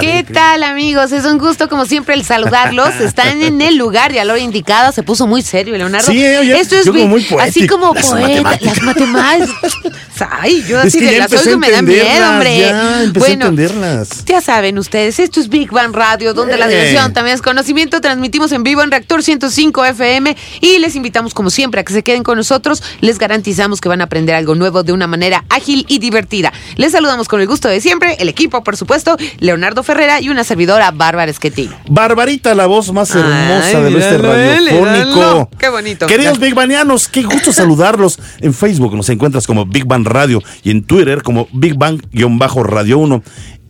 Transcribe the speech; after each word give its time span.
¿Qué 0.00 0.24
tal 0.32 0.62
amigos? 0.62 1.12
Es 1.12 1.24
un 1.24 1.38
gusto 1.38 1.68
como 1.68 1.84
siempre 1.84 2.14
el 2.14 2.24
saludarlos. 2.24 2.94
Están 3.00 3.42
en 3.42 3.60
el 3.60 3.76
lugar 3.76 4.12
y 4.12 4.18
a 4.18 4.24
la 4.24 4.32
hora 4.32 4.42
indicada. 4.42 4.92
Se 4.92 5.02
puso 5.02 5.26
muy 5.26 5.42
serio, 5.42 5.76
Leonardo. 5.76 6.10
Sí, 6.10 6.18
oye, 6.24 6.58
Esto 6.58 6.76
es 6.76 6.84
yo 6.86 6.92
como 6.92 7.06
muy 7.08 7.22
poético. 7.22 7.40
así 7.40 7.66
como 7.66 7.94
Las 7.94 8.06
poeta, 8.06 8.42
matemáticas. 8.42 8.76
las 8.76 8.82
matemáticas. 8.82 9.72
Ay, 10.40 10.64
yo 10.68 10.78
Es 10.80 10.86
así 10.86 10.98
que 11.00 11.06
de 11.10 11.18
las 11.18 11.32
oigo 11.32 11.58
me 11.58 11.70
da 11.70 11.82
miedo, 11.82 12.30
hombre. 12.30 12.58
ya 12.60 13.02
empecé 13.02 13.26
a 13.26 13.32
entenderlas. 13.32 14.24
ya 14.24 14.40
saben 14.40 14.78
ustedes, 14.78 15.18
esto 15.18 15.40
es 15.40 15.48
Big 15.48 15.70
Bang 15.72 15.92
Radio, 15.94 16.32
donde 16.32 16.56
la 16.56 16.66
Eh. 16.66 16.70
diversión 16.70 17.12
también 17.12 17.34
es 17.34 17.42
conocimiento. 17.42 18.00
Transmitimos 18.00 18.52
en 18.52 18.62
vivo 18.62 18.82
en 18.82 18.90
Reactor 18.92 19.22
105 19.24 19.84
FM 19.84 20.36
y 20.60 20.78
les 20.78 20.94
invitamos 20.94 21.34
como 21.34 21.50
siempre 21.50 21.80
a 21.80 21.84
que 21.84 21.92
se 21.92 22.02
queden 22.04 22.22
con 22.22 22.36
nosotros. 22.38 22.82
Les 23.00 23.18
garantizamos 23.18 23.80
que 23.80 23.88
van 23.88 24.00
a 24.00 24.04
aprender 24.04 24.34
algo 24.36 24.54
nuevo 24.54 24.82
de 24.84 24.92
una 24.92 25.06
manera 25.08 25.44
ágil 25.50 25.84
y 25.88 25.98
divertida. 25.98 26.52
Les 26.76 26.92
saludamos 26.92 27.26
con 27.28 27.40
el 27.40 27.46
gusto 27.48 27.68
de 27.68 27.80
siempre, 27.80 28.16
el 28.20 28.28
equipo, 28.28 28.62
por 28.62 28.76
supuesto, 28.76 29.16
Leonardo 29.40 29.81
Ferrera 29.82 30.20
y 30.20 30.28
una 30.28 30.44
servidora, 30.44 30.90
Bárbara 30.90 31.30
Esquetino. 31.30 31.74
Barbarita, 31.88 32.54
la 32.54 32.66
voz 32.66 32.92
más 32.92 33.10
hermosa 33.14 33.78
Ay, 33.78 33.82
del 33.84 33.96
este 33.96 34.18
radiofónico. 34.18 34.80
míralo. 34.80 35.50
Qué 35.58 35.68
bonito. 35.68 36.06
Queridos. 36.06 36.38
Big 36.38 36.54
Banianos, 36.54 37.08
qué 37.08 37.22
gusto 37.22 37.52
saludarlos. 37.52 38.18
En 38.40 38.52
Facebook 38.54 38.94
nos 38.96 39.08
encuentras 39.08 39.46
como 39.46 39.64
Big 39.66 39.84
Bang 39.86 40.06
Radio 40.06 40.42
y 40.62 40.70
en 40.70 40.82
Twitter 40.84 41.22
como 41.22 41.48
Big 41.52 41.76
Bang-Radio 41.76 42.98
1. 42.98 43.22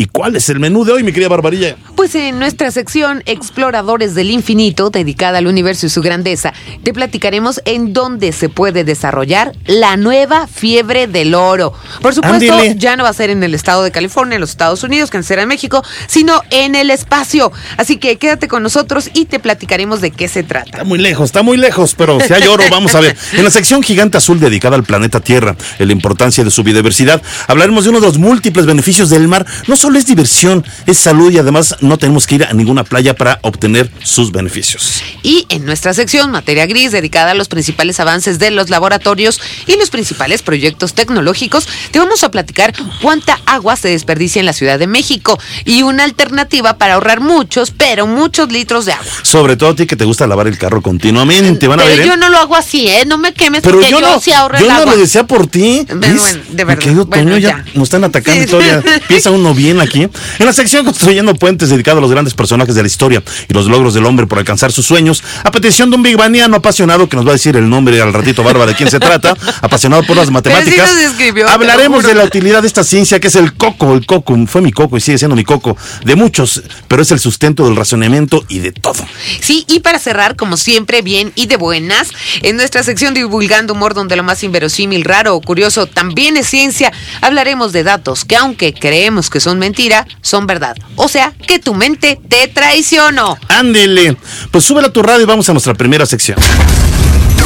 ¿Y 0.03 0.07
cuál 0.07 0.35
es 0.35 0.49
el 0.49 0.59
menú 0.59 0.85
de 0.85 0.91
hoy, 0.91 1.05
mi 1.05 1.13
querida 1.13 1.29
Barbarilla? 1.29 1.77
Pues 1.95 2.13
en 2.17 2.41
nuestra 2.41 2.73
sección 2.73 3.23
Exploradores 3.25 4.17
del 4.17 4.33
Infinito, 4.33 4.91
dedicada 4.91 5.39
al 5.39 5.47
universo 5.47 5.87
y 5.87 5.91
su 5.91 6.03
grandeza, 6.03 6.53
te 6.83 6.93
platicaremos 6.93 7.63
en 7.67 7.93
dónde 7.93 8.33
se 8.33 8.49
puede 8.49 8.83
desarrollar 8.83 9.53
la 9.65 9.97
nueva 9.97 10.49
fiebre 10.49 11.07
del 11.07 11.37
oro. 11.37 11.73
Por 12.01 12.17
supuesto, 12.17 12.53
ya 12.75 12.97
no 12.97 13.05
va 13.05 13.11
a 13.11 13.13
ser 13.13 13.31
en 13.31 13.45
el 13.45 13.55
estado 13.55 13.85
de 13.85 13.93
California, 13.93 14.35
en 14.35 14.41
los 14.41 14.51
Estados 14.51 14.83
Unidos, 14.83 15.09
que 15.09 15.23
será 15.23 15.43
en 15.43 15.49
México, 15.49 15.85
sino 16.09 16.43
en 16.51 16.75
el 16.75 16.91
espacio. 16.91 17.53
Así 17.77 17.99
que 17.99 18.19
quédate 18.19 18.49
con 18.49 18.65
nosotros 18.65 19.09
y 19.15 19.27
te 19.27 19.39
platicaremos 19.39 20.01
de 20.01 20.11
qué 20.11 20.27
se 20.27 20.43
trata. 20.43 20.69
Está 20.69 20.83
muy 20.83 20.99
lejos, 20.99 21.27
está 21.27 21.45
muy 21.45 21.59
lejos, 21.59 21.95
pero 21.95 22.19
si 22.19 22.33
hay 22.33 22.49
oro, 22.49 22.65
vamos 22.73 22.97
a 22.97 23.01
ver. 23.01 23.17
En 23.35 23.45
la 23.45 23.51
sección 23.53 23.85
Gigante 23.85 24.19
Azul 24.19 24.41
dedicada 24.41 24.75
al 24.75 24.83
planeta 24.83 25.21
Tierra 25.21 25.55
la 25.79 25.93
importancia 25.93 26.43
de 26.43 26.51
su 26.51 26.65
biodiversidad, 26.65 27.23
hablaremos 27.47 27.85
de 27.85 27.91
uno 27.91 28.01
de 28.01 28.09
los 28.09 28.19
múltiples 28.19 28.67
beneficios 28.67 29.09
del 29.09 29.29
mar. 29.29 29.47
No 29.69 29.77
solo 29.77 29.92
es 29.99 30.07
diversión, 30.07 30.65
es 30.87 30.99
salud 30.99 31.31
y 31.33 31.39
además 31.39 31.77
no 31.81 31.99
tenemos 31.99 32.27
que 32.27 32.37
ir 32.37 32.45
a 32.45 32.53
ninguna 32.53 32.85
playa 32.85 33.15
para 33.15 33.39
obtener 33.43 33.91
sus 34.03 34.33
beneficios. 34.33 35.03
Y 35.23 35.47
en 35.49 35.65
nuestra 35.65 35.95
sección 35.95 36.31
Materia 36.31 36.67
Gris, 36.67 36.93
dedicada 36.93 37.33
a 37.33 37.35
los 37.35 37.49
principales 37.49 38.01
avances 38.01 38.39
de 38.39 38.51
los 38.51 38.71
laboratorios 38.71 39.41
y 39.67 39.77
los 39.77 39.91
principales 39.91 40.43
proyectos 40.43 40.95
tecnológicos, 40.95 41.67
te 41.91 41.99
vamos 41.99 42.25
a 42.25 42.31
platicar 42.31 42.73
cuánta 43.01 43.39
agua 43.47 43.77
se 43.77 43.89
desperdicia 43.89 44.41
en 44.41 44.47
la 44.47 44.53
Ciudad 44.53 44.79
de 44.79 44.87
México 44.87 45.39
y 45.65 45.83
una 45.83 46.05
alternativa 46.05 46.79
para 46.79 46.95
ahorrar 46.95 47.21
muchos, 47.21 47.71
pero 47.71 48.07
muchos 48.07 48.51
litros 48.53 48.85
de 48.87 48.93
agua. 48.93 49.07
Sobre 49.23 49.57
todo 49.57 49.71
a 49.71 49.75
ti 49.77 49.87
que 49.87 49.97
te 49.97 50.05
gusta 50.05 50.27
lavar 50.27 50.47
el 50.49 50.59
carro 50.59 50.83
continuamente, 50.83 51.69
van 51.69 51.81
a 51.81 51.85
pero 51.85 51.97
ver. 51.97 52.05
¿eh? 52.05 52.09
yo 52.09 52.17
no 52.17 52.29
lo 52.29 52.39
hago 52.39 52.57
así, 52.57 52.89
¿eh? 52.89 53.05
No 53.07 53.19
me 53.19 53.33
quemes 53.35 53.63
Pero 53.63 53.77
porque 53.77 53.91
yo, 53.91 54.01
no, 54.01 54.21
sí 54.21 54.33
ahorro 54.33 54.59
yo 54.59 54.65
el 54.67 54.69
no 54.73 54.79
agua. 54.81 54.95
lo 54.95 55.01
decía 55.01 55.25
por 55.27 55.47
ti. 55.47 55.87
Bueno, 55.89 56.23
de 56.51 56.65
verdad. 56.65 56.83
querido 56.83 57.07
Bueno, 57.07 57.25
Toño, 57.33 57.39
ya, 57.39 57.65
ya. 57.65 57.65
nos 57.75 57.85
están 57.85 58.05
atacando 58.05 58.43
Sí. 58.43 58.49
todavía 58.51 58.83
empieza 59.01 59.31
uno 59.31 59.55
bien 59.55 59.72
aquí. 59.81 60.03
En 60.39 60.47
la 60.47 60.53
sección 60.53 60.85
Construyendo 60.85 61.35
Puentes, 61.35 61.71
dedicado 61.71 61.99
a 61.99 62.01
los 62.01 62.11
grandes 62.11 62.35
personajes 62.35 62.75
de 62.75 62.83
la 62.83 62.87
historia 62.87 63.23
y 63.49 63.53
los 63.55 63.67
logros 63.67 63.95
del 63.95 64.05
hombre 64.07 64.27
por 64.27 64.39
alcanzar 64.39 64.73
sus 64.73 64.87
sueños, 64.87 65.23
a 65.45 65.51
petición 65.51 65.91
de 65.91 65.97
un 65.97 66.03
Big 66.03 66.17
Baniano 66.17 66.57
apasionado, 66.57 67.09
que 67.09 67.17
nos 67.17 67.27
va 67.27 67.31
a 67.31 67.35
decir 67.35 67.57
el 67.57 67.69
nombre 67.69 68.01
al 68.01 68.13
ratito, 68.13 68.43
Barba, 68.43 68.67
de 68.67 68.75
quién 68.75 68.91
se 68.91 69.01
trata, 69.01 69.37
apasionado 69.61 70.03
por 70.05 70.17
las 70.17 70.31
matemáticas. 70.31 70.91
escribió, 70.97 71.49
hablaremos 71.49 72.05
de 72.05 72.15
la 72.15 72.25
utilidad 72.25 72.63
de 72.63 72.69
esta 72.69 72.85
ciencia 72.85 73.21
que 73.21 73.29
es 73.29 73.37
el 73.37 73.55
coco. 73.55 73.95
El 73.95 74.07
coco 74.07 74.37
fue 74.47 74.61
mi 74.61 74.73
coco 74.73 74.97
y 74.97 75.01
sigue 75.01 75.19
siendo 75.19 75.37
mi 75.37 75.45
coco 75.45 75.77
de 76.05 76.17
muchos, 76.17 76.63
pero 76.89 77.03
es 77.03 77.11
el 77.11 77.21
sustento 77.21 77.65
del 77.65 77.77
razonamiento 77.77 78.45
y 78.49 78.59
de 78.59 78.73
todo. 78.73 79.05
Sí, 79.41 79.65
y 79.69 79.81
para 79.81 79.99
cerrar, 79.99 80.37
como 80.37 80.57
siempre, 80.57 81.03
bien 81.03 81.33
y 81.35 81.47
de 81.47 81.57
buenas, 81.57 82.11
en 82.43 82.57
nuestra 82.57 82.83
sección 82.83 83.15
Divulgando 83.15 83.73
Humor, 83.73 83.95
donde 83.95 84.17
lo 84.17 84.23
más 84.23 84.43
inverosímil, 84.43 85.05
raro 85.05 85.35
o 85.35 85.41
curioso 85.41 85.87
también 85.87 86.37
es 86.37 86.49
ciencia, 86.49 86.93
hablaremos 87.21 87.73
de 87.73 87.83
datos 87.83 88.25
que, 88.25 88.37
aunque 88.37 88.75
creemos 88.75 89.31
que 89.31 89.41
son 89.41 89.59
mentira, 89.63 90.09
son 90.23 90.49
verdad. 90.49 90.77
O 90.97 91.07
sea, 91.07 91.33
que 91.47 91.61
tu 91.61 91.73
mente 91.73 92.21
te 92.29 92.49
traicionó. 92.49 93.39
Ándele. 93.49 94.17
Pues 94.51 94.65
súbela 94.65 94.89
a 94.89 94.93
tu 94.93 95.05
radio 95.05 95.23
y 95.23 95.27
vamos 95.27 95.49
a 95.49 95.53
nuestra 95.53 95.75
primera 95.75 96.05
sección. 96.05 96.37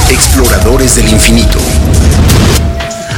Exploradores 0.09 0.97
del 0.97 1.09
infinito. 1.11 1.59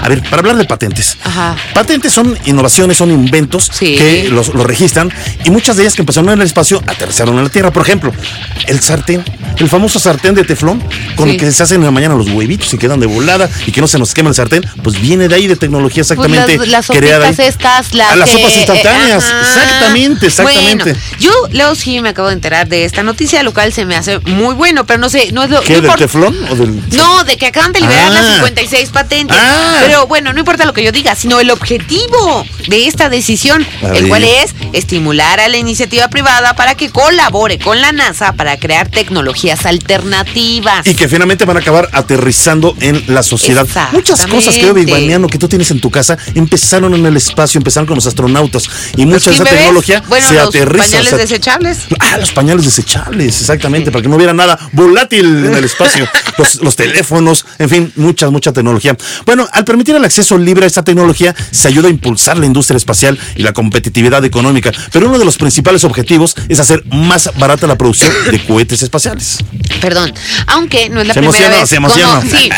A 0.09 0.11
ver, 0.11 0.23
para 0.23 0.39
hablar 0.39 0.57
de 0.57 0.65
patentes. 0.65 1.19
Ajá. 1.23 1.55
Patentes 1.75 2.15
son 2.15 2.35
innovaciones, 2.47 2.97
son 2.97 3.11
inventos 3.11 3.69
Sí. 3.71 3.95
que 3.95 4.29
los, 4.31 4.55
los 4.55 4.65
registran 4.67 5.13
y 5.45 5.51
muchas 5.51 5.77
de 5.77 5.83
ellas 5.83 5.95
que 5.95 6.01
empezaron 6.01 6.31
en 6.31 6.41
el 6.41 6.47
espacio 6.47 6.83
aterrizaron 6.87 7.37
en 7.37 7.45
la 7.45 7.51
Tierra. 7.51 7.71
Por 7.73 7.83
ejemplo, 7.83 8.11
el 8.69 8.81
sartén, 8.81 9.23
el 9.59 9.69
famoso 9.69 9.99
sartén 9.99 10.35
de 10.35 10.45
teflón 10.45 10.83
con 11.15 11.27
Sí. 11.29 11.35
el 11.35 11.41
que 11.41 11.53
se 11.53 11.63
hacen 11.63 11.81
en 11.81 11.85
la 11.85 11.91
mañana 11.91 12.15
los 12.15 12.27
huevitos 12.31 12.73
y 12.73 12.79
quedan 12.79 13.01
de 13.01 13.07
volada 13.07 13.51
y 13.67 13.73
que 13.73 13.83
no 13.83 13.87
se 13.87 13.99
nos 13.99 14.15
quema 14.15 14.31
el 14.31 14.35
sartén, 14.35 14.65
pues 14.83 14.99
viene 14.99 15.29
de 15.29 15.35
ahí 15.35 15.47
de 15.47 15.57
tecnología 15.57 16.01
exactamente 16.01 16.57
Pues 16.57 16.71
las, 16.71 16.89
las 16.89 16.97
creada 16.99 17.29
estas, 17.29 17.93
las 17.93 18.11
A 18.13 18.17
las 18.17 18.31
que- 18.31 18.37
sopas 18.39 18.57
instantáneas, 18.57 19.25
ajá. 19.25 19.41
exactamente, 19.41 20.27
exactamente. 20.29 20.85
Bueno, 20.95 20.99
yo, 21.21 21.33
Leo, 21.51 21.75
sí 21.75 22.01
me 22.01 22.09
acabo 22.09 22.29
de 22.29 22.35
enterar 22.35 22.67
de 22.69 22.87
esta 22.87 23.03
noticia, 23.03 23.43
lo 23.43 23.53
cual 23.53 23.75
se 23.75 23.85
me 23.85 23.95
hace 23.95 24.21
muy 24.21 24.55
bueno, 24.55 24.87
pero 24.87 24.99
no 24.99 25.11
sé, 25.11 25.33
no 25.33 25.43
es 25.45 25.51
lo 25.51 25.61
¿Qué, 25.61 25.75
no 25.83 25.89
del 25.89 25.97
teflón 25.97 26.35
o 26.51 26.55
del...? 26.55 26.83
No, 26.97 27.25
de 27.25 27.37
que 27.37 27.47
acaban 27.47 27.73
de 27.73 27.81
liberar 27.81 28.07
Ah. 28.11 28.15
las 28.15 28.35
56 28.37 28.89
patentes. 28.91 29.37
Ah. 29.39 29.79
Pero 29.85 29.98
bueno, 30.07 30.33
no 30.33 30.39
importa 30.39 30.65
lo 30.65 30.73
que 30.73 30.85
yo 30.85 30.93
diga, 30.93 31.15
sino 31.15 31.41
el 31.41 31.51
objetivo 31.51 32.45
de 32.69 32.87
esta 32.87 33.09
decisión, 33.09 33.67
A 33.83 33.89
el 33.89 34.03
ver. 34.03 34.09
cual 34.09 34.25
es 34.25 34.55
estimular 34.73 35.41
a 35.41 35.49
la 35.49 35.57
iniciativa 35.57 36.09
privada 36.09 36.55
para 36.55 36.75
que 36.75 36.91
colabore 36.91 37.59
con 37.59 37.81
la 37.81 37.93
NASA 37.93 38.33
para 38.33 38.59
crear 38.59 38.89
tecnologías 38.89 39.67
alternativas. 39.67 40.87
Y 40.87 40.95
que 40.95 41.09
finalmente 41.09 41.45
van 41.45 41.57
a 41.57 41.61
acabar 41.61 41.89
aterrizando 41.93 42.75
en 42.81 43.03
la 43.09 43.23
sociedad. 43.23 43.67
Muchas 43.93 44.27
cosas 44.27 44.57
que 44.57 44.69
Baniano, 44.73 45.27
que 45.29 45.39
tú 45.39 45.49
tienes 45.49 45.71
en 45.71 45.81
tu 45.81 45.91
casa 45.91 46.17
empezaron 46.35 46.95
en 46.95 47.05
el 47.07 47.17
espacio, 47.17 47.59
empezaron 47.59 47.87
con 47.87 47.97
los 47.97 48.07
astronautas 48.07 48.69
y 48.97 49.07
mucha 49.07 49.31
de 49.31 49.37
esa 49.37 49.45
Bebés, 49.45 49.59
tecnología 49.59 50.03
bueno, 50.09 50.29
se 50.29 50.35
los 50.35 50.49
aterriza. 50.49 50.85
pañales 50.85 51.07
o 51.07 51.11
sea, 51.11 51.19
desechables. 51.19 51.79
Ah, 51.99 52.19
los 52.19 52.33
pañales 52.33 52.65
desechables, 52.65 53.41
exactamente, 53.41 53.91
para 53.91 54.03
que 54.03 54.09
no 54.09 54.17
hubiera 54.17 54.33
nada 54.35 54.59
volátil 54.73 55.47
en 55.47 55.55
el 55.55 55.65
espacio. 55.65 56.09
los, 56.39 56.57
los 56.57 56.77
teléfonos, 56.77 57.45
en 57.59 57.69
fin, 57.69 57.93
mucha, 57.97 58.31
mucha 58.31 58.53
tecnología. 58.53 58.97
Bueno, 59.27 59.47
al 59.53 59.65
permitir 59.65 59.88
el 59.97 60.05
acceso 60.05 60.37
libre 60.39 60.65
a 60.65 60.67
esta 60.67 60.83
tecnología, 60.85 61.35
se 61.51 61.69
ayuda 61.69 61.89
a 61.89 61.91
impulsar 61.91 62.39
la 62.39 62.47
industria 62.47 62.77
espacial 62.77 63.19
y 63.37 63.43
la 63.43 63.53
competitividad 63.53 64.25
económica. 64.25 64.73
Pero 64.93 65.09
uno 65.09 65.19
de 65.19 65.25
los 65.25 65.37
principales 65.39 65.85
objetivos 65.85 66.35
es 66.49 66.61
hacer 66.61 66.85
más 66.93 67.31
barata 67.39 67.67
la 67.67 67.77
producción 67.79 68.13
de 68.31 68.45
cohetes 68.45 68.83
espaciales. 68.83 69.39
Perdón, 69.81 70.13
aunque 70.47 70.89
no 70.91 71.01
es 71.01 71.07
la 71.07 71.15
Se 71.15 71.21
primera 71.21 71.49
vez. 71.49 71.69
se 71.69 71.77
emocionó. 71.77 72.21
como- 72.21 72.31
sí, 72.31 72.51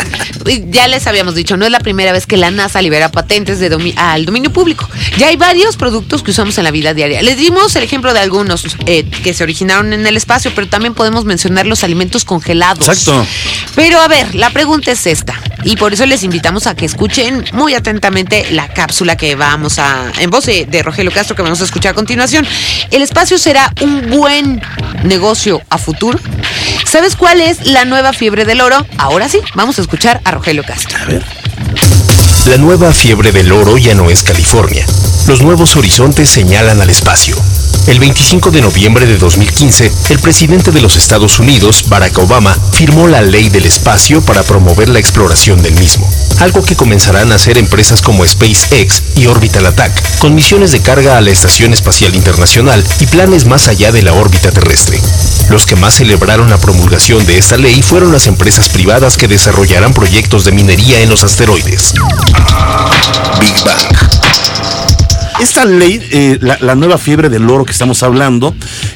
ya 0.71 0.89
les 0.89 1.07
habíamos 1.07 1.35
dicho, 1.35 1.57
no 1.57 1.65
es 1.65 1.71
la 1.71 1.81
primera 1.81 2.13
vez 2.13 2.27
que 2.27 2.37
la 2.37 2.51
NASA 2.51 2.81
libera 2.83 3.11
patentes 3.11 3.59
de 3.61 3.71
domi- 3.71 3.95
al 3.97 4.25
dominio 4.27 4.53
público. 4.53 4.89
Ya 5.19 5.29
hay 5.29 5.37
varios 5.37 5.77
productos 5.77 6.23
que 6.23 6.31
usamos 6.31 6.57
en 6.59 6.65
la 6.65 6.71
vida 6.71 6.95
diaria. 6.95 7.23
Les 7.23 7.37
dimos 7.37 7.75
el 7.77 7.83
ejemplo 7.83 8.13
de 8.13 8.21
algunos 8.21 8.65
eh, 8.87 9.05
que 9.23 9.35
se 9.35 9.43
originaron 9.43 9.93
en 9.93 10.07
el 10.07 10.17
espacio, 10.17 10.53
pero 10.55 10.69
también 10.69 10.95
podemos 10.95 11.25
mencionar 11.25 11.67
los 11.67 11.85
alimentos 11.85 12.25
congelados. 12.25 12.89
Exacto. 12.89 13.27
Pero 13.75 14.01
a 14.01 14.09
ver, 14.09 14.35
la 14.35 14.51
pregunta 14.51 14.91
es 14.93 15.07
esta, 15.07 15.35
y 15.65 15.77
por 15.77 15.93
eso 15.93 16.07
les 16.07 16.23
invitamos 16.23 16.67
a 16.67 16.75
que 16.75 16.87
escuchen 16.87 17.45
muy 17.53 17.75
atentamente 17.75 18.47
la 18.51 18.69
cápsula 18.69 19.17
que 19.17 19.35
vamos 19.35 19.79
a, 19.79 20.13
en 20.19 20.31
voz 20.31 20.47
de, 20.47 20.83
Rogelio 20.83 21.13
Castro, 21.13 21.37
que 21.37 21.43
vamos 21.43 21.61
a 21.61 21.65
escuchar 21.65 21.93
a 21.93 21.95
continuación. 21.95 22.47
¿El 22.91 23.03
espacio 23.03 23.39
será 23.39 23.73
un 23.81 24.11
buen 24.11 24.63
negocio 25.05 25.63
a 25.69 25.79
futuro? 25.79 26.19
¿Sabes 26.87 27.17
cuál 27.17 27.41
es 27.41 27.67
la 27.67 27.85
nueva 27.85 28.13
fiebre 28.13 28.45
del 28.45 28.61
oro? 28.61 28.87
Ahora 28.99 29.29
sí, 29.29 29.41
vamos 29.55 29.79
a 29.79 29.83
escuchar 29.83 30.21
a 30.25 30.31
Rogelio 30.31 30.65
Castro. 30.65 30.99
La 32.47 32.57
nueva 32.57 32.93
fiebre 32.93 33.33
del 33.33 33.53
oro 33.53 33.77
ya 33.79 33.95
no 33.95 34.11
es 34.11 34.23
California. 34.23 34.87
Los 35.27 35.43
nuevos 35.43 35.77
horizontes 35.77 36.29
señalan 36.29 36.81
al 36.81 36.91
espacio. 36.91 37.37
El 37.87 37.99
25 37.99 38.51
de 38.51 38.61
noviembre 38.61 39.07
de 39.07 39.17
2015, 39.17 39.93
el 40.11 40.19
presidente 40.19 40.71
de 40.71 40.81
los 40.81 40.97
Estados 40.97 41.39
Unidos, 41.39 41.85
Barack 41.89 42.19
Obama, 42.19 42.57
firmó 42.73 43.09
la 43.09 43.23
Ley 43.23 43.49
del 43.49 43.67
Espacio 43.67 44.23
para 44.23 44.43
promover 44.43 44.89
la 44.89 44.99
exploración 44.99 45.63
del 45.63 45.75
mismo, 45.75 46.09
algo 46.41 46.63
que 46.63 46.77
comenzarán 46.77 47.33
a 47.33 47.37
hacer 47.37 47.59
empresas 47.59 48.03
como 48.03 48.27
SpaceX 48.27 49.03
y 49.17 49.27
Orbital 49.27 49.67
Attack, 49.67 50.19
con 50.19 50.35
misiones 50.35 50.73
de 50.73 50.81
carga 50.81 51.17
a 51.17 51.21
la 51.21 51.31
Estación 51.31 51.73
Espacial 51.73 52.15
Internacional 52.15 52.85
y 53.01 53.07
planes 53.07 53.47
más 53.47 53.69
allá 53.69 53.93
de 53.93 54.03
la 54.03 54.13
órbita 54.13 54.51
terrestre. 54.51 55.01
Los 55.49 55.67
que 55.67 55.77
más 55.77 55.95
celebraron 55.95 56.51
la 56.51 56.59
promulgación 56.59 57.25
de 57.27 57.39
esta 57.39 57.57
ley 57.57 57.83
fueron 57.83 58.13
las 58.13 58.27
empresas 58.27 58.69
privadas 58.69 59.17
que 59.17 59.29
desarrollarán 59.29 59.95
proyectos 59.95 60.45
de 60.45 60.53
minería 60.53 61.01
en 61.01 61.09
los 61.11 61.25
asteroides. 61.25 61.95
Big 63.41 63.65
Bang. 63.65 64.80
Esta 65.41 65.65
ley, 65.65 66.01
eh, 66.13 66.39
la, 66.41 66.59
la 66.61 66.75
nueva 66.75 66.99
fiebre 66.99 67.29
del 67.29 67.49
oro 67.49 67.65
que 67.65 67.73
estamos 67.73 68.03
hablando, 68.03 68.55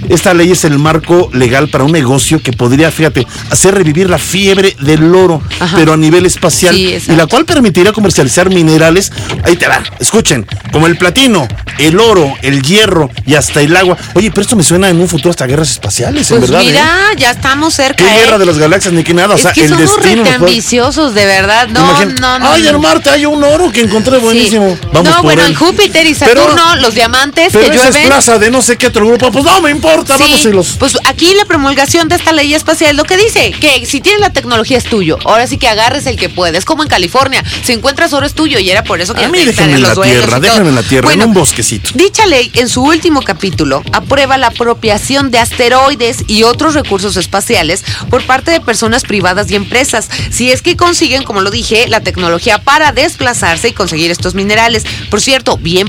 esta 0.09 0.35
ley 0.35 0.51
es 0.53 0.65
el 0.65 0.79
marco 0.79 1.31
legal 1.33 1.69
para 1.69 1.85
un 1.85 1.93
negocio 1.93 2.43
que 2.43 2.53
podría, 2.53 2.91
fíjate, 2.91 3.27
hacer 3.51 3.75
revivir 3.75 4.11
la 4.11 4.19
fiebre 4.19 4.77
del 4.81 5.15
oro, 5.15 5.43
Ajá. 5.61 5.77
pero 5.77 5.93
a 5.95 5.97
nivel 5.97 6.27
espacial, 6.27 6.75
Sí, 6.75 6.99
y 7.09 7.13
la 7.17 7.27
cual 7.27 7.45
permitiría 7.47 7.93
comercializar 7.93 8.51
minerales, 8.51 9.11
ahí 9.45 9.57
te 9.57 9.67
va, 9.67 9.83
escuchen, 9.99 10.47
como 10.71 10.87
el 10.87 10.99
platino, 10.99 11.49
el 11.79 11.99
oro, 11.99 12.35
el 12.43 12.63
hierro 12.63 13.11
y 13.27 13.35
hasta 13.35 13.61
el 13.63 13.75
agua. 13.77 13.97
Oye, 14.15 14.31
pero 14.31 14.43
esto 14.43 14.55
me 14.57 14.63
suena 14.63 14.89
en 14.91 15.01
un 15.01 15.09
futuro 15.09 15.31
hasta 15.31 15.47
guerras 15.47 15.71
espaciales, 15.71 16.31
en 16.31 16.39
Pues 16.39 16.51
verdad. 16.51 16.63
¿eh? 16.63 16.71
mira, 16.71 16.89
ya 17.17 17.31
estamos 17.31 17.75
cerca. 17.75 18.05
¿Qué 18.05 18.11
¿eh? 18.11 18.21
guerra 18.25 18.39
de 18.39 18.47
las 18.47 18.59
galaxias 18.59 18.93
ni 18.93 19.03
qué 19.03 19.15
nada? 19.15 19.35
O 19.35 19.39
sea, 19.39 19.53
que 19.53 19.63
el 19.63 19.71
somos 19.71 19.97
destino. 19.97 20.23
puede- 20.23 20.35
ambiciosos, 20.37 21.15
de 21.15 21.25
verdad. 21.25 21.69
No, 21.69 21.81
Imagina- 21.81 22.15
no, 22.21 22.39
no. 22.39 22.51
Ay, 22.53 22.63
no. 22.63 22.69
en 22.71 22.81
Marte 22.81 23.11
hay 23.11 23.25
un 23.27 23.43
oro 23.43 23.73
que 23.73 23.81
encontré 23.81 24.19
buenísimo. 24.19 24.77
Sí. 24.81 24.89
Vamos 24.93 25.09
no, 25.11 25.17
por 25.17 25.23
bueno, 25.25 25.43
él. 25.43 25.49
en 25.53 25.55
Júpiter 25.55 26.07
y 26.07 26.15
Pero- 26.15 26.34
Saturno, 26.43 26.77
los 26.77 26.95
diamantes 26.95 27.49
Pero 27.53 27.71
que 27.71 27.77
es 27.77 27.83
llueven. 27.83 28.07
plaza 28.09 28.39
de 28.39 28.51
no 28.51 28.63
sé 28.63 28.77
qué 28.77 28.87
otro 28.89 29.07
grupo. 29.07 29.31
Pues 29.31 29.45
no 29.45 29.61
me 29.61 29.71
importa, 29.71 30.17
Sí, 30.17 30.23
vamos 30.25 30.45
y 30.45 30.51
los. 30.51 30.69
pues 30.77 30.97
aquí 31.07 31.33
la 31.35 31.45
promulgación 31.45 32.09
de 32.09 32.17
esta 32.17 32.33
ley 32.33 32.55
espacial 32.55 32.91
es 32.91 32.97
lo 32.97 33.05
que 33.05 33.17
dice, 33.17 33.53
que 33.53 33.87
si 33.87 34.01
tienes 34.01 34.21
la 34.21 34.31
tecnología 34.31 34.79
es 34.79 34.85
tuyo. 34.85 35.19
Ahora 35.25 35.47
sí 35.47 35.59
que 35.59 35.69
agarres 35.69 36.07
el 36.07 36.17
que 36.17 36.29
puedes, 36.29 36.65
como 36.65 36.83
en 36.83 36.89
California. 36.89 37.43
Si 37.63 37.73
encuentras 37.73 38.13
oro 38.13 38.27
es 38.27 38.35
tuyo 38.35 38.59
y 38.59 38.71
era 38.71 38.85
por 38.85 39.01
eso 39.01 39.15
que 39.15 39.21
A 39.21 39.23
ya 39.25 39.29
mí 39.31 39.39
quitan 39.45 39.71
en 39.71 39.83
la 39.83 39.95
los 39.95 40.01
tierra, 40.01 40.41
déjenme 40.41 40.69
en 40.71 40.75
la 40.75 40.83
tierra, 40.83 41.05
Bueno, 41.07 41.23
en 41.25 41.29
un 41.31 41.35
bosquecito. 41.35 41.91
Dicha 41.95 42.27
ley, 42.27 42.51
en 42.55 42.69
su 42.69 42.83
último 42.83 43.23
capítulo, 43.23 43.83
aprueba 43.93 44.37
la 44.39 44.49
apropiación 44.49 45.31
de 45.31 45.39
asteroides 45.39 46.25
y 46.27 46.43
otros 46.43 46.75
recursos 46.75 47.17
espaciales 47.17 47.85
por 48.11 48.25
parte 48.25 48.51
de 48.51 48.61
personas 48.61 49.03
privadas 49.03 49.51
y 49.51 49.57
empresas, 49.57 50.09
si 50.31 50.51
es 50.51 50.63
que 50.63 50.77
consiguen, 50.77 51.23
como 51.23 51.41
lo 51.41 51.51
dije, 51.51 51.87
la 51.89 52.01
tecnología 52.01 52.59
para 52.59 52.93
desplazarse 52.93 53.69
y 53.69 53.73
conseguir 53.73 54.11
estos 54.11 54.35
minerales. 54.35 54.85
Por 55.11 55.21
cierto, 55.21 55.57
bien 55.57 55.89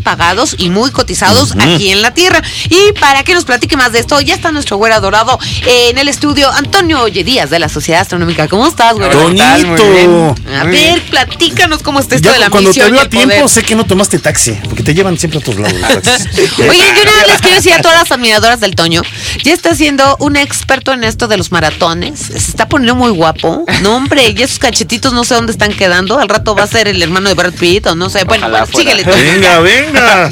y 0.57 0.69
muy 0.69 0.91
cotizados 0.91 1.53
aquí 1.59 1.91
en 1.91 2.01
la 2.01 2.13
Tierra. 2.13 2.41
Y 2.69 2.91
para 2.99 3.23
que 3.23 3.33
nos 3.33 3.45
platique 3.45 3.77
más 3.77 3.91
de 3.91 3.99
esto, 3.99 4.19
ya 4.21 4.33
está 4.35 4.51
nuestro 4.51 4.77
güero 4.77 4.95
adorado 4.95 5.39
en 5.65 5.97
el 5.97 6.07
estudio, 6.07 6.51
Antonio 6.51 7.01
Oye 7.01 7.23
Díaz 7.23 7.49
de 7.49 7.59
la 7.59 7.69
Sociedad 7.69 8.01
Astronómica. 8.01 8.47
¿Cómo 8.47 8.67
estás, 8.67 8.93
güero? 8.95 9.17
Toñito. 9.17 10.35
A 10.59 10.63
ver, 10.65 11.01
platícanos 11.09 11.81
cómo 11.81 11.99
está 11.99 12.15
esto 12.15 12.29
Ya 12.29 12.33
de 12.33 12.39
la 12.39 12.49
cuando 12.49 12.71
te 12.71 12.79
misión 12.79 12.89
y 12.89 12.91
veo 12.97 13.01
a 13.01 13.09
tiempo, 13.09 13.35
poder. 13.35 13.49
sé 13.49 13.63
que 13.63 13.75
no 13.75 13.85
tomaste 13.85 14.19
taxi, 14.19 14.51
porque 14.65 14.83
te 14.83 14.93
llevan 14.93 15.17
siempre 15.17 15.39
a 15.39 15.41
otros 15.41 15.57
lados. 15.57 15.79
Oigan, 15.79 16.95
yo 16.95 17.05
nada 17.05 17.17
más 17.19 17.27
les 17.27 17.41
quiero 17.41 17.55
decir 17.55 17.73
a 17.73 17.81
todas 17.81 17.97
las 17.97 18.11
admiradoras 18.11 18.59
del 18.59 18.75
Toño, 18.75 19.01
ya 19.43 19.53
está 19.53 19.75
siendo 19.75 20.15
un 20.19 20.35
experto 20.35 20.91
en 20.93 21.03
esto 21.03 21.27
de 21.27 21.37
los 21.37 21.51
maratones, 21.51 22.19
se 22.19 22.37
está 22.37 22.67
poniendo 22.67 22.95
muy 22.95 23.11
guapo. 23.11 23.65
No, 23.81 23.95
hombre, 23.95 24.33
y 24.35 24.41
esos 24.41 24.59
cachetitos 24.59 25.13
no 25.13 25.23
sé 25.23 25.35
dónde 25.35 25.51
están 25.51 25.73
quedando, 25.73 26.19
al 26.19 26.29
rato 26.29 26.55
va 26.55 26.63
a 26.63 26.67
ser 26.67 26.87
el 26.87 27.01
hermano 27.01 27.29
de 27.29 27.35
Brad 27.35 27.53
Pitt 27.53 27.87
o 27.87 27.95
no 27.95 28.09
sé. 28.09 28.23
Bueno, 28.25 28.49
bueno, 28.49 28.65
síguele. 28.65 29.03
Toño. 29.03 29.15
Venga, 29.63 30.24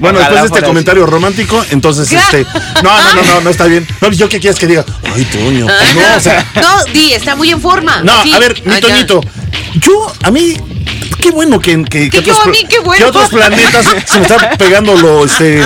Bueno, 0.00 0.18
Ojalá 0.18 0.30
después 0.30 0.50
de 0.52 0.56
este 0.58 0.66
comentario 0.66 1.06
romántico, 1.06 1.64
entonces 1.70 2.10
este. 2.12 2.44
No, 2.82 3.02
no, 3.02 3.14
no, 3.14 3.22
no, 3.22 3.40
no 3.42 3.50
está 3.50 3.64
bien. 3.66 3.86
No, 4.00 4.10
yo 4.10 4.28
qué 4.28 4.40
quieres 4.40 4.58
que 4.58 4.66
diga. 4.66 4.84
Ay, 5.14 5.24
Toño. 5.26 5.66
No, 5.66 6.16
o 6.16 6.20
sea. 6.20 6.46
no, 6.56 6.84
di, 6.92 7.12
está 7.12 7.34
muy 7.36 7.50
en 7.50 7.60
forma. 7.60 8.02
No, 8.02 8.22
Sí. 8.22 8.32
a 8.34 8.38
ver, 8.38 8.60
mi 8.64 8.72
Ah, 8.74 8.78
ya. 8.80 8.88
Toñito. 8.88 9.20
Yo, 9.74 10.12
a 10.22 10.30
mí. 10.30 10.56
Qué 11.20 11.30
bueno 11.30 11.60
que, 11.60 11.84
que, 11.84 12.10
Que 12.10 12.20
yo, 12.22 12.32
otros, 12.32 12.46
a 12.48 12.50
mí, 12.50 12.58
pla- 12.58 12.68
qué 12.68 12.78
bueno. 12.80 12.96
que 12.98 13.04
otros 13.10 13.28
planetas 13.30 13.86
se 14.06 14.16
me 14.16 14.22
está 14.22 14.50
pegando 14.58 14.96
lo 14.96 15.24
este 15.24 15.62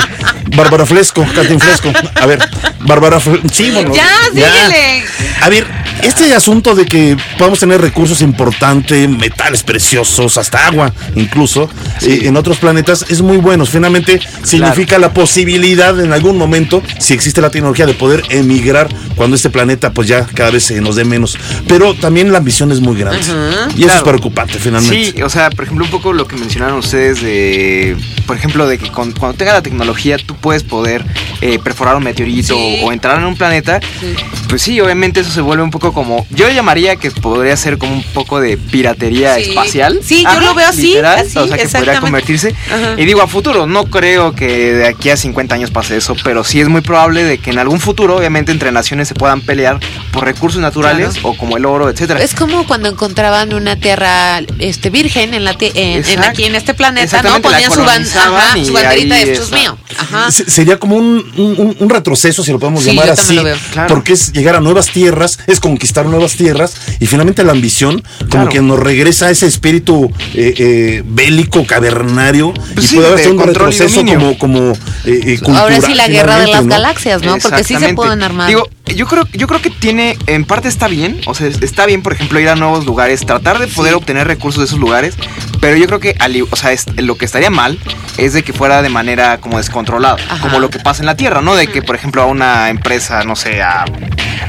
Bárbara 0.54 0.84
Fresco, 0.84 1.24
Katin 1.34 1.58
Fresco. 1.58 1.90
A 2.14 2.26
ver, 2.26 2.46
Bárbara 2.80 3.18
Fresco. 3.20 3.48
Sí, 3.50 3.70
bueno. 3.70 3.94
Ya, 3.94 4.06
síguele. 4.34 5.04
A 5.40 5.48
ver, 5.48 5.66
este 6.02 6.34
asunto 6.34 6.74
de 6.74 6.86
que 6.86 7.16
podamos 7.38 7.58
tener 7.60 7.80
recursos 7.80 8.20
importantes, 8.22 9.08
metales 9.08 9.62
preciosos, 9.62 10.38
hasta 10.38 10.66
agua 10.66 10.92
incluso, 11.14 11.68
eh, 12.02 12.20
en 12.24 12.36
otros 12.36 12.58
planetas 12.58 13.04
es 13.08 13.22
muy 13.22 13.38
bueno. 13.38 13.66
Finalmente 13.66 14.20
significa 14.42 14.98
la 14.98 15.12
posibilidad 15.12 15.98
en 16.00 16.12
algún 16.12 16.36
momento, 16.38 16.82
si 16.98 17.14
existe 17.14 17.40
la 17.40 17.50
tecnología, 17.50 17.86
de 17.86 17.94
poder 17.94 18.22
emigrar 18.30 18.88
cuando 19.14 19.36
este 19.36 19.50
planeta 19.50 19.92
pues 19.92 20.08
ya 20.08 20.26
cada 20.26 20.50
vez 20.50 20.64
se 20.64 20.80
nos 20.80 20.96
dé 20.96 21.04
menos. 21.04 21.38
Pero 21.68 21.94
también 21.94 22.32
la 22.32 22.38
ambición 22.38 22.70
es 22.72 22.80
muy 22.80 22.98
grande. 22.98 23.20
Ajá. 23.20 23.68
Y 23.76 23.80
eso 23.80 23.86
es 23.86 23.86
Claro. 23.86 24.04
preocupante 24.04 24.58
finalmente. 24.58 25.12
Sí, 25.16 25.22
o 25.22 25.30
sea, 25.30 25.50
por 25.50 25.64
ejemplo, 25.64 25.84
un 25.84 25.90
poco 25.90 26.12
lo 26.12 26.26
que 26.26 26.36
mencionaron 26.36 26.78
ustedes 26.78 27.22
de, 27.22 27.96
por 28.26 28.36
ejemplo, 28.36 28.66
de 28.68 28.78
que 28.78 28.90
con- 28.90 29.12
cuando 29.12 29.36
tenga 29.38 29.52
la 29.54 29.62
tecnología 29.62 30.16
tú 30.18 30.36
puedes 30.36 30.62
poder 30.62 31.04
eh, 31.40 31.58
perforar 31.62 31.96
un 31.96 32.04
meteorito 32.04 32.54
Sí. 32.54 32.78
o 32.82 32.92
entrar 32.92 33.18
en 33.18 33.24
un 33.26 33.36
planeta, 33.36 33.78
Sí. 34.00 34.14
pues 34.48 34.62
sí, 34.62 34.80
obviamente 34.80 35.20
eso 35.20 35.30
se 35.30 35.40
vuelve 35.42 35.62
un 35.62 35.70
poco 35.70 35.92
como, 35.96 36.26
yo 36.28 36.50
llamaría 36.50 36.96
que 36.96 37.10
podría 37.10 37.56
ser 37.56 37.78
como 37.78 37.94
un 37.94 38.02
poco 38.12 38.38
de 38.38 38.58
piratería 38.58 39.36
Sí. 39.36 39.44
espacial. 39.48 40.00
Sí, 40.04 40.24
yo 40.30 40.40
lo 40.40 40.52
veo 40.54 40.68
así, 40.68 40.88
literal, 40.88 41.20
así, 41.20 41.38
o 41.38 41.48
sea, 41.48 41.56
que 41.56 41.66
podría 41.68 42.00
convertirse. 42.00 42.54
Ajá. 42.70 42.96
Y 42.98 43.06
digo, 43.06 43.22
a 43.22 43.26
futuro, 43.26 43.66
no 43.66 43.86
creo 43.86 44.34
que 44.34 44.74
de 44.74 44.86
aquí 44.88 45.08
a 45.08 45.16
50 45.16 45.54
años 45.54 45.70
pase 45.70 45.96
eso, 45.96 46.14
pero 46.22 46.44
sí 46.44 46.60
es 46.60 46.68
muy 46.68 46.82
probable 46.82 47.24
de 47.24 47.38
que 47.38 47.48
en 47.48 47.58
algún 47.58 47.80
futuro, 47.80 48.14
obviamente, 48.18 48.52
entre 48.52 48.72
naciones 48.72 49.08
se 49.08 49.14
puedan 49.14 49.40
pelear 49.40 49.80
por 50.12 50.24
recursos 50.24 50.60
naturales 50.60 51.14
Claro. 51.14 51.28
o 51.30 51.36
como 51.38 51.56
el 51.56 51.64
oro, 51.64 51.88
etcétera. 51.88 52.20
Es 52.22 52.34
como 52.34 52.66
cuando 52.66 52.90
encontraban 52.90 53.54
una 53.54 53.76
tierra 53.76 54.40
este 54.58 54.90
virgen 54.90 55.32
en 55.32 55.44
la 55.44 55.56
en, 55.58 56.04
en 56.06 56.24
aquí 56.24 56.44
en 56.44 56.56
este 56.56 56.74
planeta, 56.74 57.22
¿no? 57.22 57.40
Ponían 57.40 57.72
su, 57.72 57.80
ban- 57.82 58.02
ajá, 58.06 58.54
su 58.62 58.72
banderita 58.74 59.18
esto 59.22 59.44
es 59.44 59.50
mío. 59.52 59.78
Ajá. 59.98 60.30
Sería 60.30 60.78
como 60.78 60.96
un, 60.96 61.24
un- 61.38 61.74
un 61.78 61.88
retroceso, 61.88 62.44
si 62.44 62.52
lo 62.52 62.58
podemos 62.58 62.82
Sí, 62.84 62.90
llamar 62.90 63.06
yo 63.06 63.12
así. 63.14 63.40
Claro. 63.72 63.88
porque 63.88 64.12
es 64.12 64.30
llegar 64.34 64.56
a 64.56 64.60
nuevas 64.60 64.88
tierras, 64.90 65.38
es 65.46 65.58
conquistar 65.76 66.06
nuevas 66.06 66.36
tierras 66.36 66.74
y 67.00 67.06
finalmente 67.06 67.44
la 67.44 67.52
ambición 67.52 68.00
como 68.18 68.28
Claro. 68.30 68.48
que 68.48 68.60
nos 68.62 68.78
regresa 68.78 69.26
a 69.26 69.30
ese 69.30 69.46
espíritu 69.46 70.10
eh, 70.34 70.54
eh, 70.56 71.02
bélico, 71.06 71.66
cavernario 71.66 72.52
Pues 72.74 72.86
y 72.86 72.88
sí, 72.88 72.96
puede 72.96 73.08
haber 73.08 73.28
un 73.30 73.36
control 73.36 73.68
y 73.68 73.72
retroceso 73.76 73.96
dominio. 74.00 74.18
como, 74.38 74.38
como 74.38 74.72
eh, 75.04 75.38
eh, 75.38 75.40
Ahora 75.54 75.80
sí 75.82 75.94
la 75.94 76.08
guerra 76.08 76.38
de 76.40 76.46
las 76.48 76.64
¿no? 76.64 76.70
galaxias, 76.70 77.22
¿no? 77.22 77.36
Porque 77.38 77.62
sí 77.64 77.76
se 77.76 77.92
pueden 77.94 78.22
armar. 78.22 78.48
Digo, 78.48 78.68
yo 78.94 79.06
creo, 79.06 79.28
yo 79.34 79.46
creo 79.46 79.60
que 79.60 79.70
tiene, 79.70 80.16
en 80.26 80.44
parte 80.44 80.68
está 80.68 80.88
bien, 80.88 81.20
o 81.26 81.34
sea, 81.34 81.46
está 81.48 81.84
bien, 81.86 82.02
por 82.02 82.12
ejemplo, 82.14 82.40
ir 82.40 82.48
a 82.48 82.56
nuevos 82.56 82.86
lugares, 82.86 83.20
tratar 83.26 83.58
de 83.58 83.66
poder 83.66 83.94
obtener 83.94 84.26
recursos 84.26 84.60
de 84.60 84.66
esos 84.66 84.78
lugares, 84.78 85.14
pero 85.60 85.76
yo 85.76 85.86
creo 85.86 86.00
que, 86.00 86.14
o 86.50 86.56
sea, 86.56 86.72
es- 86.72 86.86
lo 86.96 87.16
que 87.18 87.24
estaría 87.26 87.50
mal 87.50 87.78
es 88.18 88.32
de 88.32 88.42
que 88.42 88.52
fuera 88.52 88.82
de 88.82 88.88
manera 88.88 89.38
como 89.38 89.58
descontrolada, 89.58 90.16
Ajá. 90.28 90.38
como 90.40 90.58
lo 90.58 90.70
que 90.70 90.78
pasa 90.78 91.02
en 91.02 91.06
la 91.06 91.16
Tierra, 91.16 91.40
¿no? 91.42 91.54
De 91.54 91.66
que, 91.66 91.82
por 91.82 91.96
ejemplo, 91.96 92.22
a 92.22 92.26
una 92.26 92.70
empresa, 92.70 93.22
no 93.24 93.36
sé, 93.36 93.62
a, 93.62 93.84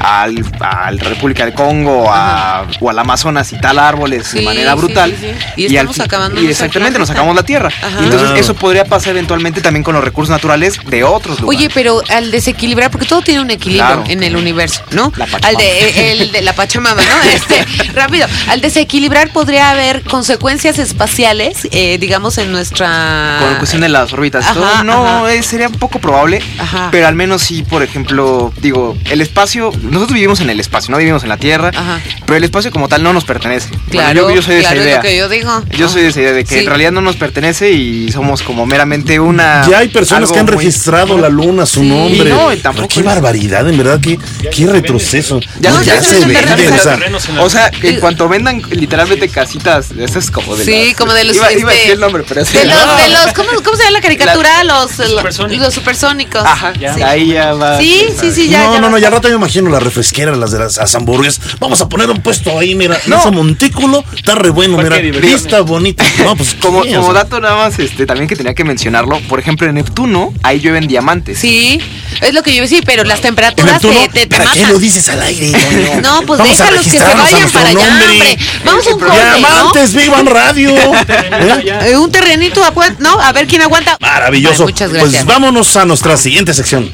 al, 0.00 0.44
a 0.60 0.90
la 0.90 1.02
República 1.04 1.44
del 1.44 1.54
Congo 1.54 2.10
a- 2.12 2.66
o 2.80 2.90
al 2.90 2.98
Amazonas 2.98 3.52
y 3.52 3.58
tal 3.60 3.78
árboles 3.78 4.28
Sí, 4.28 4.38
de 4.38 4.44
manera 4.44 4.74
brutal. 4.74 5.14
sí, 5.18 5.26
sí. 5.56 5.62
Y 5.62 5.66
al 5.66 5.72
estamos 5.86 5.96
fin- 5.96 6.04
acabándonos 6.04 6.44
Y 6.44 6.48
exactamente, 6.50 6.98
nos 6.98 7.10
acabamos 7.10 7.34
la 7.36 7.42
Tierra. 7.42 7.68
Ajá. 7.68 8.00
Y 8.00 8.04
entonces 8.04 8.28
Claro. 8.28 8.36
eso 8.40 8.54
podría 8.54 8.84
pasar 8.84 9.10
eventualmente 9.10 9.60
también 9.60 9.82
con 9.82 9.94
los 9.94 10.04
recursos 10.04 10.30
naturales 10.30 10.78
de 10.86 11.04
otros 11.04 11.40
lugares. 11.40 11.58
Oye, 11.58 11.70
pero 11.74 12.02
al 12.10 12.30
desequilibrar, 12.30 12.90
porque 12.90 13.06
todo 13.06 13.22
tiene 13.22 13.40
un 13.40 13.50
equilibrio 13.50 13.86
Claro. 13.86 14.04
en 14.08 14.22
el 14.22 14.36
universo, 14.36 14.82
¿no? 14.92 15.12
La 15.16 15.26
al 15.42 15.56
de, 15.56 16.12
el 16.12 16.32
de 16.32 16.42
la 16.42 16.52
Pachamama, 16.54 17.02
¿no? 17.02 17.08
Este, 17.28 17.64
rápido. 17.94 18.26
Al 18.48 18.60
desequilibrar 18.60 19.30
podría 19.32 19.70
haber 19.70 20.02
consecuencias 20.02 20.78
espaciales, 20.78 21.68
eh, 21.72 21.98
digamos, 21.98 22.38
en 22.38 22.52
nuestra. 22.52 23.36
Con 23.40 23.57
cuestión 23.58 23.82
de 23.82 23.88
las 23.88 24.12
órbitas 24.12 24.44
y 24.44 24.48
Ajá, 24.48 24.54
todo, 24.54 24.84
no, 24.84 25.28
eh, 25.28 25.42
sería 25.42 25.68
poco 25.68 25.98
probable, 25.98 26.40
Ajá. 26.58 26.88
pero 26.90 27.06
al 27.06 27.14
menos 27.14 27.42
sí, 27.42 27.62
por 27.62 27.82
ejemplo, 27.82 28.52
digo, 28.60 28.96
el 29.06 29.20
espacio, 29.20 29.70
nosotros 29.82 30.14
vivimos 30.14 30.40
en 30.40 30.50
el 30.50 30.60
espacio, 30.60 30.90
no 30.90 30.98
vivimos 30.98 31.22
en 31.22 31.28
la 31.28 31.36
Tierra, 31.36 31.70
Ajá. 31.74 32.00
pero 32.26 32.36
el 32.36 32.44
espacio 32.44 32.70
como 32.70 32.88
tal 32.88 33.02
no 33.02 33.12
nos 33.12 33.24
pertenece. 33.24 33.68
Bueno, 33.70 33.84
Claro, 33.90 34.28
yo, 34.30 34.36
yo 34.36 34.42
soy 34.42 34.56
de 34.56 34.60
claro, 34.62 34.74
esa 34.76 34.82
es 34.82 34.86
idea. 34.86 34.96
lo 34.96 35.02
que 35.02 35.16
yo 35.16 35.28
digo. 35.28 35.62
Yo 35.76 35.88
soy 35.88 36.02
de 36.02 36.08
esa 36.08 36.20
idea 36.20 36.32
de 36.32 36.44
que 36.44 36.54
Sí. 36.54 36.60
en 36.60 36.66
realidad 36.66 36.92
no 36.92 37.00
nos 37.00 37.16
pertenece 37.16 37.70
y 37.72 38.10
somos 38.12 38.42
como 38.42 38.66
meramente 38.66 39.18
una... 39.20 39.66
Ya 39.68 39.78
hay 39.78 39.88
personas 39.88 40.30
que 40.32 40.38
han 40.38 40.46
muy- 40.46 40.56
registrado 40.56 41.18
la 41.18 41.28
luna, 41.28 41.66
su 41.66 41.80
Sí. 41.80 41.88
nombre. 41.88 42.30
Y 42.30 42.32
no, 42.32 42.52
y 42.52 42.56
tampoco 42.58 42.88
qué 42.88 43.00
es- 43.00 43.06
barbaridad, 43.06 43.68
en 43.68 43.76
verdad, 43.78 44.00
qué, 44.00 44.18
qué 44.54 44.66
retroceso. 44.66 45.40
Ya 45.60 45.70
No, 45.70 45.78
no, 45.78 45.82
ya, 45.82 45.94
ya 45.96 46.02
se 46.02 46.08
se 46.20 46.26
venden, 46.26 46.44
venden 46.46 46.72
o 46.74 46.78
sea, 46.82 46.94
en 46.94 47.12
la 47.36 47.42
O 47.42 47.50
sea, 47.50 47.70
Y- 47.82 47.86
en 47.88 48.00
cuanto 48.00 48.28
vendan 48.28 48.62
literalmente 48.70 49.28
casitas, 49.28 49.90
eso 49.98 50.18
es 50.18 50.30
como 50.30 50.56
de 50.56 50.64
Sí, 50.64 50.86
las- 50.88 50.96
como 50.96 51.12
de 51.12 51.24
los. 51.24 51.36
Iba, 51.36 51.52
iba 51.52 51.70
a 51.70 51.74
decir 51.74 51.90
el 51.92 52.00
nombre, 52.00 52.24
pero 52.28 52.44
sí. 52.44 52.58
De 52.58 52.64
los, 52.66 52.74
de 52.98 53.08
los, 53.10 53.32
¿cómo 53.34 53.47
¿Cómo, 53.48 53.62
cómo 53.62 53.76
se 53.76 53.82
llama 53.84 53.98
la 53.98 54.00
caricatura? 54.00 54.64
los, 54.64 54.98
los, 54.98 55.10
supersónicos. 55.10 55.64
los 55.64 55.74
supersónicos. 55.74 56.42
Ajá, 56.44 56.72
Sí. 56.74 57.02
ahí 57.02 57.28
ya 57.28 57.52
va. 57.54 57.78
Sí, 57.78 58.06
sí, 58.18 58.32
sí, 58.32 58.48
ya. 58.48 58.64
no, 58.64 58.74
ya 58.74 58.80
no, 58.80 58.90
no, 58.90 58.98
ya 58.98 59.10
rato 59.10 59.28
me 59.28 59.34
imagino 59.34 59.70
las 59.70 59.82
refresqueras, 59.82 60.36
las 60.36 60.50
de 60.50 60.58
las, 60.58 60.76
las 60.76 60.94
hamburguesas. 60.94 61.58
Vamos 61.58 61.80
a 61.80 61.88
poner 61.88 62.10
un 62.10 62.20
puesto 62.20 62.58
ahí, 62.58 62.74
mira. 62.74 62.98
No. 63.06 63.18
Ese 63.18 63.30
montículo 63.30 64.04
está 64.14 64.34
re 64.34 64.50
bueno, 64.50 64.78
mira. 64.78 64.98
Vista 64.98 65.60
bonita. 65.60 66.04
No, 66.24 66.36
pues 66.36 66.54
Como, 66.60 66.82
sí, 66.84 66.90
dato 66.90 67.40
nada 67.40 67.56
más, 67.56 67.78
este, 67.78 68.06
también 68.06 68.28
que 68.28 68.36
tenía 68.36 68.54
que 68.54 68.64
mencionarlo, 68.64 69.20
por 69.28 69.38
ejemplo, 69.40 69.66
en 69.66 69.74
Neptuno, 69.74 70.32
ahí 70.42 70.60
llueven 70.60 70.86
diamantes. 70.86 71.38
Sí, 71.38 71.80
es 72.20 72.34
lo 72.34 72.42
que 72.42 72.50
yo 72.50 72.56
iba 72.56 72.64
a 72.64 72.68
decir, 72.68 72.82
pero 72.84 73.04
las 73.04 73.20
temperaturas 73.20 73.74
Neptuno, 73.74 74.00
te, 74.00 74.08
te, 74.08 74.26
te 74.26 74.36
¿Para 74.36 74.52
qué 74.52 74.66
lo 74.66 74.78
dices 74.78 75.08
al 75.08 75.22
aire? 75.22 75.52
Toño? 75.52 76.00
No, 76.08 76.22
pues 76.22 76.38
Vamos 76.38 76.58
déjalos 76.58 76.84
que 76.84 76.90
se 76.90 76.98
vayan 76.98 77.50
para 77.50 77.68
allá, 77.68 77.80
hombre. 77.80 78.38
Vamos 78.64 78.86
a 78.86 78.94
un 78.94 79.00
corte, 79.00 79.16
¿no? 79.16 79.36
Diamantes, 79.38 79.94
Vivan 79.94 80.26
Radio. 80.26 80.74
¿Eh? 81.08 81.90
Eh, 81.90 81.96
un 81.96 82.10
terrenito, 82.10 82.62
¿no? 82.98 83.20
A 83.20 83.32
ver 83.32 83.37
quién 83.46 83.62
aguanta. 83.62 83.96
Maravilloso. 84.00 84.64
Ay, 84.64 84.72
muchas 84.72 84.92
gracias. 84.92 85.12
Pues 85.12 85.26
vámonos 85.26 85.76
a 85.76 85.84
nuestra 85.84 86.16
siguiente 86.16 86.54
sección. 86.54 86.90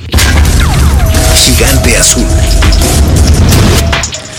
Gigante 1.35 1.97
azul. 1.97 2.27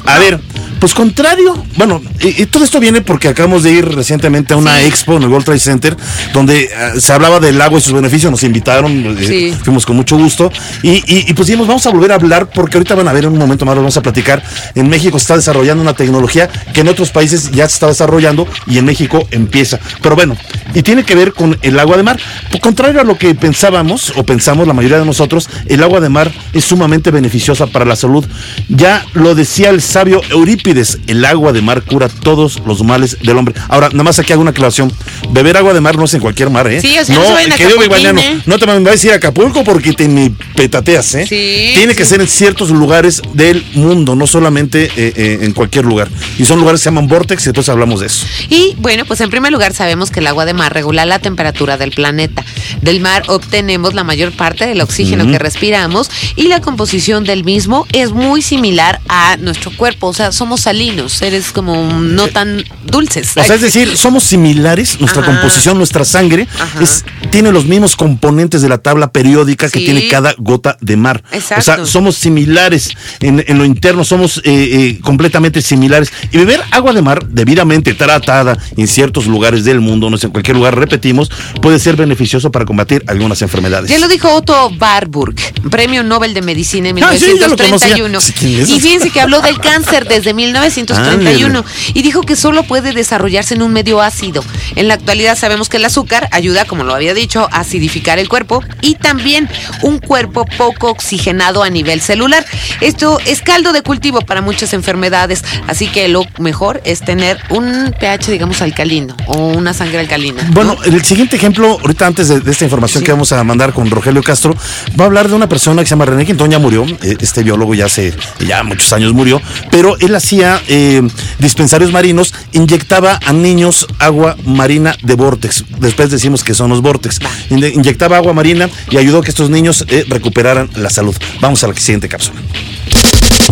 A 0.06 0.20
ver, 0.20 0.40
pues 0.86 0.94
contrario, 0.94 1.66
bueno, 1.78 2.00
y, 2.22 2.44
y 2.44 2.46
todo 2.46 2.64
esto 2.64 2.80
viene 2.80 3.02
porque 3.02 3.28
acabamos 3.28 3.64
de 3.64 3.72
ir 3.72 3.86
recientemente 3.96 4.54
a 4.54 4.58
una 4.58 4.78
Sí. 4.78 4.86
expo 4.86 5.18
en 5.18 5.24
el 5.24 5.30
World 5.30 5.44
Trade 5.46 5.60
Center 5.60 5.98
donde 6.32 6.70
ah, 6.78 6.92
se 7.00 7.12
hablaba 7.12 7.40
del 7.40 7.60
agua 7.60 7.80
y 7.80 7.82
sus 7.82 7.94
beneficios, 7.94 8.30
nos 8.30 8.44
invitaron, 8.44 9.18
eh, 9.20 9.56
fuimos 9.64 9.84
con 9.84 9.96
mucho 9.96 10.16
gusto 10.16 10.52
y, 10.84 10.90
y, 10.92 11.26
y 11.28 11.34
pues 11.34 11.48
dijimos, 11.48 11.68
vamos 11.68 11.84
a 11.88 11.90
volver 11.90 12.12
a 12.12 12.16
hablar 12.16 12.52
porque 12.52 12.78
ahorita 12.78 12.94
van 12.94 13.08
a 13.08 13.14
ver 13.14 13.24
en 13.24 13.32
un 13.32 13.40
momento 13.40 13.66
más, 13.66 13.74
lo 13.74 13.82
vamos 13.82 13.98
a 13.98 14.04
platicar, 14.04 14.44
en 14.76 14.88
México 14.88 15.18
se 15.18 15.24
está 15.24 15.36
desarrollando 15.38 15.82
una 15.82 15.96
tecnología 15.96 16.50
que 16.72 16.82
en 16.82 16.88
otros 16.88 17.10
países 17.10 17.50
ya 17.50 17.68
se 17.68 17.74
está 17.74 17.88
desarrollando 17.88 18.48
y 18.68 18.78
en 18.78 18.86
México 18.86 19.28
empieza, 19.32 19.80
pero 20.04 20.16
bueno, 20.16 20.38
y 20.76 20.84
tiene 20.84 21.04
que 21.04 21.16
ver 21.16 21.34
con 21.34 21.58
el 21.64 21.80
agua 21.80 21.98
de 21.98 22.04
mar, 22.04 22.20
Por 22.52 22.62
contrario 22.62 23.02
a 23.02 23.04
lo 23.04 23.18
que 23.18 23.34
pensábamos 23.34 24.14
o 24.18 24.24
pensamos 24.24 24.68
la 24.68 24.74
mayoría 24.74 25.00
de 25.00 25.06
nosotros, 25.06 25.50
el 25.66 25.82
agua 25.82 26.00
de 26.00 26.10
mar 26.10 26.32
es 26.54 26.64
sumamente 26.64 27.10
beneficiosa 27.10 27.66
para 27.66 27.86
la 27.86 27.96
salud, 27.96 28.24
ya 28.70 29.04
lo 29.14 29.34
decía 29.34 29.72
el 29.72 29.82
sabio 29.82 30.22
Eurípides, 30.30 30.75
el 31.08 31.26
agua 31.26 31.54
de 31.54 31.62
mar 31.62 31.84
cura 31.84 32.10
todos 32.10 32.62
los 32.66 32.84
males 32.84 33.18
del 33.22 33.38
hombre. 33.38 33.56
Ahora, 33.70 33.90
nada 33.90 34.04
más 34.04 34.20
aquí 34.20 34.34
hago 34.34 34.42
una 34.42 34.52
aclaración. 34.52 34.92
Beber 35.32 35.58
agua 35.58 35.74
de 35.74 35.82
mar 35.82 35.98
no 35.98 36.06
es 36.06 36.14
en 36.14 36.22
cualquier 36.22 36.50
mar, 36.50 36.68
¿eh? 36.68 36.82
Sí, 36.82 36.98
o 37.00 37.06
sea, 37.06 37.16
no 37.16 37.22
a 37.22 37.42
querido 37.56 37.82
¿eh? 37.82 38.42
no 38.46 38.58
te 38.58 38.66
me 38.66 38.80
vayas 38.80 39.04
a 39.04 39.08
ir 39.08 39.14
a 39.14 39.16
Acapulco 39.16 39.64
porque 39.64 39.94
te 39.94 40.08
me 40.08 40.32
petateas, 40.56 41.16
¿eh? 41.16 41.26
Sí, 41.28 41.72
Tiene 41.76 41.96
que 41.96 42.06
ser 42.06 42.22
en 42.22 42.28
ciertos 42.28 42.70
lugares 42.70 43.22
del 43.34 43.66
mundo, 43.74 44.16
no 44.16 44.28
solamente 44.28 44.86
eh, 44.86 45.14
eh, 45.16 45.40
en 45.42 45.54
cualquier 45.54 45.86
lugar. 45.86 46.10
Y 46.38 46.46
son 46.46 46.60
lugares 46.60 46.82
que 46.82 46.86
se 46.86 46.90
llaman 46.90 47.08
vortex 47.08 47.46
y 47.46 47.50
entonces 47.50 47.70
hablamos 47.70 48.02
de 48.02 48.08
eso. 48.08 48.26
Y 48.50 48.76
bueno, 48.78 49.06
pues 49.06 49.22
en 49.22 49.30
primer 49.30 49.52
lugar 49.52 49.74
sabemos 49.74 50.12
que 50.12 50.20
el 50.20 50.28
agua 50.28 50.46
de 50.46 50.54
mar 50.54 50.74
regula 50.74 51.06
la 51.06 51.20
temperatura 51.20 51.78
del 51.78 51.92
planeta. 51.92 52.44
Del 52.82 53.00
mar 53.00 53.24
obtenemos 53.28 53.94
la 53.94 54.04
mayor 54.04 54.32
parte 54.32 54.66
del 54.66 54.82
oxígeno 54.82 55.30
que 55.30 55.40
respiramos 55.40 56.10
y 56.36 56.48
la 56.48 56.62
composición 56.62 57.24
del 57.24 57.44
mismo 57.44 57.88
es 57.94 58.12
muy 58.12 58.42
similar 58.42 59.02
a 59.08 59.38
nuestro 59.38 59.72
cuerpo. 59.76 60.08
O 60.08 60.14
sea, 60.14 60.32
somos 60.32 60.55
salinos, 60.62 61.14
seres 61.14 61.52
como 61.52 62.00
no 62.00 62.28
tan 62.28 62.64
dulces. 62.86 63.32
O 63.38 63.44
sea, 63.44 63.56
es 63.56 63.62
decir, 63.62 63.96
somos 63.98 64.24
similares, 64.24 65.00
nuestra 65.00 65.22
Ajá. 65.22 65.32
composición, 65.32 65.78
nuestra 65.78 66.06
sangre 66.06 66.48
es, 66.82 67.04
tiene 67.32 67.52
los 67.52 67.66
mismos 67.66 67.96
componentes 67.96 68.62
de 68.62 68.70
la 68.70 68.78
tabla 68.78 69.12
periódica 69.12 69.70
que 69.70 69.80
Sí. 69.80 69.86
tiene 69.86 70.08
cada 70.08 70.34
gota 70.38 70.78
de 70.82 70.98
mar. 70.98 71.24
Exacto. 71.32 71.60
O 71.60 71.62
sea, 71.64 71.86
somos 71.86 72.16
similares 72.16 72.90
en, 73.20 73.44
en 73.48 73.58
lo 73.58 73.66
interno, 73.66 74.04
somos 74.04 74.38
eh, 74.40 74.42
eh, 74.46 75.00
completamente 75.02 75.62
similares. 75.62 76.12
Y 76.32 76.38
beber 76.38 76.62
agua 76.72 76.94
de 76.94 77.02
mar 77.02 77.26
debidamente 77.28 77.94
tratada 77.94 78.58
en 78.78 78.88
ciertos 78.88 79.28
lugares 79.28 79.64
del 79.66 79.80
mundo, 79.82 80.10
no 80.10 80.18
sé, 80.18 80.28
en 80.28 80.32
cualquier 80.32 80.58
lugar, 80.58 80.78
repetimos, 80.78 81.30
puede 81.62 81.80
ser 81.80 81.96
beneficioso 81.96 82.52
para 82.52 82.66
combatir 82.66 83.04
algunas 83.08 83.42
enfermedades. 83.42 83.90
Ya 83.90 84.00
lo 84.00 84.08
dijo 84.08 84.34
Otto 84.34 84.72
Warburg, 84.80 85.36
premio 85.70 86.04
Nobel 86.04 86.34
de 86.34 86.42
Medicina 86.42 86.90
en 86.90 87.04
Ah, 87.04 87.12
sí, 87.18 87.26
ya 87.40 87.48
lo 87.48 87.56
conocía. 87.58 87.96
1931. 87.96 88.22
Sí, 88.22 88.34
¿quién 88.34 88.62
es? 88.62 88.70
y 88.70 88.80
fíjense 88.80 89.10
que 89.12 89.22
habló 89.22 89.42
del 89.42 89.60
cáncer 89.60 90.08
desde 90.08 90.34
1931 90.46 91.66
y 91.94 92.02
dijo 92.02 92.22
que 92.22 92.36
solo 92.36 92.64
puede 92.64 92.94
desarrollarse 92.94 93.56
en 93.56 93.62
un 93.62 93.74
medio 93.74 94.02
ácido. 94.02 94.44
En 94.76 94.88
la 94.88 94.96
actualidad 94.96 95.38
sabemos 95.38 95.70
que 95.70 95.78
el 95.78 95.86
azúcar 95.86 96.28
ayuda, 96.32 96.66
como 96.66 96.84
lo 96.84 96.94
había 96.94 97.14
dicho, 97.14 97.48
a 97.52 97.60
acidificar 97.60 98.20
el 98.20 98.30
cuerpo 98.30 98.64
y 98.82 98.96
también 98.96 99.50
un 99.82 100.00
cuerpo 100.00 100.46
poco 100.58 100.90
oxigenado 100.90 101.64
a 101.64 101.70
nivel 101.70 102.02
celular. 102.02 102.46
Esto 102.82 103.20
es 103.26 103.42
caldo 103.42 103.74
de 103.74 103.82
cultivo 103.82 104.22
para 104.22 104.42
muchas 104.42 104.74
enfermedades, 104.74 105.44
así 105.68 105.88
que 105.88 106.08
lo 106.08 106.26
mejor 106.40 106.82
es 106.86 107.02
tener 107.02 107.40
un 107.50 107.94
pH, 108.00 108.32
digamos, 108.32 108.62
alcalino 108.62 109.16
o 109.28 109.48
una 109.48 109.74
sangre 109.74 110.00
alcalina. 110.00 110.44
¿no? 110.44 110.52
Bueno, 110.52 110.78
el 110.86 111.04
siguiente 111.04 111.36
ejemplo, 111.36 111.78
ahorita 111.82 112.08
antes 112.08 112.28
de, 112.28 112.40
de 112.40 112.52
esta 112.52 112.66
información 112.66 113.04
que 113.04 113.12
vamos 113.12 113.32
a 113.32 113.44
mandar 113.44 113.74
con 113.74 113.90
Rogelio 113.90 114.24
Castro, 114.24 114.56
va 115.00 115.06
a 115.06 115.08
hablar 115.08 115.28
de 115.28 115.36
una 115.36 115.48
persona 115.48 115.82
que 115.82 115.88
se 115.88 115.92
llama 115.92 116.06
René 116.06 116.26
Quintón, 116.26 116.52
ya 116.52 116.60
murió, 116.60 116.86
eh, 117.04 117.18
este 117.20 117.44
biólogo 117.44 117.74
ya 117.76 117.86
hace 117.86 118.14
ya 118.40 118.64
muchos 118.64 118.92
años 118.94 119.14
murió, 119.14 119.42
pero 119.72 119.98
él 120.00 120.14
hacía 120.16 120.35
eh, 120.42 121.02
dispensarios 121.40 121.92
marinos, 121.92 122.34
inyectaba 122.52 123.20
a 123.26 123.34
niños 123.34 123.88
agua 124.00 124.36
marina 124.46 124.96
de 125.02 125.16
vortex, 125.16 125.64
después 125.80 126.10
decimos 126.10 126.44
que 126.44 126.54
son 126.54 126.70
los 126.70 126.82
vortex, 126.82 127.20
inyectaba 127.50 128.18
agua 128.18 128.34
marina 128.34 128.70
y 128.90 128.98
ayudó 128.98 129.20
a 129.20 129.24
que 129.24 129.30
estos 129.30 129.50
niños 129.50 129.86
eh, 129.90 130.06
recuperaran 130.08 130.70
la 130.76 130.90
salud. 130.90 131.16
Vamos 131.42 131.64
a 131.64 131.68
la 131.68 131.76
siguiente 131.76 132.10
cápsula. 132.10 132.40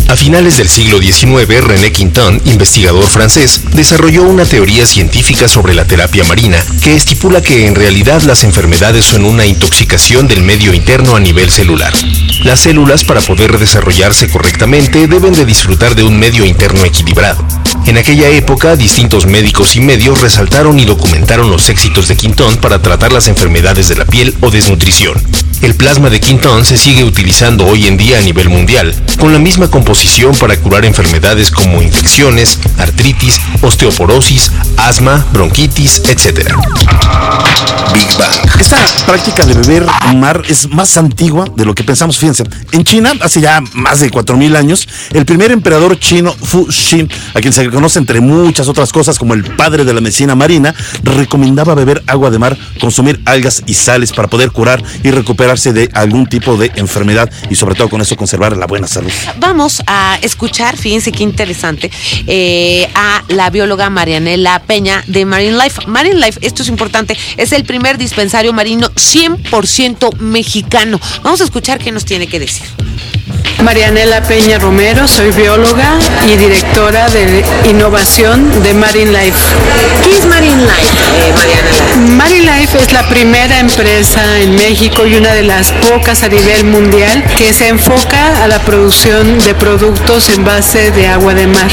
A 0.08 0.16
finales 0.16 0.56
del 0.56 0.68
siglo 0.68 0.98
XIX, 1.00 1.64
René 1.64 1.92
Quinton, 1.92 2.40
investigador 2.44 3.04
francés, 3.04 3.60
desarrolló 3.72 4.22
una 4.22 4.44
teoría 4.44 4.86
científica 4.86 5.48
sobre 5.48 5.74
la 5.74 5.86
terapia 5.86 6.24
marina 6.24 6.62
que 6.82 6.94
estipula 6.94 7.42
que 7.42 7.66
en 7.66 7.74
realidad 7.74 8.22
las 8.22 8.44
enfermedades 8.44 9.04
son 9.04 9.24
una 9.24 9.46
intoxicación 9.46 10.28
del 10.28 10.42
medio 10.42 10.72
interno 10.72 11.16
a 11.16 11.20
nivel 11.20 11.50
celular. 11.50 11.92
Las 12.44 12.60
células 12.60 13.04
para 13.04 13.20
poder 13.20 13.58
desarrollarse 13.58 14.28
correctamente 14.28 15.06
deben 15.06 15.34
de 15.34 15.44
disfrutar 15.44 15.94
de 15.94 16.04
un 16.04 16.18
medio 16.18 16.44
interno 16.44 16.84
equilibrado. 16.84 17.44
En 17.86 17.98
aquella 17.98 18.28
época, 18.30 18.76
distintos 18.76 19.26
médicos 19.26 19.76
y 19.76 19.80
medios 19.80 20.20
resaltaron 20.20 20.78
y 20.78 20.84
documentaron 20.84 21.50
los 21.50 21.68
éxitos 21.68 22.08
de 22.08 22.16
Quinton 22.16 22.56
para 22.56 22.80
tratar 22.80 23.12
las 23.12 23.28
enfermedades 23.28 23.88
de 23.88 23.96
la 23.96 24.06
piel 24.06 24.34
o 24.40 24.50
desnutrición. 24.50 25.14
El 25.64 25.74
plasma 25.74 26.10
de 26.10 26.20
Quinton 26.20 26.62
se 26.62 26.76
sigue 26.76 27.04
utilizando 27.04 27.64
hoy 27.64 27.86
en 27.86 27.96
día 27.96 28.18
a 28.18 28.20
nivel 28.20 28.50
mundial, 28.50 28.94
con 29.18 29.32
la 29.32 29.38
misma 29.38 29.70
composición 29.70 30.36
para 30.36 30.58
curar 30.58 30.84
enfermedades 30.84 31.50
como 31.50 31.80
infecciones, 31.80 32.58
artritis, 32.76 33.40
osteoporosis, 33.62 34.52
asma, 34.76 35.24
bronquitis, 35.32 36.02
etc. 36.06 36.52
Big 37.94 38.08
Bang. 38.18 38.60
Esta 38.60 38.76
práctica 39.06 39.46
de 39.46 39.54
beber 39.54 39.86
mar 40.14 40.42
es 40.48 40.68
más 40.68 40.98
antigua 40.98 41.46
de 41.56 41.64
lo 41.64 41.74
que 41.74 41.82
pensamos. 41.82 42.18
Fíjense, 42.18 42.44
en 42.72 42.84
China, 42.84 43.12
hace 43.22 43.40
ya 43.40 43.62
más 43.72 44.00
de 44.00 44.10
4000 44.10 44.56
años, 44.56 44.86
el 45.14 45.24
primer 45.24 45.50
emperador 45.50 45.98
chino 45.98 46.32
Fu 46.32 46.66
Xi, 46.66 47.08
a 47.32 47.40
quien 47.40 47.54
se 47.54 47.70
conoce 47.70 47.98
entre 47.98 48.20
muchas 48.20 48.68
otras 48.68 48.92
cosas 48.92 49.18
como 49.18 49.32
el 49.32 49.44
padre 49.44 49.84
de 49.84 49.94
la 49.94 50.02
medicina 50.02 50.34
marina, 50.34 50.74
recomendaba 51.02 51.74
beber 51.74 52.02
agua 52.06 52.30
de 52.30 52.38
mar, 52.38 52.58
consumir 52.80 53.22
algas 53.24 53.62
y 53.64 53.72
sales 53.72 54.12
para 54.12 54.28
poder 54.28 54.50
curar 54.50 54.82
y 55.02 55.10
de 55.62 55.88
algún 55.92 56.26
tipo 56.26 56.56
de 56.56 56.72
enfermedad 56.76 57.30
y 57.48 57.54
sobre 57.54 57.74
todo 57.74 57.88
con 57.88 58.00
eso 58.00 58.16
conservar 58.16 58.56
la 58.56 58.66
buena 58.66 58.86
salud. 58.86 59.10
Vamos 59.38 59.82
a 59.86 60.18
escuchar, 60.22 60.76
fíjense 60.76 61.12
qué 61.12 61.22
interesante, 61.22 61.90
eh, 62.26 62.88
a 62.94 63.22
la 63.28 63.50
bióloga 63.50 63.90
Marianela 63.90 64.62
Peña 64.66 65.04
de 65.06 65.24
Marine 65.24 65.56
Life. 65.56 65.82
Marine 65.86 66.16
Life, 66.16 66.40
esto 66.42 66.62
es 66.62 66.68
importante, 66.68 67.16
es 67.36 67.52
el 67.52 67.64
primer 67.64 67.98
dispensario 67.98 68.52
marino 68.52 68.88
100% 68.90 70.16
mexicano. 70.18 71.00
Vamos 71.22 71.40
a 71.40 71.44
escuchar 71.44 71.78
qué 71.78 71.92
nos 71.92 72.04
tiene 72.04 72.26
que 72.26 72.40
decir. 72.40 72.64
Marianela 73.62 74.22
Peña 74.22 74.58
Romero, 74.58 75.08
soy 75.08 75.30
bióloga 75.30 75.98
y 76.26 76.36
directora 76.36 77.08
de 77.08 77.42
innovación 77.64 78.62
de 78.62 78.74
Marine 78.74 79.12
Life. 79.12 79.38
¿Qué 80.02 80.18
es 80.18 80.26
Marine 80.26 80.62
Life, 80.62 81.32
Marianela? 81.34 82.14
Marine 82.16 82.58
Life 82.58 82.78
es 82.78 82.92
la 82.92 83.08
primera 83.08 83.58
empresa 83.60 84.40
en 84.40 84.54
México 84.56 85.06
y 85.06 85.14
una 85.14 85.32
de 85.32 85.43
las 85.46 85.72
pocas 85.72 86.22
a 86.22 86.28
nivel 86.28 86.64
mundial 86.64 87.22
que 87.36 87.52
se 87.52 87.68
enfoca 87.68 88.42
a 88.42 88.48
la 88.48 88.58
producción 88.60 89.38
de 89.40 89.54
productos 89.54 90.30
en 90.30 90.44
base 90.44 90.90
de 90.90 91.06
agua 91.06 91.34
de 91.34 91.46
mar 91.46 91.70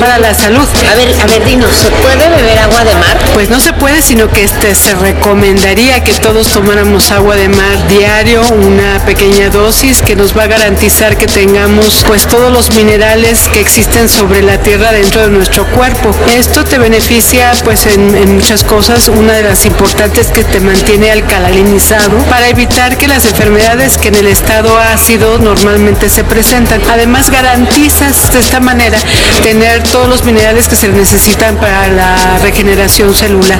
para 0.00 0.18
la 0.18 0.32
salud. 0.34 0.66
A 0.90 0.94
ver, 0.96 1.14
a 1.22 1.26
ver, 1.26 1.44
dinos, 1.44 1.70
¿se 1.76 1.90
puede 1.90 2.28
beber 2.28 2.58
agua 2.58 2.84
de 2.84 2.94
mar? 2.94 3.18
Pues 3.34 3.50
no 3.50 3.60
se 3.60 3.72
puede, 3.74 4.00
sino 4.00 4.30
que 4.30 4.44
este 4.44 4.74
se 4.74 4.94
recomendaría 4.94 6.02
que 6.02 6.14
todos 6.14 6.48
tomáramos 6.48 7.10
agua 7.10 7.36
de 7.36 7.48
mar 7.48 7.88
diario, 7.88 8.42
una 8.50 9.04
pequeña 9.04 9.50
dosis 9.50 10.00
que 10.00 10.16
nos 10.16 10.36
va 10.36 10.44
a 10.44 10.46
garantizar 10.46 11.16
que 11.16 11.26
tengamos 11.26 12.04
pues 12.06 12.26
todos 12.26 12.52
los 12.52 12.74
minerales 12.74 13.48
que 13.48 13.60
existen 13.60 14.08
sobre 14.08 14.42
la 14.42 14.58
tierra 14.58 14.92
dentro 14.92 15.22
de 15.22 15.28
nuestro 15.28 15.66
cuerpo. 15.66 16.10
Esto 16.34 16.64
te 16.64 16.78
beneficia 16.78 17.52
pues 17.64 17.86
en, 17.86 18.14
en 18.16 18.36
muchas 18.36 18.64
cosas. 18.64 19.08
Una 19.08 19.34
de 19.34 19.42
las 19.42 19.66
importantes 19.66 20.28
que 20.28 20.44
te 20.44 20.60
mantiene 20.60 21.10
alcalinizado 21.10 22.16
para 22.30 22.48
evitar 22.48 22.83
que 22.90 23.08
las 23.08 23.24
enfermedades 23.24 23.96
que 23.96 24.08
en 24.08 24.14
el 24.14 24.26
estado 24.26 24.78
ácido 24.78 25.38
normalmente 25.38 26.10
se 26.10 26.22
presentan. 26.22 26.82
Además 26.90 27.30
garantizas 27.30 28.30
de 28.30 28.38
esta 28.40 28.60
manera 28.60 28.98
tener 29.42 29.82
todos 29.84 30.06
los 30.06 30.24
minerales 30.24 30.68
que 30.68 30.76
se 30.76 30.88
necesitan 30.88 31.56
para 31.56 31.88
la 31.88 32.38
regeneración 32.42 33.14
celular. 33.14 33.58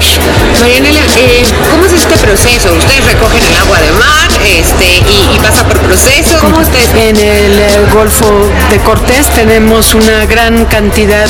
Marianela, 0.61 0.99
eh, 1.17 1.43
¿cómo 1.71 1.85
es 1.85 1.93
este 1.93 2.15
proceso? 2.17 2.71
Ustedes 2.75 3.03
recogen 3.03 3.41
el 3.43 3.55
agua 3.57 3.79
de 3.79 3.91
mar 3.93 4.29
este, 4.45 4.85
y, 4.85 5.35
y 5.35 5.39
pasa 5.41 5.67
por 5.67 5.79
proceso. 5.79 6.37
¿Cómo 6.39 6.59
ustedes? 6.59 6.89
En 6.93 7.17
el 7.17 7.59
eh, 7.59 7.79
Golfo 7.91 8.47
de 8.69 8.77
Cortés 8.79 9.27
tenemos 9.29 9.95
una 9.95 10.25
gran 10.27 10.65
cantidad 10.65 11.27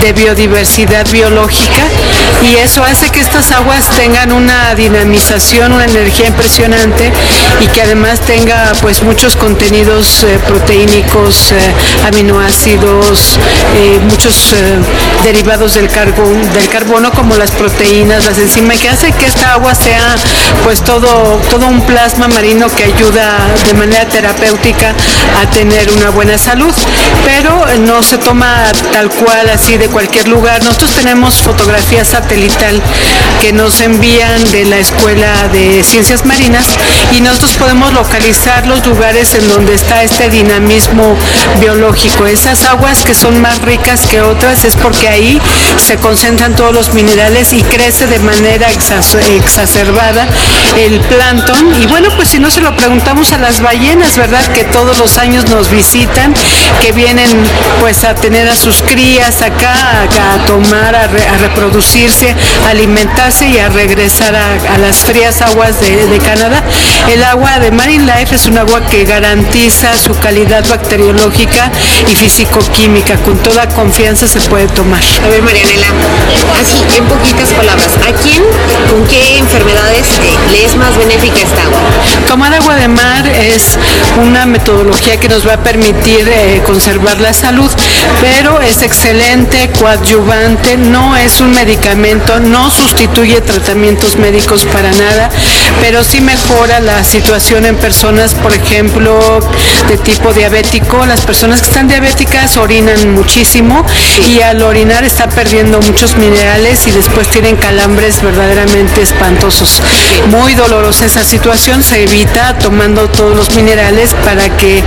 de 0.00 0.12
biodiversidad 0.14 1.06
biológica 1.10 1.82
y 2.42 2.56
eso 2.56 2.82
hace 2.82 3.10
que 3.10 3.20
estas 3.20 3.52
aguas 3.52 3.84
tengan 3.96 4.32
una 4.32 4.74
dinamización, 4.74 5.72
una 5.72 5.84
energía 5.84 6.28
impresionante 6.28 7.12
y 7.60 7.66
que 7.68 7.82
además 7.82 8.20
tenga 8.20 8.72
pues 8.80 9.02
muchos 9.02 9.36
contenidos 9.36 10.24
eh, 10.24 10.38
proteínicos, 10.46 11.52
eh, 11.52 11.58
aminoácidos, 12.06 13.38
eh, 13.76 13.98
muchos 14.02 14.54
derivados 15.22 15.74
del 15.74 15.88
carbón, 15.88 16.52
del 16.52 16.68
carbono 16.68 17.10
como 17.12 17.36
las 17.36 17.50
proteínas, 17.52 18.26
las 18.26 18.38
enzimas, 18.38 18.78
que 18.78 18.88
hace 18.88 19.12
que 19.12 19.26
esta 19.26 19.54
agua 19.54 19.74
sea 19.74 20.14
pues 20.64 20.82
todo, 20.82 21.40
todo 21.50 21.66
un 21.66 21.80
plasma 21.82 22.28
marino 22.28 22.68
que 22.68 22.84
ayuda 22.84 23.38
de 23.66 23.74
manera 23.74 24.06
terapéutica 24.06 24.94
a 25.40 25.50
tener 25.50 25.90
una 25.92 26.10
buena 26.10 26.38
salud, 26.38 26.74
pero 27.24 27.64
no 27.78 28.02
se 28.02 28.18
toma 28.18 28.72
tal 28.92 29.10
cual 29.10 29.48
así 29.48 29.76
de 29.76 29.88
cualquier 29.88 30.28
lugar. 30.28 30.62
Nosotros 30.64 30.90
tenemos 30.92 31.40
fotografía 31.40 32.04
satelital 32.04 32.80
que 33.40 33.52
nos 33.52 33.80
envían 33.80 34.50
de 34.52 34.64
la 34.64 34.78
Escuela 34.78 35.48
de 35.52 35.82
Ciencias 35.84 36.24
Marinas 36.24 36.66
y 37.16 37.20
nosotros 37.24 37.52
podemos 37.54 37.92
localizar 37.92 38.66
los 38.66 38.84
lugares 38.86 39.34
en 39.34 39.48
donde 39.48 39.74
está 39.74 40.02
este 40.02 40.28
dinamismo 40.28 41.16
biológico. 41.60 42.26
Esas 42.26 42.64
aguas 42.64 43.02
que 43.04 43.14
son 43.14 43.40
más 43.40 43.60
ricas 43.62 44.06
que 44.06 44.20
otras 44.20 44.64
es 44.64 44.76
porque 44.76 45.08
ahí 45.08 45.40
se 45.78 45.96
concentran 45.96 46.54
todos 46.54 46.72
los 46.74 46.92
minerales 46.94 47.52
y 47.52 47.62
crece 47.62 48.06
de 48.06 48.18
manera 48.20 48.68
exacerbada 48.70 50.26
el 50.76 51.00
plancton. 51.00 51.82
Y 51.82 51.86
bueno, 51.86 52.08
pues 52.16 52.28
si 52.28 52.38
no 52.38 52.50
se 52.50 52.60
lo 52.60 52.76
preguntamos 52.76 53.32
a 53.32 53.38
las 53.38 53.60
ballenas, 53.60 54.16
¿verdad? 54.16 54.44
Que 54.52 54.64
todos 54.64 54.98
los 54.98 55.18
años 55.18 55.48
nos 55.48 55.70
visitan, 55.70 56.34
que 56.82 56.92
vienen 56.92 57.28
pues 57.80 58.04
a 58.04 58.14
tener 58.14 58.48
a 58.48 58.54
sus 58.56 58.82
crías 58.82 59.42
acá, 59.42 59.74
a, 60.02 60.46
tomar, 60.46 60.94
a, 60.94 61.06
re- 61.06 61.26
a 61.26 61.38
reproducirse, 61.38 62.34
a 62.66 62.70
alimentarse 62.70 63.48
y 63.48 63.58
a 63.58 63.68
regresar 63.68 64.34
a, 64.34 64.78
las 64.78 64.98
frías 64.98 65.40
aguas 65.42 65.80
de 65.80 66.18
Canadá. 66.18 66.62
El 67.14 67.22
agua 67.22 67.60
de 67.60 67.70
Marine 67.70 68.12
Life 68.12 68.34
es 68.34 68.48
un 68.48 68.58
agua 68.58 68.84
que 68.88 69.04
garantiza 69.04 69.96
su 69.96 70.18
calidad 70.18 70.68
bacteriológica 70.68 71.70
y 72.10 72.12
físico-química. 72.16 73.18
Con 73.18 73.38
toda 73.38 73.68
confianza 73.68 74.26
se 74.26 74.40
puede 74.40 74.66
tomar. 74.66 75.00
A 75.22 75.28
ver, 75.28 75.40
Marianela, 75.40 75.86
así, 76.60 76.82
en 76.96 77.04
poquitas 77.04 77.50
palabras, 77.50 77.90
¿a 77.98 78.12
quién, 78.20 78.42
con 78.90 79.06
qué 79.06 79.38
enfermedades 79.38 80.08
eh, 80.24 80.36
le 80.50 80.64
es 80.64 80.74
más 80.74 80.98
benéfica 80.98 81.36
esta 81.36 81.62
agua? 81.62 81.78
Tomar 82.34 82.52
agua 82.52 82.74
de 82.74 82.88
mar 82.88 83.24
es 83.28 83.78
una 84.20 84.44
metodología 84.44 85.20
que 85.20 85.28
nos 85.28 85.46
va 85.46 85.52
a 85.52 85.62
permitir 85.62 86.28
eh, 86.28 86.60
conservar 86.66 87.20
la 87.20 87.32
salud, 87.32 87.70
pero 88.20 88.60
es 88.60 88.82
excelente, 88.82 89.70
coadyuvante, 89.78 90.76
no 90.76 91.16
es 91.16 91.40
un 91.40 91.52
medicamento, 91.52 92.40
no 92.40 92.72
sustituye 92.72 93.40
tratamientos 93.40 94.16
médicos 94.16 94.64
para 94.64 94.90
nada, 94.90 95.30
pero 95.80 96.02
sí 96.02 96.20
mejora 96.20 96.80
la 96.80 97.04
situación 97.04 97.66
en 97.66 97.76
personas, 97.76 98.34
por 98.34 98.52
ejemplo, 98.52 99.38
de 99.86 99.96
tipo 99.98 100.32
diabético. 100.32 101.06
Las 101.06 101.20
personas 101.20 101.60
que 101.60 101.68
están 101.68 101.86
diabéticas 101.86 102.56
orinan 102.56 103.14
muchísimo 103.14 103.86
y 104.26 104.40
al 104.40 104.60
orinar 104.62 105.04
están 105.04 105.30
perdiendo 105.30 105.80
muchos 105.82 106.16
minerales 106.16 106.88
y 106.88 106.90
después 106.90 107.28
tienen 107.28 107.54
calambres 107.54 108.20
verdaderamente 108.22 109.02
espantosos. 109.02 109.80
Muy 110.30 110.54
dolorosa 110.54 111.04
esa 111.04 111.22
situación, 111.22 111.84
se 111.84 112.02
evita 112.02 112.23
tomando 112.60 113.08
todos 113.08 113.36
los 113.36 113.54
minerales 113.56 114.14
para 114.24 114.56
que 114.56 114.82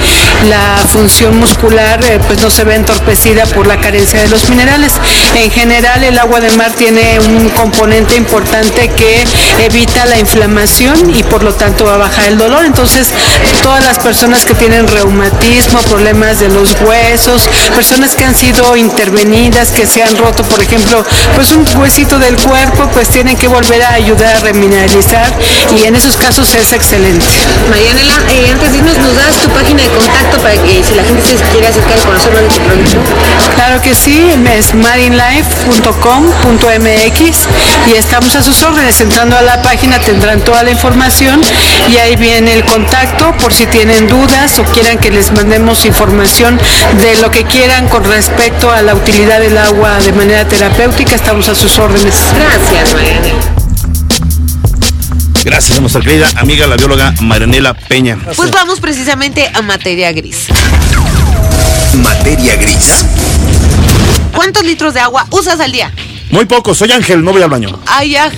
la 0.50 0.78
función 0.88 1.38
muscular 1.40 2.04
eh, 2.04 2.20
pues 2.28 2.42
no 2.42 2.50
se 2.50 2.64
vea 2.64 2.76
entorpecida 2.76 3.46
por 3.46 3.68
la 3.68 3.80
carencia 3.80 4.22
de 4.22 4.28
los 4.28 4.50
minerales. 4.50 4.94
En 5.36 5.52
general 5.52 6.04
el 6.04 6.18
agua 6.18 6.40
de 6.40 6.50
mar 6.52 6.72
tiene 6.72 7.20
un 7.20 7.50
componente 7.50 8.16
importante 8.16 8.90
que 8.90 9.24
evita 9.64 10.06
la 10.06 10.20
inflamación 10.20 11.16
y 11.16 11.24
por 11.24 11.44
lo 11.44 11.54
tanto 11.54 11.86
va 11.86 11.96
a 11.96 11.98
bajar 11.98 12.28
el 12.28 12.38
dolor. 12.38 12.66
Entonces 12.66 13.08
todas 13.64 13.84
las 13.84 14.00
personas 14.00 14.46
que 14.46 14.54
tienen 14.54 14.88
reumatismo, 14.88 15.80
problemas 15.82 16.40
de 16.40 16.50
los 16.50 16.76
huesos, 16.82 17.42
personas 17.74 18.16
que 18.16 18.26
han 18.26 18.36
sido 18.36 18.76
intervenidas, 18.76 19.72
que 19.72 19.88
se 19.88 20.04
han 20.04 20.16
roto, 20.18 20.44
por 20.44 20.62
ejemplo, 20.62 21.04
pues 21.36 21.52
un 21.52 21.66
huesito 21.78 22.20
del 22.20 22.38
cuerpo, 22.38 22.90
pues 22.94 23.10
tienen 23.10 23.38
que 23.38 23.48
volver 23.48 23.82
a 23.84 23.94
ayudar 23.94 24.36
a 24.36 24.40
remineralizar 24.40 25.34
y 25.76 25.86
en 25.86 25.96
esos 25.96 26.18
casos 26.18 26.54
es 26.56 26.74
excelente. 26.74 27.17
Marianela, 27.70 28.16
eh, 28.30 28.50
antes 28.52 28.72
de 28.72 28.78
irnos, 28.78 28.98
¿nos 28.98 29.16
das 29.16 29.36
tu 29.42 29.50
página 29.50 29.84
de 29.84 29.90
contacto 29.90 30.38
para 30.38 30.56
que 30.56 30.82
si 30.84 30.96
la 30.96 31.04
gente 31.04 31.22
se 31.24 31.36
quiere 31.52 31.68
acercar 31.68 31.98
y 31.98 32.02
conocer 32.02 32.34
más 32.34 32.44
de 32.44 32.50
tu 32.50 32.60
producto? 32.62 32.98
Claro 33.56 33.82
que 33.82 33.94
sí, 33.96 34.32
es 34.54 34.74
marinelife.com.mx 34.74 37.38
y 37.88 37.92
estamos 37.98 38.36
a 38.36 38.44
sus 38.44 38.62
órdenes. 38.64 39.00
Entrando 39.02 39.38
a 39.38 39.42
la 39.42 39.62
página 39.62 40.00
tendrán 40.00 40.40
toda 40.42 40.64
la 40.64 40.72
información 40.72 41.42
y 41.92 41.98
ahí 41.98 42.16
viene 42.16 42.54
el 42.54 42.64
contacto 42.66 43.36
por 43.38 43.54
si 43.54 43.68
tienen 43.68 44.08
dudas 44.08 44.58
o 44.60 44.64
quieran 44.64 44.98
que 44.98 45.12
les 45.12 45.32
mandemos 45.32 45.86
información 45.86 46.60
de 47.02 47.18
lo 47.18 47.30
que 47.32 47.44
quieran 47.44 47.90
con 47.90 48.04
respecto 48.04 48.72
a 48.72 48.82
la 48.82 48.96
utilidad 48.96 49.40
del 49.40 49.58
agua 49.58 50.00
de 50.00 50.14
manera 50.14 50.48
terapéutica. 50.48 51.16
Estamos 51.16 51.50
a 51.50 51.56
sus 51.56 51.78
órdenes. 51.80 52.16
Gracias, 52.36 52.94
Marianela. 52.94 53.57
Gracias 55.48 55.78
a 55.78 55.80
nuestra 55.80 56.02
querida 56.02 56.28
amiga, 56.36 56.68
la 56.68 56.76
bióloga 56.76 57.14
Marianela 57.22 57.74
Peña. 57.74 58.18
Pues 58.36 58.52
vamos 58.52 58.82
precisamente 58.82 59.50
a 59.54 59.62
materia 59.62 60.12
gris. 60.12 60.48
Materia 62.04 62.58
gris. 62.58 63.06
¿Cuántos 64.36 64.66
litros 64.66 64.94
de 64.94 65.00
agua 65.00 65.26
usas 65.32 65.62
al 65.62 65.72
día? 65.72 65.90
Muy 66.32 66.44
poco, 66.44 66.76
soy 66.76 66.92
Ángel, 66.92 67.24
no 67.24 67.32
voy 67.32 67.42
al 67.44 67.50
baño. 67.50 67.80
Ay, 67.86 68.18
ajá. 68.18 68.34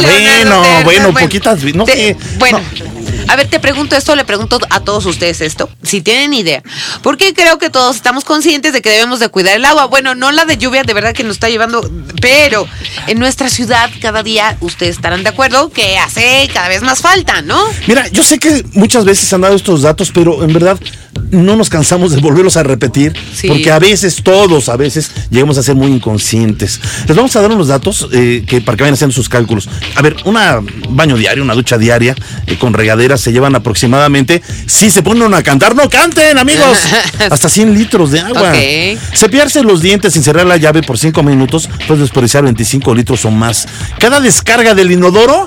Bueno, 0.00 0.08
Leonardo, 0.08 0.84
bueno, 0.84 1.12
poquitas, 1.12 1.62
no 1.74 1.84
te- 1.84 1.92
sé, 1.94 2.16
Bueno. 2.38 2.58
no. 2.58 2.95
A 3.28 3.36
ver, 3.36 3.48
te 3.48 3.60
pregunto 3.60 3.96
esto, 3.96 4.14
le 4.14 4.24
pregunto 4.24 4.58
a 4.70 4.80
todos 4.80 5.04
ustedes 5.06 5.40
esto, 5.40 5.68
si 5.82 6.00
tienen 6.00 6.32
idea. 6.34 6.62
Porque 7.02 7.34
creo 7.34 7.58
que 7.58 7.70
todos 7.70 7.96
estamos 7.96 8.24
conscientes 8.24 8.72
de 8.72 8.82
que 8.82 8.90
debemos 8.90 9.20
de 9.20 9.28
cuidar 9.28 9.56
el 9.56 9.64
agua. 9.64 9.86
Bueno, 9.86 10.14
no 10.14 10.30
la 10.32 10.44
de 10.44 10.56
lluvia, 10.56 10.84
de 10.84 10.94
verdad 10.94 11.12
que 11.12 11.24
nos 11.24 11.34
está 11.36 11.48
llevando, 11.48 11.90
pero 12.20 12.66
en 13.06 13.18
nuestra 13.18 13.48
ciudad 13.48 13.90
cada 14.00 14.22
día 14.22 14.56
ustedes 14.60 14.96
estarán 14.96 15.22
de 15.22 15.30
acuerdo 15.30 15.70
que 15.70 15.98
hace 15.98 16.48
cada 16.52 16.68
vez 16.68 16.82
más 16.82 17.00
falta, 17.00 17.42
¿no? 17.42 17.62
Mira, 17.86 18.06
yo 18.08 18.22
sé 18.22 18.38
que 18.38 18.64
muchas 18.72 19.04
veces 19.04 19.32
han 19.32 19.40
dado 19.40 19.56
estos 19.56 19.82
datos, 19.82 20.10
pero 20.12 20.42
en 20.44 20.52
verdad 20.52 20.78
no 21.30 21.56
nos 21.56 21.68
cansamos 21.68 22.12
de 22.12 22.20
volverlos 22.20 22.56
a 22.56 22.62
repetir, 22.62 23.14
Sí. 23.34 23.48
porque 23.48 23.70
a 23.70 23.78
veces, 23.78 24.22
todos 24.22 24.68
a 24.68 24.76
veces, 24.76 25.10
llegamos 25.30 25.58
a 25.58 25.62
ser 25.62 25.74
muy 25.74 25.90
inconscientes. 25.92 26.80
Les 27.06 27.16
vamos 27.16 27.34
a 27.36 27.40
dar 27.42 27.50
unos 27.50 27.68
datos 27.68 28.08
eh, 28.12 28.44
que 28.46 28.60
para 28.60 28.76
que 28.76 28.82
vayan 28.84 28.94
haciendo 28.94 29.14
sus 29.14 29.28
cálculos. 29.28 29.68
A 29.94 30.02
ver, 30.02 30.16
un 30.24 30.36
baño 30.90 31.16
diario, 31.16 31.42
una 31.42 31.54
ducha 31.54 31.78
diaria 31.78 32.14
eh, 32.46 32.56
con 32.58 32.72
regadera 32.74 33.16
se 33.16 33.32
llevan 33.32 33.54
aproximadamente, 33.54 34.42
si 34.66 34.90
se 34.90 35.02
ponen 35.02 35.32
a 35.34 35.42
cantar, 35.42 35.74
no 35.74 35.88
canten, 35.88 36.38
amigos, 36.38 36.78
hasta 37.30 37.48
100 37.48 37.74
litros 37.74 38.10
de 38.10 38.20
agua. 38.20 38.50
Ok. 38.50 38.98
Cepillarse 39.14 39.62
los 39.62 39.82
dientes 39.82 40.12
sin 40.14 40.22
cerrar 40.22 40.46
la 40.46 40.56
llave 40.56 40.82
por 40.82 40.98
5 40.98 41.22
minutos, 41.22 41.68
puedes 41.86 42.02
desperdiciar 42.02 42.44
25 42.44 42.94
litros 42.94 43.24
o 43.24 43.30
más. 43.30 43.66
Cada 43.98 44.20
descarga 44.20 44.74
del 44.74 44.90
inodoro 44.92 45.46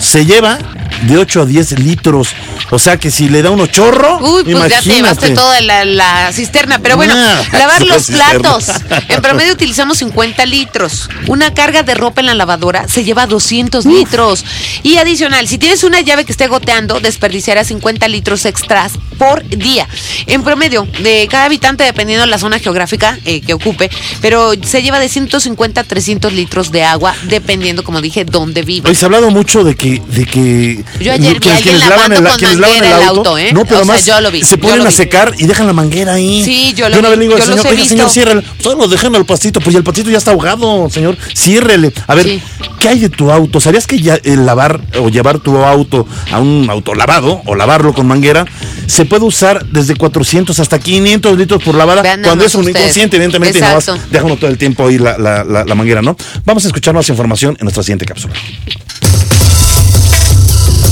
se 0.00 0.24
lleva 0.26 0.58
de 1.06 1.18
8 1.18 1.42
a 1.42 1.46
10 1.46 1.78
litros. 1.80 2.28
O 2.70 2.78
sea 2.78 2.96
que 2.98 3.10
si 3.10 3.28
le 3.28 3.42
da 3.42 3.50
uno 3.50 3.66
chorro, 3.66 4.18
Uy, 4.18 4.44
pues 4.44 4.83
te 4.84 4.94
llevaste 4.96 5.30
toda 5.30 5.60
la, 5.60 5.84
la 5.84 6.32
cisterna. 6.32 6.78
Pero 6.78 6.96
bueno, 6.96 7.14
Ah, 7.16 7.42
lavar 7.52 7.82
la 7.82 7.94
los 7.94 8.06
cisterna. 8.06 8.38
platos. 8.40 8.68
En 9.08 9.22
promedio 9.22 9.52
utilizamos 9.52 9.98
50 9.98 10.44
litros. 10.46 11.08
Una 11.26 11.52
carga 11.54 11.82
de 11.82 11.94
ropa 11.94 12.20
en 12.20 12.26
la 12.26 12.34
lavadora 12.34 12.86
se 12.88 13.04
lleva 13.04 13.26
200 13.26 13.86
litros. 13.86 14.44
Y 14.82 14.96
adicional, 14.96 15.48
si 15.48 15.58
tienes 15.58 15.84
una 15.84 16.00
llave 16.00 16.24
que 16.24 16.32
esté 16.32 16.46
goteando, 16.48 17.00
desperdiciarás 17.00 17.68
50 17.68 18.08
litros 18.08 18.44
extras 18.44 18.92
por 19.18 19.44
día. 19.48 19.88
En 20.26 20.42
promedio, 20.42 20.86
de 21.00 21.28
cada 21.30 21.44
habitante, 21.44 21.84
dependiendo 21.84 22.24
de 22.24 22.30
la 22.30 22.38
zona 22.38 22.58
geográfica 22.58 23.18
eh, 23.24 23.40
que 23.40 23.54
ocupe, 23.54 23.90
pero 24.20 24.52
se 24.62 24.82
lleva 24.82 24.98
de 24.98 25.08
150 25.08 25.80
a 25.80 25.84
300 25.84 26.32
litros 26.32 26.70
de 26.72 26.84
agua, 26.84 27.14
dependiendo, 27.24 27.84
como 27.84 28.00
dije, 28.00 28.24
dónde 28.24 28.62
vive. 28.62 28.88
Hoy 28.90 28.94
se 28.96 29.04
ha 29.04 29.06
hablado 29.06 29.30
mucho 29.30 29.62
de 29.64 29.76
que, 29.76 30.02
de 30.08 30.26
que 30.26 30.84
Yo 31.00 31.12
ayer 31.12 31.38
vi 31.40 31.48
a 31.48 31.56
alguien 31.56 31.78
lavando 31.80 32.16
el- 32.18 32.24
con 32.24 32.60
manguera 32.60 32.96
el 32.98 33.02
auto, 33.08 33.38
¿eh? 33.38 33.52
No, 33.52 33.64
pero 33.64 33.80
O 33.82 33.84
sea, 33.84 33.94
además 33.94 34.06
yo 34.06 34.20
lo 34.20 34.30
vi, 34.30 34.42
se 34.42 34.56
yo 34.56 34.73
ponen 34.74 34.86
a 34.86 34.90
secar 34.90 35.34
y 35.38 35.46
dejan 35.46 35.66
la 35.66 35.72
manguera 35.72 36.14
ahí. 36.14 36.42
Sí, 36.44 36.72
yo 36.76 36.88
lo 36.88 36.96
Y 36.96 36.98
una 36.98 37.08
vez 37.10 37.18
le 37.18 37.24
digo 37.24 37.34
al 37.36 37.40
yo 37.40 37.46
señor, 37.46 37.66
oiga, 37.66 37.72
visto. 37.76 37.88
señor, 37.88 38.10
ciérrele. 38.10 38.42
Solo 38.60 38.88
dejen 38.88 39.14
al 39.16 39.24
pastito, 39.24 39.60
pues 39.60 39.74
el 39.76 39.84
pastito 39.84 40.10
ya 40.10 40.18
está 40.18 40.30
ahogado, 40.32 40.88
señor. 40.90 41.16
Ciérrele. 41.34 41.92
A 42.06 42.14
ver, 42.14 42.24
Sí. 42.26 42.42
¿qué 42.80 42.88
hay 42.88 42.98
de 42.98 43.08
tu 43.08 43.30
auto? 43.30 43.60
¿Sabías 43.60 43.86
que 43.86 44.00
ya 44.00 44.18
el 44.22 44.44
lavar 44.46 44.80
o 45.00 45.08
llevar 45.08 45.38
tu 45.38 45.56
auto 45.58 46.06
a 46.32 46.40
un 46.40 46.68
autolavado 46.70 47.42
o 47.46 47.54
lavarlo 47.54 47.92
con 47.94 48.06
manguera 48.06 48.44
se 48.86 49.04
puede 49.04 49.24
usar 49.24 49.64
desde 49.66 49.94
400 49.96 50.58
hasta 50.60 50.78
500 50.78 51.36
litros 51.38 51.62
por 51.62 51.74
lavada? 51.74 52.02
Vean 52.02 52.22
cuando 52.22 52.44
es 52.44 52.54
un 52.54 52.68
inconsciente, 52.68 53.16
evidentemente, 53.16 53.58
y 53.58 53.62
no 53.62 53.74
vas, 53.74 53.88
Exacto. 53.88 54.26
uno 54.26 54.36
todo 54.36 54.50
el 54.50 54.58
tiempo 54.58 54.86
ahí 54.86 54.98
la, 54.98 55.16
la- 55.18 55.44
la- 55.44 55.64
la 55.64 55.74
manguera, 55.74 56.02
¿no? 56.02 56.16
Vamos 56.44 56.64
a 56.64 56.68
escuchar 56.68 56.94
más 56.94 57.08
información 57.08 57.56
en 57.58 57.64
nuestra 57.64 57.82
siguiente 57.82 58.04
cápsula. 58.04 58.34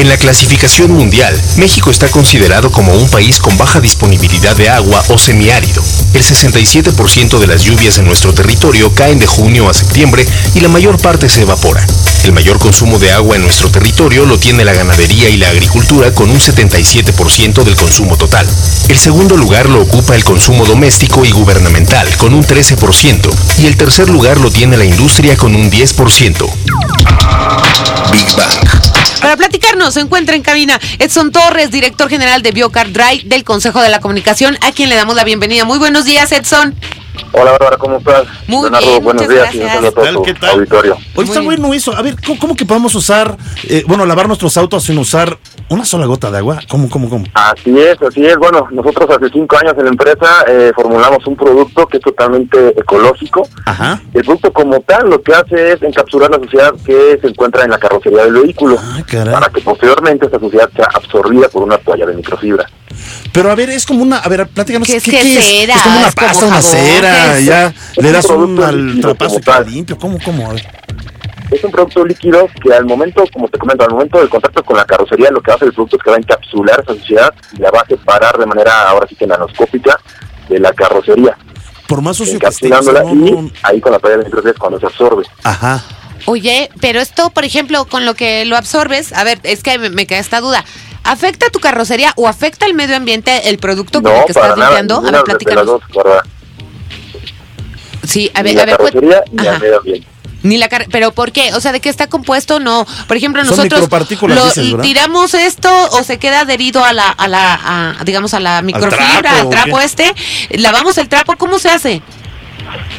En 0.02 0.08
la 0.08 0.16
clasificación 0.16 0.90
mundial, 0.90 1.40
México 1.58 1.88
está 1.88 2.08
considerado 2.08 2.72
como 2.72 2.92
un 2.92 3.08
país 3.08 3.38
con 3.38 3.56
baja 3.56 3.80
disponibilidad 3.80 4.56
de 4.56 4.68
agua 4.68 5.00
o 5.10 5.16
semiárido. 5.16 5.80
El 6.12 6.24
67% 6.24 7.38
de 7.38 7.46
las 7.46 7.62
lluvias 7.62 7.98
en 7.98 8.06
nuestro 8.06 8.34
territorio 8.34 8.92
caen 8.92 9.20
de 9.20 9.28
junio 9.28 9.70
a 9.70 9.74
septiembre 9.74 10.26
y 10.56 10.60
la 10.60 10.66
mayor 10.66 11.00
parte 11.00 11.28
se 11.28 11.42
evapora. 11.42 11.86
El 12.24 12.32
mayor 12.32 12.58
consumo 12.58 12.98
de 12.98 13.12
agua 13.12 13.36
en 13.36 13.42
nuestro 13.42 13.70
territorio 13.70 14.26
lo 14.26 14.40
tiene 14.40 14.64
la 14.64 14.72
ganadería 14.72 15.28
y 15.28 15.36
la 15.36 15.50
agricultura 15.50 16.12
con 16.12 16.30
un 16.30 16.40
77% 16.40 17.62
del 17.62 17.76
consumo 17.76 18.16
total. 18.16 18.44
El 18.88 18.98
segundo 18.98 19.36
lugar 19.36 19.68
lo 19.68 19.82
ocupa 19.82 20.16
el 20.16 20.24
consumo 20.24 20.64
doméstico 20.64 21.24
y 21.24 21.30
gubernamental 21.30 22.08
con 22.16 22.34
un 22.34 22.42
13% 22.42 23.30
y 23.58 23.66
el 23.66 23.76
tercer 23.76 24.10
lugar 24.10 24.40
lo 24.40 24.50
tiene 24.50 24.76
la 24.76 24.84
industria 24.84 25.36
con 25.36 25.54
un 25.54 25.70
10%. 25.70 26.50
Big 28.10 28.36
Bang. 28.36 28.81
Para 29.22 29.36
platicarnos, 29.36 29.94
se 29.94 30.00
encuentra 30.00 30.34
en 30.34 30.42
cabina 30.42 30.80
Edson 30.98 31.30
Torres, 31.30 31.70
director 31.70 32.08
general 32.08 32.42
de 32.42 32.50
Biocar 32.50 32.92
Drive 32.92 33.22
del 33.26 33.44
Consejo 33.44 33.80
de 33.80 33.88
la 33.88 34.00
Comunicación, 34.00 34.58
a 34.62 34.72
quien 34.72 34.88
le 34.88 34.96
damos 34.96 35.14
la 35.14 35.22
bienvenida. 35.22 35.64
Muy 35.64 35.78
buenos 35.78 36.04
días, 36.04 36.32
Edson. 36.32 36.74
Hola 37.32 37.52
Bárbara, 37.52 37.76
¿cómo 37.78 37.96
estás? 37.98 38.24
Muy 38.46 38.62
Leonardo, 38.62 38.86
bien, 38.86 39.04
buenos 39.04 39.28
días 39.28 39.54
gracias. 39.54 39.84
a 39.84 39.90
todo 39.92 40.22
¿Qué 40.22 40.34
tal? 40.34 40.50
auditorio. 40.50 40.96
Oye, 41.14 41.26
está 41.28 41.40
bien. 41.40 41.44
bueno 41.60 41.72
eso. 41.74 41.94
A 41.96 42.02
ver, 42.02 42.16
¿cómo, 42.26 42.38
cómo 42.38 42.56
que 42.56 42.66
podemos 42.66 42.94
usar, 42.94 43.36
eh, 43.68 43.84
bueno, 43.86 44.04
lavar 44.04 44.26
nuestros 44.26 44.56
autos 44.56 44.84
sin 44.84 44.98
usar 44.98 45.38
una 45.70 45.84
sola 45.84 46.06
gota 46.06 46.30
de 46.30 46.38
agua? 46.38 46.58
¿Cómo, 46.68 46.90
cómo, 46.90 47.08
cómo? 47.08 47.24
Así 47.34 47.78
es, 47.78 47.96
así 48.02 48.24
es. 48.26 48.36
Bueno, 48.36 48.68
nosotros 48.70 49.08
hace 49.10 49.30
cinco 49.32 49.56
años 49.56 49.74
en 49.78 49.84
la 49.84 49.90
empresa 49.90 50.44
eh, 50.48 50.72
formulamos 50.74 51.26
un 51.26 51.36
producto 51.36 51.86
que 51.86 51.96
es 51.98 52.02
totalmente 52.02 52.68
ecológico. 52.78 53.48
Ajá. 53.64 54.00
El 54.12 54.22
producto 54.24 54.52
como 54.52 54.80
tal 54.80 55.08
lo 55.08 55.22
que 55.22 55.32
hace 55.34 55.72
es 55.72 55.82
encapsular 55.82 56.30
la 56.30 56.38
suciedad 56.38 56.72
que 56.84 57.18
se 57.20 57.28
encuentra 57.28 57.64
en 57.64 57.70
la 57.70 57.78
carrocería 57.78 58.24
del 58.24 58.34
vehículo 58.34 58.76
Ah, 58.78 59.00
caray. 59.06 59.32
para 59.32 59.48
que 59.48 59.60
posteriormente 59.62 60.26
esta 60.26 60.38
suciedad 60.38 60.68
sea 60.76 60.88
absorbida 60.94 61.48
por 61.48 61.62
una 61.62 61.78
toalla 61.78 62.06
de 62.06 62.14
microfibra. 62.14 62.66
Pero 63.32 63.50
a 63.50 63.54
ver, 63.54 63.70
es 63.70 63.86
como 63.86 64.02
una, 64.02 64.18
a 64.18 64.28
ver, 64.28 64.46
platícanos. 64.48 64.86
¿Qué 64.88 64.96
es 64.96 65.04
que 65.04 65.20
es? 65.20 65.44
cera? 65.44 65.74
Es 65.74 65.82
como 65.82 65.98
una 65.98 66.08
Es 66.08 66.14
como 66.14 66.28
pasta, 66.28 66.46
una 66.46 66.62
jabón, 66.62 66.70
cera, 66.70 67.40
ya 67.40 67.74
le 67.96 68.06
un 68.08 68.12
das 68.12 68.24
un 68.26 68.36
producto 68.36 68.66
al 68.66 68.86
líquido 68.86 69.02
trapazo 69.08 69.30
como 69.30 69.40
y 69.40 69.42
queda 69.44 69.60
limpio. 69.60 69.98
¿Cómo, 69.98 70.18
cómo? 70.24 70.50
A 70.50 70.54
ver. 70.54 70.66
Es 71.50 71.62
un 71.64 71.70
producto 71.70 72.04
líquido 72.06 72.48
que 72.62 72.72
al 72.72 72.86
momento, 72.86 73.24
como 73.32 73.46
te 73.48 73.58
comento, 73.58 73.84
al 73.84 73.90
momento 73.90 74.18
del 74.18 74.30
contacto 74.30 74.62
con 74.64 74.76
la 74.76 74.86
carrocería, 74.86 75.30
lo 75.30 75.42
que 75.42 75.52
hace 75.52 75.66
el 75.66 75.72
producto 75.74 75.96
es 75.96 76.02
que 76.02 76.10
va 76.10 76.16
a 76.16 76.18
encapsular 76.18 76.80
esa 76.80 76.94
suciedad 76.94 77.34
y 77.52 77.60
la 77.60 77.70
va 77.70 77.80
a 77.80 77.86
separar 77.86 78.38
de 78.38 78.46
manera, 78.46 78.88
ahora 78.88 79.06
sí 79.06 79.14
que 79.14 79.26
nanoscópica, 79.26 79.98
de 80.48 80.58
la 80.58 80.72
carrocería, 80.72 81.36
Por 81.86 82.00
más 82.00 82.16
sucio 82.16 82.38
que 82.38 82.46
esté. 82.46 82.68
no, 82.70 82.80
y 83.14 83.52
ahí 83.62 83.80
con 83.80 83.92
la 83.92 83.98
toalla 83.98 84.16
de 84.18 84.24
microfibra 84.24 84.52
es 84.52 84.58
cuando 84.58 84.80
se 84.80 84.86
absorbe. 84.86 85.24
Ajá. 85.44 85.82
Oye, 86.24 86.70
pero 86.80 87.00
esto, 87.00 87.30
por 87.30 87.44
ejemplo, 87.44 87.84
con 87.84 88.06
lo 88.06 88.14
que 88.14 88.44
lo 88.44 88.56
absorbes, 88.56 89.12
a 89.12 89.24
ver, 89.24 89.38
es 89.42 89.62
que 89.62 89.78
me, 89.78 89.90
me 89.90 90.06
queda 90.06 90.20
esta 90.20 90.40
duda. 90.40 90.64
¿Afecta 91.04 91.50
tu 91.50 91.58
carrocería 91.58 92.12
o 92.16 92.28
afecta 92.28 92.66
al 92.66 92.74
medio 92.74 92.96
ambiente 92.96 93.48
el 93.48 93.58
producto 93.58 94.02
con 94.02 94.12
el 94.12 94.18
No, 94.20 94.26
que 94.26 94.34
para 94.34 94.46
estás 94.46 94.58
nada, 94.58 94.70
limpiando? 94.80 95.08
A 95.08 95.10
ver, 95.10 95.22
platícanos. 95.24 95.66
dos. 95.66 95.82
Sí, 98.06 98.30
a 98.34 98.42
Ni 98.42 98.54
ver, 98.54 98.56
la 98.56 98.62
a 98.62 98.66
ver, 98.66 98.76
pues- 98.78 98.92
carrocería 98.92 99.22
ni 99.32 99.46
el 99.46 99.60
medio 99.60 99.78
ambiente. 99.78 100.08
Ni 100.44 100.58
la 100.58 100.68
car 100.68 100.86
pero 100.90 101.12
¿por 101.12 101.30
qué? 101.30 101.54
O 101.54 101.60
sea, 101.60 101.70
¿de 101.70 101.78
qué 101.80 101.88
está 101.88 102.08
compuesto? 102.08 102.58
No. 102.58 102.84
Por 103.06 103.16
ejemplo, 103.16 103.44
Son 103.44 103.50
nosotros 103.56 103.82
micropartículas, 103.82 104.56
lo- 104.56 104.80
tiramos 104.80 105.34
esto 105.34 105.68
o 105.92 106.02
se 106.02 106.18
queda 106.18 106.40
adherido 106.40 106.84
a 106.84 106.92
la 106.92 107.08
a 107.10 107.28
la 107.28 107.60
a, 108.00 108.04
digamos 108.04 108.34
a 108.34 108.40
la 108.40 108.60
microfibra, 108.60 109.20
trapo, 109.20 109.38
al 109.38 109.46
¿o 109.46 109.50
trapo, 109.50 109.80
este, 109.80 110.12
lavamos 110.50 110.98
el 110.98 111.08
trapo, 111.08 111.36
¿cómo 111.36 111.60
se 111.60 111.68
hace? 111.70 112.02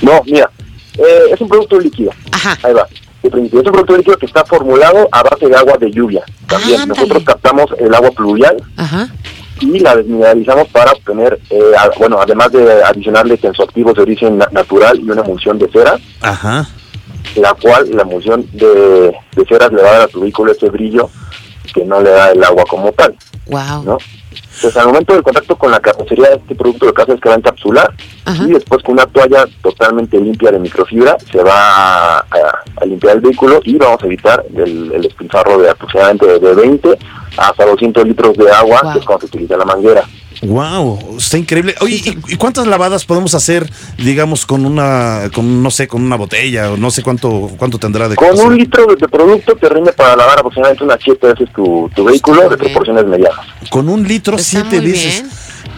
No, 0.02 0.22
mira, 0.26 0.50
eh, 0.98 1.32
es 1.34 1.42
un 1.42 1.50
producto 1.50 1.78
líquido. 1.82 2.12
Ajá. 2.32 2.58
Ahí 2.64 2.72
va. 2.74 2.88
De 3.24 3.30
principio, 3.32 3.62
Es 3.62 3.66
un 3.68 3.72
producto 3.72 3.98
líquido 3.98 4.18
que 4.18 4.26
está 4.26 4.44
formulado 4.46 5.08
a 5.12 5.24
base 5.24 5.48
de 5.48 5.56
agua 5.56 5.78
de 5.80 5.90
lluvia. 5.92 6.24
También 6.48 6.82
Ándale. 6.82 7.00
nosotros 7.00 7.24
captamos 7.24 7.66
el 7.80 7.94
agua 7.96 8.12
pluvial 8.12 8.58
Ajá. 8.76 9.08
y 9.62 9.80
la 9.80 9.96
desmineralizamos 9.96 10.68
para 10.68 10.92
obtener, 10.92 11.40
eh, 11.50 11.62
a- 11.80 11.90
bueno, 11.98 12.20
además 12.22 12.52
de 12.52 12.84
adicionarle 12.84 13.38
tensoactivos 13.38 13.94
de 13.96 14.02
origen 14.02 14.38
na- 14.38 14.50
natural 14.52 15.00
y 15.00 15.10
una 15.10 15.22
emulsión 15.22 15.58
de 15.58 15.70
cera, 15.72 15.98
Ajá. 16.22 16.68
la 17.38 17.54
cual 17.54 17.90
la 17.96 18.02
emulsión 18.02 18.46
de, 18.52 19.16
de 19.36 19.46
ceras 19.48 19.72
le 19.72 19.82
va 19.82 19.90
a 19.90 19.94
dar 19.94 20.02
a 20.02 20.08
tu 20.08 20.20
vehículo 20.22 20.52
ese 20.52 20.70
brillo 20.70 21.10
que 21.74 21.86
no 21.86 22.02
le 22.02 22.10
da 22.12 22.32
el 22.32 22.44
agua 22.44 22.66
como 22.70 22.92
tal, 22.92 23.16
Wow. 23.48 23.84
¿no? 23.86 23.98
Entonces, 24.56 24.78
al 24.78 24.88
momento 24.88 25.14
del 25.14 25.24
contacto 25.24 25.56
con 25.58 25.72
la 25.72 25.80
carrocería, 25.80 26.28
este 26.28 26.56
producto 26.56 26.86
lo 26.86 26.94
que 26.94 27.02
hace 27.02 27.14
es 27.14 27.20
que 27.22 27.30
va 27.30 27.36
a 27.36 27.38
encapsular 27.40 27.94
Ajá. 28.26 28.44
y 28.44 28.52
después 28.52 28.84
con 28.84 28.94
una 28.94 29.06
toalla 29.08 29.46
totalmente 29.62 30.18
limpia 30.20 30.52
de 30.52 30.60
microfibra 30.60 31.18
se 31.32 31.42
va 31.44 31.54
a, 31.56 32.18
a- 32.20 32.64
a 32.82 32.86
limpiar 32.86 33.16
el 33.16 33.22
vehículo 33.22 33.60
y 33.64 33.76
vamos 33.78 34.02
a 34.02 34.06
evitar 34.06 34.44
el, 34.56 34.92
el 34.94 35.02
despilfarro 35.02 35.58
de 35.60 35.70
aproximadamente 35.70 36.40
de 36.40 36.54
20 36.54 36.98
hasta 37.38 37.66
200 37.66 38.06
litros 38.08 38.38
de 38.38 38.52
agua, 38.52 38.80
Wow. 38.84 38.94
que 38.94 39.00
es 39.00 39.06
cuando 39.06 39.22
se 39.22 39.26
utiliza 39.28 39.58
la 39.58 39.66
manguera. 39.66 40.04
Wow, 40.44 41.18
está 41.18 41.38
increíble. 41.38 41.76
Oye, 41.82 42.02
¿y, 42.28 42.36
cuántas 42.36 42.68
lavadas 42.68 43.06
podemos 43.06 43.34
hacer, 43.34 43.70
digamos, 43.98 44.46
con 44.46 44.66
una, 44.66 45.30
con 45.34 45.64
no 45.64 45.72
sé, 45.72 45.88
con 45.88 46.04
una 46.04 46.16
botella 46.16 46.72
o 46.72 46.78
no 46.78 46.92
sé 46.92 47.02
cuánto, 47.02 47.50
cuánto 47.58 47.78
tendrá 47.80 48.10
de 48.10 48.16
Con 48.16 48.28
capacidad? 48.28 48.50
un 48.52 48.58
litro 48.58 48.86
de, 48.88 48.96
de 48.96 49.08
producto 49.08 49.56
te 49.56 49.70
rinde 49.70 49.94
para 49.94 50.16
lavar 50.16 50.40
aproximadamente 50.40 50.84
unas 50.84 51.00
7 51.04 51.28
veces 51.28 51.50
tu, 51.56 51.90
tu 51.96 52.04
vehículo 52.04 52.42
muy 52.42 52.50
de 52.50 52.58
proporciones 52.58 53.06
medianas. 53.06 53.46
Con 53.70 53.88
un 53.90 54.08
litro, 54.08 54.36
Está 54.36 54.62
siete 54.62 54.80
veces. 54.80 55.22
bien. 55.22 55.30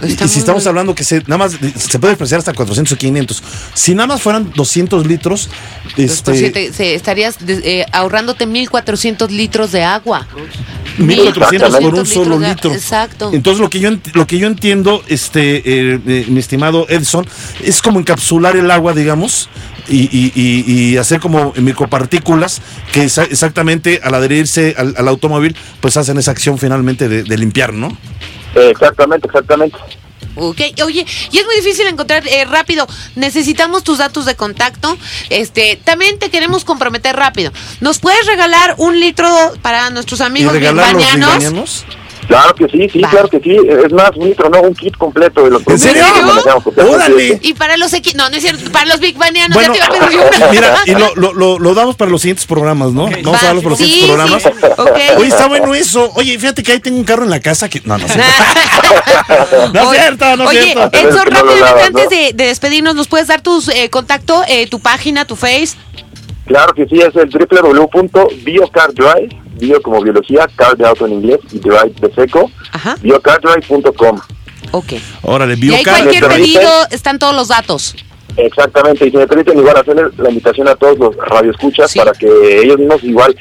Y, 0.04 0.08
Está 0.08 0.26
y 0.26 0.28
si 0.28 0.40
estamos 0.40 0.66
hablando 0.68 0.94
que 0.94 1.04
se, 1.04 1.20
nada 1.22 1.38
más 1.38 1.54
se 1.54 2.00
puede 2.00 2.12
despreciar 2.12 2.40
hasta 2.40 2.54
400 2.54 2.92
o 2.94 2.98
500. 2.98 3.44
Si 3.74 3.96
nada 3.96 4.08
más 4.08 4.22
fueran 4.22 4.52
200 4.54 5.08
litros, 5.08 5.50
este, 5.98 6.36
sí, 6.38 6.50
te- 6.52 6.74
se- 6.74 6.96
estarías 6.96 7.38
eh, 7.48 7.86
ahorrándote 7.92 8.46
1400 8.46 9.32
litros 9.32 9.72
de 9.72 9.84
agua. 9.84 10.28
1400 10.98 11.70
por 11.72 11.84
un 11.94 12.02
1400 12.02 12.10
solo 12.10 12.40
de- 12.40 12.50
litro. 12.50 12.74
Exacto. 12.74 13.32
Entonces 13.34 13.60
lo 13.62 13.70
que 13.70 13.80
yo 13.80 13.92
lo 14.14 14.28
que 14.28 14.38
yo 14.38 14.48
entiendo, 14.48 15.04
este, 15.08 15.58
eh, 15.58 16.00
eh, 16.06 16.26
mi 16.28 16.40
estimado 16.40 16.86
Edson, 16.90 17.26
es 17.64 17.82
como 17.82 18.00
encapsular 18.00 18.56
el 18.56 18.70
agua, 18.72 18.94
digamos, 18.94 19.50
y, 19.88 20.04
y- 20.12 20.32
y- 20.36 20.64
y 20.92 20.98
hacer 20.98 21.20
como 21.20 21.54
micropartículas 21.58 22.62
que 22.92 23.04
exa- 23.06 23.28
exactamente 23.30 24.00
al 24.04 24.14
adherirse 24.16 24.76
al, 24.78 24.96
al 24.98 25.08
automóvil, 25.08 25.56
pues 25.80 25.98
hacen 25.98 26.18
esa 26.18 26.32
acción 26.32 26.58
finalmente 26.58 27.08
de, 27.08 27.24
de 27.24 27.38
limpiar, 27.38 27.74
¿no? 27.74 27.96
Eh, 28.56 28.70
exactamente, 28.72 29.28
exactamente. 29.28 29.78
Ok, 30.38 30.60
oye, 30.84 31.06
y 31.32 31.38
es 31.38 31.46
muy 31.46 31.56
difícil 31.56 31.88
encontrar 31.88 32.28
eh, 32.28 32.44
rápido. 32.46 32.88
Necesitamos 33.16 33.84
tus 33.84 34.00
datos 34.00 34.26
de 34.26 34.36
contacto. 34.36 34.98
Este, 35.30 35.80
también 35.84 36.20
te 36.20 36.30
queremos 36.30 36.66
comprometer 36.66 37.16
rápido. 37.16 37.54
¿Nos 37.80 38.00
puedes 38.00 38.26
regalar 38.28 38.76
un 38.78 39.00
litro 39.00 39.28
para 39.62 39.90
nuestros 39.92 40.20
Y 40.20 40.24
amigos 40.24 40.54
regalar 40.54 40.94
los 40.94 41.04
bigbanianos? 41.04 41.38
bigbanianos. 41.38 41.86
Claro 42.28 42.54
que 42.56 42.68
sí, 42.68 42.90
sí, 42.92 43.00
Va. 43.02 43.10
claro 43.10 43.30
que 43.30 43.40
sí. 43.40 43.56
Es 43.86 43.92
más, 43.94 44.12
un 44.16 44.28
litro, 44.30 44.50
no, 44.50 44.62
un 44.62 44.74
kit 44.74 44.96
completo 44.98 45.44
de 45.44 45.52
los 45.52 45.68
¿En 45.68 45.78
serio? 45.80 46.04
¡Órale! 46.90 47.40
Y 47.42 47.54
para 47.54 47.78
los 47.78 47.94
equipos, 47.94 48.18
no, 48.18 48.30
no 48.30 48.36
es 48.36 48.42
cierto, 48.44 48.72
para 48.72 48.86
los 48.88 49.00
bigbanianos, 49.00 49.56
Bueno, 49.56 49.74
ya 49.76 49.88
te 49.90 49.96
iba 49.98 50.06
a 50.06 50.10
pedir 50.10 50.20
una. 50.20 50.48
mira, 50.52 50.76
y 50.86 50.92
lo, 50.92 51.16
lo, 51.16 51.34
lo, 51.34 51.60
lo 51.60 51.74
damos 51.74 51.96
para 51.96 52.12
los 52.12 52.22
siguientes 52.22 52.46
programas, 52.46 52.92
¿no? 52.94 53.06
Vamos 53.06 53.34
Va, 53.34 53.40
a 53.40 53.44
darlos 53.46 53.64
para 53.64 53.70
los 53.72 53.80
sí, 53.80 53.86
siguientes 53.86 54.16
programas. 54.16 54.44
sí, 54.44 54.50
ok. 54.78 54.98
Oye, 55.20 55.28
está 55.28 55.48
bueno 55.48 55.74
eso. 55.76 56.12
Oye, 56.16 56.38
fíjate 56.40 56.64
que 56.64 56.72
ahí 56.74 56.80
tengo 56.80 56.98
un 56.98 57.04
carro 57.06 57.24
en 57.24 57.30
la 57.30 57.40
casa 57.40 57.70
que. 57.70 57.82
No, 57.86 57.98
no 57.98 58.08
sé. 58.08 58.20
No 59.74 59.82
es 59.82 59.88
Oye, 59.88 60.00
cierto, 60.00 60.38
no 60.38 60.44
es 60.44 60.50
Oye, 60.50 60.62
cierto. 60.74 60.98
Edson, 60.98 61.12
No 61.12 61.24
lo 61.24 61.32
rápidamente, 61.32 61.92
¿no? 61.92 62.00
antes 62.02 62.10
de, 62.10 62.32
de 62.34 62.46
despedirnos, 62.48 62.96
¿nos 62.96 63.08
puedes 63.08 63.28
dar 63.28 63.42
tus 63.42 63.68
eh, 63.70 63.90
contacto, 63.90 64.44
eh, 64.48 64.68
tu 64.68 64.80
página, 64.80 65.26
tu 65.26 65.36
face? 65.36 65.76
Claro 66.46 66.74
que 66.74 66.86
sí, 66.88 67.00
es 67.00 67.16
el 67.16 67.30
www.biocardrive, 67.30 69.30
bio 69.60 69.82
como 69.82 70.02
biología, 70.02 70.48
car 70.56 70.76
de 70.78 70.86
auto 70.88 71.06
en 71.06 71.14
inglés 71.14 71.40
y 71.52 71.60
drive 71.60 71.94
de 72.02 72.14
seco, 72.14 72.52
Ajá. 72.72 72.96
biocardrive.com. 73.02 74.20
Ok. 74.72 74.94
Órale, 75.22 75.54
Y 75.54 75.56
ahí 75.56 75.62
biocar. 75.84 76.02
cualquier 76.02 76.28
pedido, 76.28 76.70
están 76.92 77.20
todos 77.20 77.36
los 77.36 77.48
datos. 77.50 77.96
Exactamente, 78.38 79.08
y 79.08 79.12
si 79.12 79.18
me 79.18 79.28
permiten 79.28 79.58
igual 79.58 79.78
hacer 79.78 80.12
la 80.18 80.30
invitación 80.30 80.68
a 80.68 80.76
todos 80.76 80.98
los 81.00 81.16
radioescuchas 81.16 81.90
Sí. 81.92 82.00
para 82.00 82.12
que 82.12 82.28
ellos 82.62 82.78
mismos 82.78 83.02
igual 83.04 83.36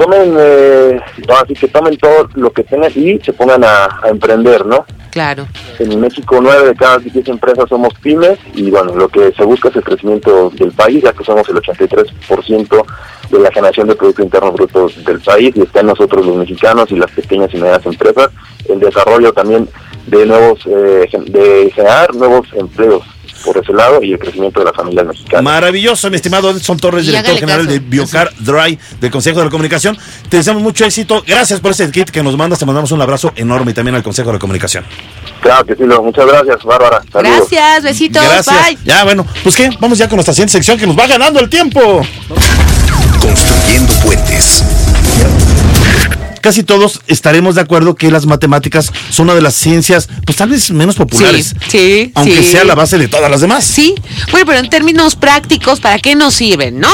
tomen, 0.00 0.34
eh, 0.38 1.00
así 1.42 1.54
que 1.54 1.68
tomen 1.68 1.96
todo 1.98 2.28
lo 2.34 2.50
que 2.52 2.64
tengan 2.64 2.90
y 2.94 3.18
se 3.20 3.34
pongan 3.34 3.62
a, 3.64 4.00
a 4.02 4.08
emprender, 4.08 4.64
¿no? 4.64 4.86
Claro. 5.10 5.46
En 5.78 6.00
México, 6.00 6.38
nueve 6.40 6.68
de 6.68 6.74
cada 6.74 6.98
diez 6.98 7.28
empresas 7.28 7.68
somos 7.68 7.92
pymes 8.00 8.38
y 8.54 8.70
bueno, 8.70 8.94
lo 8.94 9.08
que 9.08 9.32
se 9.32 9.44
busca 9.44 9.68
es 9.68 9.76
el 9.76 9.84
crecimiento 9.84 10.50
del 10.50 10.72
país, 10.72 11.02
ya 11.02 11.12
que 11.12 11.24
somos 11.24 11.46
el 11.48 11.56
83% 11.56 12.84
de 13.30 13.38
la 13.38 13.52
generación 13.52 13.88
de 13.88 13.94
Producto 13.96 14.22
Interno 14.22 14.52
Bruto 14.52 14.88
del 15.04 15.20
país 15.20 15.54
y 15.54 15.62
está 15.62 15.80
en 15.80 15.86
nosotros 15.86 16.24
los 16.24 16.36
mexicanos 16.36 16.90
y 16.90 16.96
las 16.96 17.10
pequeñas 17.10 17.52
y 17.52 17.58
medianas 17.58 17.84
empresas, 17.84 18.30
el 18.68 18.80
desarrollo 18.80 19.32
también 19.32 19.68
de 20.06 20.26
nuevos, 20.26 20.60
eh, 20.66 21.08
de 21.26 21.70
generar 21.74 22.14
nuevos 22.14 22.46
empleos 22.54 23.04
por 23.44 23.58
ese 23.58 23.72
lado 23.72 24.02
y 24.02 24.12
el 24.12 24.18
crecimiento 24.18 24.60
de 24.60 24.66
las 24.66 24.76
familias 24.76 25.06
mexicanas. 25.06 25.42
Maravilloso, 25.42 26.10
mi 26.10 26.16
estimado 26.16 26.50
Edson 26.50 26.78
Torres, 26.78 27.06
director 27.06 27.34
general 27.36 27.66
caso. 27.66 27.72
de 27.72 27.78
Biocar 27.78 28.32
Dry 28.38 28.78
del 29.00 29.10
Consejo 29.10 29.38
de 29.38 29.46
la 29.46 29.50
Comunicación. 29.50 29.96
Te 30.28 30.38
deseamos 30.38 30.62
mucho 30.62 30.84
éxito. 30.84 31.22
Gracias 31.26 31.60
por 31.60 31.72
ese 31.72 31.90
kit 31.90 32.10
que 32.10 32.22
nos 32.22 32.36
mandas. 32.36 32.58
Te 32.58 32.66
mandamos 32.66 32.92
un 32.92 33.00
abrazo 33.02 33.32
enorme 33.36 33.72
y 33.72 33.74
también 33.74 33.94
al 33.94 34.02
Consejo 34.02 34.28
de 34.28 34.34
la 34.34 34.38
Comunicación. 34.38 34.84
Claro 35.40 35.64
que 35.64 35.74
sí, 35.74 35.82
muchas 35.84 36.26
gracias, 36.26 36.62
Bárbara. 36.64 37.02
Saludos. 37.12 37.48
Gracias, 37.50 37.82
besitos, 37.82 38.22
Gracias. 38.22 38.66
bye. 38.66 38.78
Ya, 38.84 39.04
bueno, 39.04 39.26
pues 39.42 39.56
qué, 39.56 39.70
vamos 39.80 39.98
ya 39.98 40.08
con 40.08 40.16
nuestra 40.16 40.34
siguiente 40.34 40.52
sección 40.52 40.78
que 40.78 40.86
nos 40.86 40.98
va 40.98 41.06
ganando 41.06 41.40
el 41.40 41.48
tiempo. 41.48 42.02
Construyendo 43.20 43.92
puentes. 44.04 44.64
Casi 46.40 46.62
todos 46.62 47.00
estaremos 47.06 47.54
de 47.54 47.60
acuerdo 47.60 47.94
que 47.94 48.10
las 48.10 48.26
matemáticas 48.26 48.90
son 49.10 49.26
una 49.26 49.34
de 49.34 49.42
las 49.42 49.54
ciencias, 49.54 50.08
pues 50.24 50.36
tal 50.38 50.48
vez 50.50 50.70
menos 50.70 50.96
populares. 50.96 51.54
Sí, 51.68 51.68
sí, 51.70 52.12
Aunque 52.14 52.42
sí. 52.42 52.50
sea 52.52 52.64
la 52.64 52.74
base 52.74 52.96
de 52.98 53.08
todas 53.08 53.30
las 53.30 53.40
demás. 53.40 53.64
Sí, 53.64 53.94
bueno, 54.30 54.46
pero 54.46 54.58
en 54.58 54.70
términos 54.70 55.16
prácticos, 55.16 55.80
¿para 55.80 55.98
qué 55.98 56.14
nos 56.14 56.34
sirven, 56.34 56.80
no? 56.80 56.88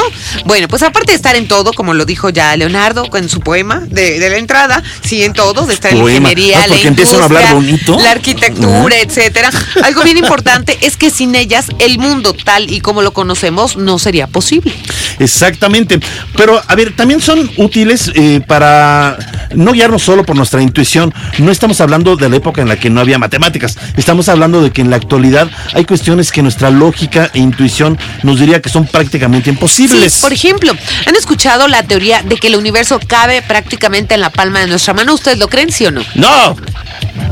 Bueno, 0.45 0.67
pues 0.67 0.83
aparte 0.83 1.11
de 1.11 1.15
estar 1.15 1.35
en 1.35 1.47
todo, 1.47 1.71
como 1.73 1.93
lo 1.93 2.05
dijo 2.05 2.29
ya 2.29 2.55
Leonardo 2.57 3.05
en 3.15 3.29
su 3.29 3.39
poema 3.39 3.79
de, 3.87 4.19
de 4.19 4.29
la 4.29 4.37
entrada, 4.37 4.83
sí, 5.03 5.23
en 5.23 5.33
todo, 5.33 5.65
de 5.65 5.73
estar 5.73 5.91
en 5.91 5.97
la 5.99 6.03
Poema. 6.03 6.29
ingeniería, 6.31 6.57
Ah, 6.59 6.65
porque 6.67 6.83
la 6.83 6.87
empiezan 6.89 7.21
a 7.21 7.25
hablar 7.25 7.43
industria, 7.53 7.85
bonito. 7.93 8.03
la 8.03 8.11
arquitectura, 8.11 8.95
etcétera. 8.99 9.49
Algo 9.83 10.03
bien 10.03 10.17
importante 10.17 10.77
es 10.81 10.97
que 10.97 11.09
sin 11.09 11.35
ellas 11.35 11.65
el 11.79 11.99
mundo 11.99 12.33
tal 12.33 12.69
y 12.71 12.81
como 12.81 13.01
lo 13.01 13.13
conocemos 13.13 13.77
no 13.77 13.97
sería 13.99 14.27
posible. 14.27 14.73
Exactamente. 15.19 15.99
Pero, 16.35 16.61
a 16.67 16.75
ver, 16.75 16.95
también 16.95 17.21
son 17.21 17.49
útiles 17.57 18.11
eh, 18.15 18.41
para 18.47 19.17
no 19.55 19.71
guiarnos 19.71 20.03
solo 20.03 20.23
por 20.23 20.35
nuestra 20.35 20.61
intuición. 20.61 21.13
No 21.39 21.51
estamos 21.51 21.81
hablando 21.81 22.15
de 22.15 22.29
la 22.29 22.37
época 22.37 22.61
en 22.61 22.67
la 22.67 22.77
que 22.77 22.89
no 22.89 23.01
había 23.01 23.17
matemáticas. 23.17 23.77
Estamos 23.95 24.29
hablando 24.29 24.61
de 24.61 24.71
que 24.71 24.81
en 24.81 24.89
la 24.89 24.95
actualidad 24.95 25.49
hay 25.73 25.85
cuestiones 25.85 26.31
que 26.31 26.41
nuestra 26.41 26.69
lógica 26.69 27.29
e 27.33 27.39
intuición 27.39 27.97
nos 28.23 28.39
diría 28.39 28.61
que 28.61 28.69
son 28.69 28.85
prácticamente 28.85 29.49
imposibles. 29.49 30.13
Sí, 30.13 30.21
por 30.21 30.33
ejemplo, 30.33 30.73
¿han 31.05 31.15
escuchado 31.15 31.67
la 31.67 31.83
teoría 31.83 32.21
de 32.23 32.37
que 32.37 32.47
el 32.47 32.55
universo 32.55 32.99
cabe 33.05 33.41
prácticamente 33.41 34.15
en 34.15 34.21
la 34.21 34.29
palma 34.29 34.59
de 34.59 34.67
nuestra 34.67 34.93
mano? 34.93 35.13
¿Ustedes 35.13 35.37
lo 35.37 35.47
creen, 35.47 35.71
sí 35.71 35.85
o 35.85 35.91
no? 35.91 36.01
¡No! 36.15 36.55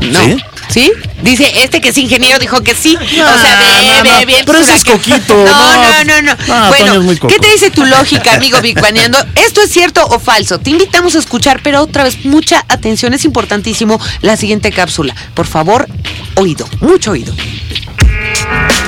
No. 0.00 0.20
¿Sí? 0.24 0.36
¿Sí? 0.76 0.92
Dice, 1.22 1.50
este 1.64 1.80
que 1.80 1.88
es 1.88 1.96
ingeniero 1.96 2.38
dijo 2.38 2.60
que 2.62 2.74
sí. 2.74 2.96
o 2.96 3.06
sea, 3.06 3.22
no, 3.24 4.02
ve, 4.02 4.20
no, 4.20 4.26
bien. 4.26 4.42
pero 4.44 4.58
ese 4.58 4.72
por 4.72 4.76
es 4.76 4.84
coquito, 4.84 5.34
No, 5.34 6.04
no. 6.04 6.22
no, 6.22 6.36
Toño 6.76 7.00
bueno. 7.02 7.28
¿qué 7.28 7.38
te 7.38 7.50
dice 7.50 7.70
tu 7.70 7.82
lógica, 7.86 8.34
amigo 8.34 8.60
Big 8.60 8.78
Baneando? 8.78 9.18
¿Esto 9.36 9.62
es 9.62 9.70
cierto 9.70 10.04
o 10.06 10.18
falso? 10.18 10.58
Te 10.58 10.68
invitamos 10.68 11.14
a 11.14 11.18
escuchar, 11.20 11.60
pero 11.62 11.80
otra 11.80 12.04
vez, 12.04 12.26
mucha 12.26 12.62
atención. 12.68 13.14
Es 13.14 13.24
importantísimo 13.24 13.98
la 14.20 14.36
siguiente 14.36 14.70
cápsula. 14.70 15.14
Por 15.32 15.46
favor, 15.46 15.88
oído, 16.34 16.68
mucho 16.80 17.12
oído. 17.12 17.32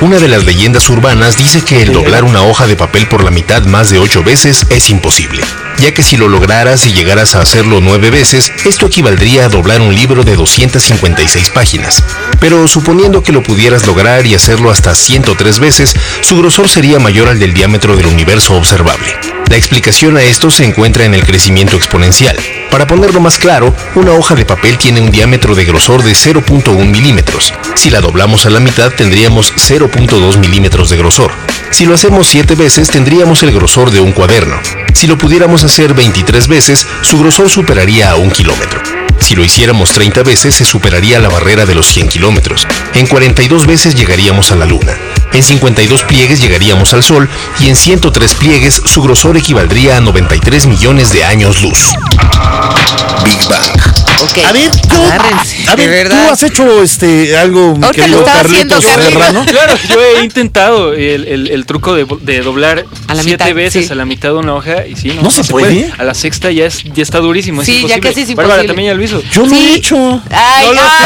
Una 0.01 0.19
de 0.19 0.29
las 0.29 0.45
leyendas 0.45 0.89
urbanas 0.91 1.37
dice 1.37 1.63
que 1.63 1.83
el 1.83 1.93
doblar 1.93 2.23
una 2.23 2.43
hoja 2.43 2.69
de 2.69 2.77
papel 2.77 3.09
por 3.09 3.25
la 3.25 3.33
mitad 3.33 3.65
más 3.65 3.91
de 3.91 3.99
ocho 3.99 4.23
veces 4.23 4.65
es 4.71 4.91
imposible, 4.91 5.43
ya 5.79 5.93
que 5.93 6.05
si 6.05 6.17
lo 6.17 6.29
lograras 6.29 6.87
y 6.87 6.93
llegaras 6.93 7.35
a 7.35 7.41
hacerlo 7.41 7.81
nueve 7.81 8.11
veces, 8.11 8.53
esto 8.65 8.87
equivaldría 8.87 9.47
a 9.47 9.49
doblar 9.49 9.81
un 9.81 9.93
libro 9.93 10.23
de 10.23 10.37
256 10.37 11.51
páginas. 11.51 12.05
Pero 12.39 12.69
suponiendo 12.69 13.25
que 13.25 13.33
lo 13.33 13.43
pudieras 13.43 13.87
lograr 13.89 14.25
y 14.25 14.37
hacerlo 14.37 14.71
hasta 14.71 14.95
103 14.95 15.59
veces, 15.59 15.97
su 16.21 16.39
grosor 16.39 16.69
sería 16.69 17.01
mayor 17.01 17.29
al 17.29 17.41
del 17.41 17.53
diámetro 17.53 17.97
del 17.97 18.07
universo 18.07 18.55
observable. 18.55 19.17
La 19.51 19.57
explicación 19.57 20.17
a 20.19 20.23
esto 20.23 20.51
se 20.51 20.65
encuentra 20.65 21.07
en 21.07 21.15
el 21.15 21.25
crecimiento 21.25 21.77
exponencial. 21.77 22.37
Para 22.71 22.87
ponerlo 22.87 23.21
más 23.21 23.39
claro, 23.39 23.75
una 23.95 24.13
hoja 24.13 24.35
de 24.35 24.45
papel 24.45 24.77
tiene 24.77 25.01
un 25.01 25.11
diámetro 25.11 25.55
de 25.55 25.65
grosor 25.65 26.03
de 26.03 26.13
0.1 26.13 26.85
milímetros. 26.85 27.55
Si 27.75 27.89
la 27.89 28.03
doblamos 28.03 28.45
a 28.45 28.51
la 28.51 28.61
mitad 28.61 28.93
tendríamos 29.19 29.53
0.2 29.53 30.39
milímetros 30.39 30.91
de 30.91 30.97
grosor. 30.97 31.33
Si 31.73 31.87
lo 31.87 31.95
hacemos 31.95 32.29
7 32.29 32.55
veces 32.55 32.89
tendríamos 32.89 33.43
el 33.43 33.51
grosor 33.51 33.91
de 33.91 33.99
un 33.99 34.13
cuaderno. 34.13 34.55
Si 34.95 35.09
lo 35.09 35.19
pudiéramos 35.19 35.65
hacer 35.65 35.93
23 35.93 36.47
veces, 36.47 36.87
su 37.03 37.19
grosor 37.19 37.51
superaría 37.51 38.13
a 38.13 38.15
un 38.15 38.31
kilómetro. 38.31 38.81
Si 39.19 39.35
lo 39.35 39.43
hiciéramos 39.43 39.91
30 39.91 40.23
veces, 40.23 40.55
se 40.55 40.65
superaría 40.65 41.19
la 41.19 41.29
barrera 41.29 41.67
de 41.67 41.75
los 41.75 41.89
100 41.89 42.11
kilómetros. 42.11 42.65
En 42.95 43.09
42 43.09 43.67
veces 43.67 43.97
llegaríamos 43.97 44.53
a 44.53 44.55
la 44.55 44.67
Luna. 44.67 44.97
En 45.33 45.43
52 45.43 46.05
pliegues 46.05 46.41
llegaríamos 46.41 46.95
al 46.95 47.03
Sol 47.03 47.29
y 47.59 47.71
en 47.71 47.75
103 47.75 48.35
pliegues 48.35 48.81
su 48.85 49.03
grosor 49.03 49.37
equivaldría 49.37 49.97
a 49.97 50.01
93 50.01 50.67
millones 50.69 51.13
de 51.13 51.25
años 51.25 51.61
luz. 51.61 51.91
Big 53.25 53.49
Bang. 53.49 54.08
Ok. 54.21 54.39
A 54.47 54.53
ver, 54.53 54.71
tú, 54.71 54.97
Agárrense, 55.05 55.57
a 55.69 55.77
de 55.77 55.87
ver, 55.87 56.05
verdad. 56.09 56.27
¿tú 56.27 56.33
has 56.33 56.43
hecho 56.43 56.83
este 56.83 57.37
algo, 57.37 57.77
mi 57.77 57.85
Ahorita 57.85 58.07
lo 58.09 58.19
estaba 58.21 58.41
haciendo. 58.41 58.81
Serrano? 58.81 59.45
Claro, 59.49 59.75
yo 59.89 60.01
he 60.19 60.25
intentado 60.25 60.93
el, 60.93 61.27
el- 61.29 61.49
el 61.51 61.67
truco 61.67 61.95
de, 61.95 62.07
de 62.21 62.41
doblar 62.41 62.85
A 63.07 63.15
la 63.15 63.23
siete 63.23 63.45
mitad, 63.45 63.55
veces 63.57 63.87
sí. 63.87 63.93
a 63.93 63.95
la 63.97 64.05
mitad 64.05 64.31
de 64.31 64.35
una 64.37 64.55
hoja 64.55 64.87
y 64.87 64.97
sí, 64.97 65.13
no, 65.15 65.23
¿No 65.23 65.31
se 65.31 65.45
puede? 65.45 65.93
A 65.99 66.05
la 66.05 66.15
sexta 66.15 66.51
ya, 66.51 66.67
es, 66.67 66.83
ya 66.85 67.03
está 67.03 67.19
durísimo. 67.19 67.63
es 67.63 67.67
Sí, 67.67 67.73
ya 67.87 67.97
imposible. 67.97 68.09
casi 68.11 68.21
es 68.23 68.35
Bárbara 68.35 68.63
imposible. 68.63 68.67
también 68.69 68.89
ya 68.89 68.95
lo 68.95 69.03
hizo. 69.05 69.23
Yo 69.33 69.43
lo 69.47 69.49
Sí. 69.51 69.57
he 69.57 69.75
hecho. 69.77 70.23
Ay, 70.31 70.67
No 70.67 70.73
lo 70.75 70.81
has 70.81 70.93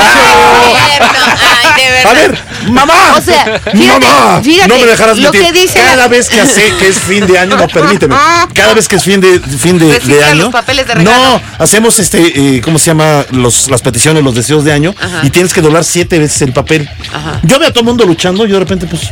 ay, 1.75 1.83
de 1.83 1.90
verdad. 1.90 2.11
A 2.11 2.14
ver, 2.14 2.38
mamá. 2.70 3.14
O 3.16 3.20
sea, 3.20 3.61
fíjate, 3.72 4.07
mamá, 4.07 4.40
fíjate, 4.42 4.68
no 4.68 4.79
me 4.79 4.87
dejarás 4.87 5.18
lo 5.18 5.22
mentir. 5.33 5.53
que 5.53 5.61
dice 5.61 5.79
Cada 5.79 5.96
la- 5.96 6.09
vez 6.09 6.29
que 6.29 6.40
hace 6.40 6.62
que 6.79 6.88
es 6.88 6.98
fin 6.98 7.27
de 7.27 7.38
año, 7.38 7.57
no 7.57 7.68
permíteme. 7.68 8.14
Cada 8.55 8.75
vez 8.75 8.88
que 8.88 8.96
es 8.96 9.03
fin 9.05 9.20
de 9.20 9.38
fin 9.40 9.79
de, 9.79 9.98
de 10.01 10.25
año. 10.25 10.44
los 10.44 10.53
papeles 10.53 10.87
de 10.87 10.94
regalo. 10.94 11.22
no, 11.22 11.42
hacemos 11.59 11.98
este, 11.98 12.57
eh, 12.57 12.61
¿cómo 12.62 12.79
se 12.79 12.87
llama? 12.87 13.02
Los, 13.31 13.69
las 13.69 13.83
peticiones, 13.83 14.23
los 14.25 14.35
deseos 14.35 14.65
de 14.65 14.73
año 14.73 14.95
Ajá. 15.01 15.21
y 15.23 15.31
tienes 15.31 15.53
que 15.53 15.61
doblar 15.61 15.85
siete 15.85 16.19
veces 16.19 16.43
el 16.43 16.53
papel. 16.53 16.88
Ajá. 17.12 17.41
Yo 17.43 17.59
veo 17.59 17.69
a 17.69 17.73
todo 17.73 17.81
el 17.81 17.87
mundo 17.87 18.05
luchando, 18.05 18.45
yo 18.47 18.55
de 18.55 18.61
repente 18.61 18.87
pues. 18.87 19.03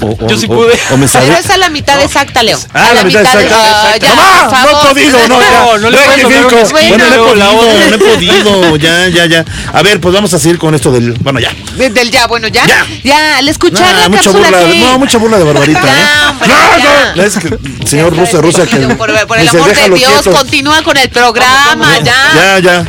o- 0.00 0.06
o- 0.06 0.28
Yo 0.28 0.36
sí 0.38 0.46
o- 0.48 0.54
pude. 0.54 0.78
O 0.90 0.96
me 0.96 1.08
sale. 1.08 1.26
Pero 1.28 1.38
es 1.40 1.50
a 1.50 1.56
la 1.56 1.68
mitad 1.70 2.00
exacta, 2.02 2.42
Leo. 2.42 2.58
Ah, 2.74 2.88
a 2.90 2.94
la 2.94 3.04
mitad 3.04 3.22
exacta. 3.22 3.56
ah, 3.92 3.96
ya, 3.98 4.08
¡Mamá! 4.14 4.48
por 4.48 4.58
No 4.60 4.70
he 4.70 4.94
podido, 4.94 5.28
no, 5.28 5.40
ya. 5.40 5.50
No, 5.50 5.78
no 5.78 5.90
le 5.90 5.98
una 5.98 6.14
esquina, 6.14 6.40
Bueno, 6.70 6.98
no 6.98 7.04
he 7.04 7.36
la 7.36 7.46
podido, 7.50 7.88
no 7.90 7.94
he 7.94 7.98
podido. 7.98 8.76
Ya, 8.82 9.08
ya, 9.08 9.26
ya. 9.26 9.44
A 9.72 9.82
ver, 9.82 10.00
pues 10.00 10.14
vamos 10.14 10.32
a 10.34 10.38
seguir 10.38 10.58
con 10.58 10.74
esto 10.74 10.90
del. 10.92 11.12
Bueno, 11.20 11.38
ya. 11.40 11.50
Desde 11.76 12.00
el 12.02 12.10
ya, 12.10 12.26
bueno, 12.26 12.48
ya. 12.48 12.66
Ya. 12.66 12.86
Ya, 13.04 13.38
al 13.38 13.48
escuchar 13.48 13.94
Nah, 13.94 14.00
la 14.02 14.08
mucha 14.08 14.22
cápsula 14.24 14.48
burla, 14.50 14.72
que... 14.72 14.78
no, 14.80 14.98
mucha 14.98 15.18
burla 15.18 15.38
de 15.38 15.44
Barbarita, 15.44 15.80
Ya, 15.82 15.88
¿eh? 15.92 16.30
hombre, 16.30 16.48
no, 16.48 16.78
ya. 16.78 17.12
no, 17.16 17.22
es 17.22 17.36
que 17.36 17.58
señor 17.86 18.16
Rusia, 18.16 18.40
Rusia 18.40 18.66
que 18.66 18.76
Por, 18.94 19.26
por 19.26 19.38
el 19.38 19.48
amor 19.48 19.64
de 19.68 19.74
"Déjalo 19.74 19.96
Dios, 19.96 20.10
quieto". 20.22 20.32
continúa 20.36 20.82
con 20.82 20.96
el 20.96 21.08
programa, 21.10 21.98
ya. 22.00 22.14
Ya, 22.34 22.58
ya. 22.58 22.84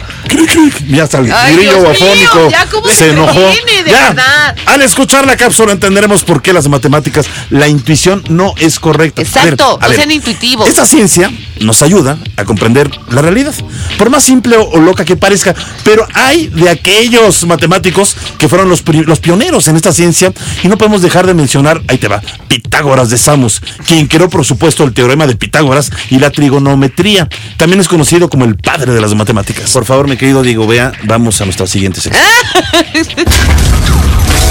Ya 0.88 1.04
está 1.04 1.20
el 1.20 1.32
Ay, 1.32 1.56
grillo 1.56 1.72
Dios 1.80 1.82
mío, 1.84 1.92
afónico. 1.92 2.50
ya, 2.50 2.66
¿cómo 2.70 2.88
se 2.90 3.10
enojó. 3.12 3.34
viene, 3.34 3.84
de 3.84 3.92
ya. 3.92 4.10
verdad? 4.10 4.56
Al 4.66 4.82
escuchar 4.82 5.26
la 5.26 5.38
cápsula 5.38 5.72
entenderemos 5.72 6.24
por 6.24 6.42
qué 6.42 6.54
las 6.54 6.68
matemáticas, 6.68 7.26
la 7.50 7.68
intuición 7.68 8.24
no 8.30 8.54
es 8.58 8.80
correcta. 8.80 9.22
A 9.22 9.24
ver, 9.24 9.54
Exacto, 9.54 9.78
a 9.80 9.84
no 9.84 9.90
ver. 9.90 9.98
sean 9.98 10.12
intuitivos. 10.12 10.68
Esta 10.68 10.86
ciencia 10.86 11.32
nos 11.60 11.82
ayuda 11.82 12.18
a 12.38 12.46
comprender 12.46 12.90
la 13.10 13.22
realidad. 13.22 13.54
Por 13.98 14.10
más 14.10 14.24
simple 14.24 14.58
o, 14.58 14.80
loca 14.80 15.06
que 15.06 15.16
parezca, 15.16 15.56
pero 15.84 16.06
hay 16.14 16.48
de 16.48 16.70
aquellos 16.70 17.46
matemáticos 17.46 18.16
que 18.38 18.50
fueron 18.50 18.70
los, 18.70 18.84
los 19.06 19.20
pioneros 19.20 19.68
en 19.68 19.76
esta 19.76 19.94
ciencia 19.94 20.34
y 20.64 20.68
no 20.68 20.78
podemos 20.78 21.02
dejar 21.02 21.26
de 21.28 21.34
mencionar, 21.34 21.82
ahí 21.88 21.98
te 21.98 22.08
va, 22.08 22.22
Pitágoras 22.48 23.10
de 23.10 23.18
Samos, 23.18 23.62
quien 23.88 24.08
creó 24.08 24.30
por 24.30 24.44
supuesto 24.46 24.84
el 24.84 24.94
teorema 24.94 25.28
de 25.28 25.36
Pitágoras 25.36 25.92
y 26.10 26.20
la 26.20 26.32
trigonometría. 26.32 27.30
También 27.58 27.80
es 27.80 27.88
conocido 27.88 28.30
como 28.30 28.46
el 28.46 28.56
padre 28.58 28.94
de 28.94 29.00
las 29.02 29.14
matemáticas. 29.16 29.72
Por 29.72 29.86
favor, 29.86 30.08
mi 30.08 30.18
querido 30.24 30.42
Diego, 30.42 30.66
vea, 30.66 30.94
vamos 31.04 31.42
a 31.42 31.44
nuestra 31.44 31.68
siguiente 31.68 32.00
sección. 32.00 32.24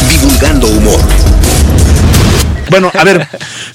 Divulgando 0.07 0.67
humor. 0.67 1.01
Bueno, 2.69 2.93
a 2.93 3.05
ver, 3.05 3.27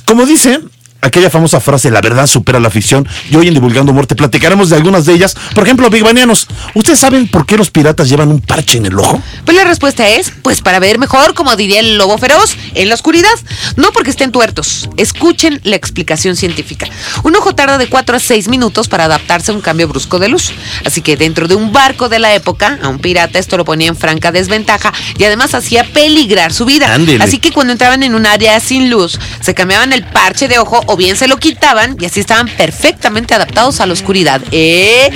como 0.06 0.28
dice 0.28 0.60
aquella 1.02 1.30
famosa 1.30 1.60
frase, 1.60 1.92
la 1.92 2.02
verdad 2.02 2.28
supera 2.28 2.60
la 2.60 2.70
ficción, 2.70 3.08
y 3.30 3.36
hoy 3.36 3.48
en 3.48 3.54
Divulgando 3.54 3.92
Humor 3.92 4.08
te 4.08 4.16
platicaremos 4.16 4.70
de 4.70 4.76
algunas 4.76 5.06
de 5.06 5.14
ellas. 5.14 5.36
Por 5.54 5.64
ejemplo, 5.64 5.90
Big 5.90 6.04
Banianos, 6.04 6.48
¿ustedes 6.74 7.00
saben 7.00 7.28
por 7.28 7.46
qué 7.46 7.58
los 7.58 7.72
piratas 7.72 8.10
llevan 8.10 8.30
un 8.30 8.42
parche 8.42 8.78
en 8.78 8.86
el 8.88 9.00
ojo? 9.00 9.22
Pues 9.46 9.56
la 9.56 9.64
respuesta 9.64 10.08
es, 10.08 10.32
pues 10.42 10.62
para 10.62 10.80
ver 10.80 11.00
mejor, 11.00 11.34
como 11.34 11.56
diría 11.56 11.80
el 11.80 11.98
lobo 11.98 12.18
feroz, 12.18 12.56
en 12.74 12.90
la 12.90 12.96
oscuridad. 12.96 13.30
No 13.76 13.92
porque 13.92 14.10
estén 14.10 14.32
tuertos. 14.32 14.90
Escuchen 14.98 15.60
la 15.64 15.76
explicación 15.76 16.36
científica. 16.36 16.88
Un 17.24 17.36
ojo 17.36 17.56
tarda 17.56 17.78
de 17.78 17.88
4 17.88 18.18
a 18.18 18.20
6 18.20 18.48
minutos 18.48 18.88
para 18.88 19.06
adaptarse 19.06 19.52
a 19.52 19.56
un 19.56 19.62
cambio 19.62 19.88
brusco 19.88 20.20
de 20.20 20.30
luz. 20.30 20.52
Así 20.86 21.02
que 21.02 21.18
dentro 21.18 21.48
de 21.48 21.56
un 21.56 21.72
barco 21.72 22.10
de 22.10 22.20
la 22.20 22.34
época, 22.34 22.80
a 22.82 22.88
un 22.88 23.00
pirata 23.00 23.40
esto 23.40 23.58
lo 23.58 23.66
ponía 23.66 23.88
en 23.88 23.96
franca 23.96 24.32
desventaja 24.32 24.94
y 25.18 25.24
además 25.24 25.54
hacía 25.54 25.84
peligrar 25.84 26.54
su 26.54 26.66
vida. 26.66 26.94
Ándele. 26.94 27.24
Así 27.24 27.40
que 27.40 27.52
cuando 27.52 27.74
entraban 27.74 28.04
en 28.04 28.16
un 28.16 28.26
área 28.26 28.60
sin 28.60 28.90
luz, 28.90 29.20
se 29.42 29.54
cambiaban 29.54 29.94
el 29.94 30.04
parche 30.04 30.48
de 30.48 30.60
ojo 30.60 30.82
o 30.88 30.98
bien 30.98 31.16
se 31.16 31.28
lo 31.28 31.38
quitaban 31.38 31.96
y 32.00 32.06
así 32.06 32.20
estaban 32.20 32.48
perfectamente 32.48 33.34
adaptados 33.34 33.80
a 33.82 33.86
la 33.86 33.94
oscuridad. 33.94 34.42
¿Eh? 34.52 35.10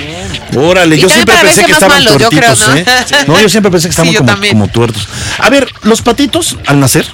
Órale, 0.56 0.98
yo 0.98 1.08
siempre 1.08 1.34
pensé 1.42 1.64
que 1.64 1.72
estaban 1.72 2.04
malos, 2.04 2.18
yo 2.20 2.28
creo, 2.30 2.54
tuertitos, 2.54 2.68
¿no? 2.68 2.76
¿eh? 2.76 3.24
No, 3.26 3.40
yo 3.40 3.48
siempre 3.48 3.70
pensé 3.72 3.88
que 3.88 3.90
estaban 3.96 4.14
como, 4.14 4.32
como 4.48 4.68
tuertos. 4.68 5.08
A 5.38 5.50
ver, 5.50 5.68
los 5.82 6.02
patitos 6.02 6.56
al 6.66 6.78
nacer 6.80 7.06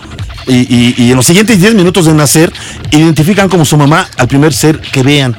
y, 0.47 0.55
y- 0.75 0.95
y 0.99 1.11
en 1.11 1.17
los 1.17 1.27
siguientes 1.27 1.61
10 1.61 1.75
minutos 1.75 2.07
de 2.07 2.15
nacer 2.15 2.53
identifican 2.91 3.49
como 3.49 3.65
su 3.65 3.77
mamá 3.77 4.09
al 4.17 4.29
primer 4.29 4.53
ser 4.53 4.81
que 4.81 5.03
vean. 5.03 5.37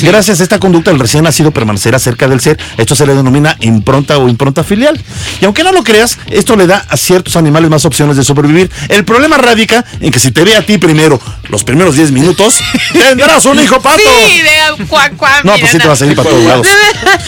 Gracias 0.00 0.40
a 0.40 0.42
esta 0.42 0.58
conducta, 0.58 0.90
el 0.90 0.98
recién 0.98 1.24
nacido 1.24 1.50
permanecerá 1.50 1.98
cerca 1.98 2.26
del 2.28 2.40
ser. 2.40 2.58
Esto 2.78 2.94
se 2.94 3.06
le 3.06 3.14
denomina 3.14 3.56
impronta 3.60 4.18
o 4.18 4.28
impronta 4.28 4.64
filial. 4.64 5.00
Y 5.40 5.44
aunque 5.44 5.62
no 5.62 5.72
lo 5.72 5.82
creas, 5.82 6.18
esto 6.30 6.56
le 6.56 6.66
da 6.66 6.84
a 6.88 6.96
ciertos 6.96 7.36
animales 7.36 7.70
más 7.70 7.84
opciones 7.84 8.16
de 8.16 8.24
sobrevivir. 8.24 8.70
El 8.88 9.04
problema 9.04 9.36
radica 9.36 9.84
en 10.00 10.10
que 10.10 10.18
si 10.18 10.30
te 10.32 10.44
ve 10.44 10.56
a 10.56 10.62
ti 10.64 10.78
primero 10.78 11.20
los 11.48 11.64
primeros 11.64 11.94
10 11.96 12.12
minutos, 12.12 12.60
tendrás 12.92 13.44
un 13.46 13.58
hijo 13.60 13.80
pato. 13.80 13.98
Sí, 13.98 14.40
de 14.42 14.86
cuac, 14.86 15.16
cuac, 15.16 15.44
No, 15.44 15.56
pues 15.58 15.70
sí 15.72 15.78
te 15.78 15.86
va 15.86 15.92
a 15.92 15.96
seguir 15.96 16.16
para 16.16 16.30
todos 16.30 16.44
lados. 16.44 16.66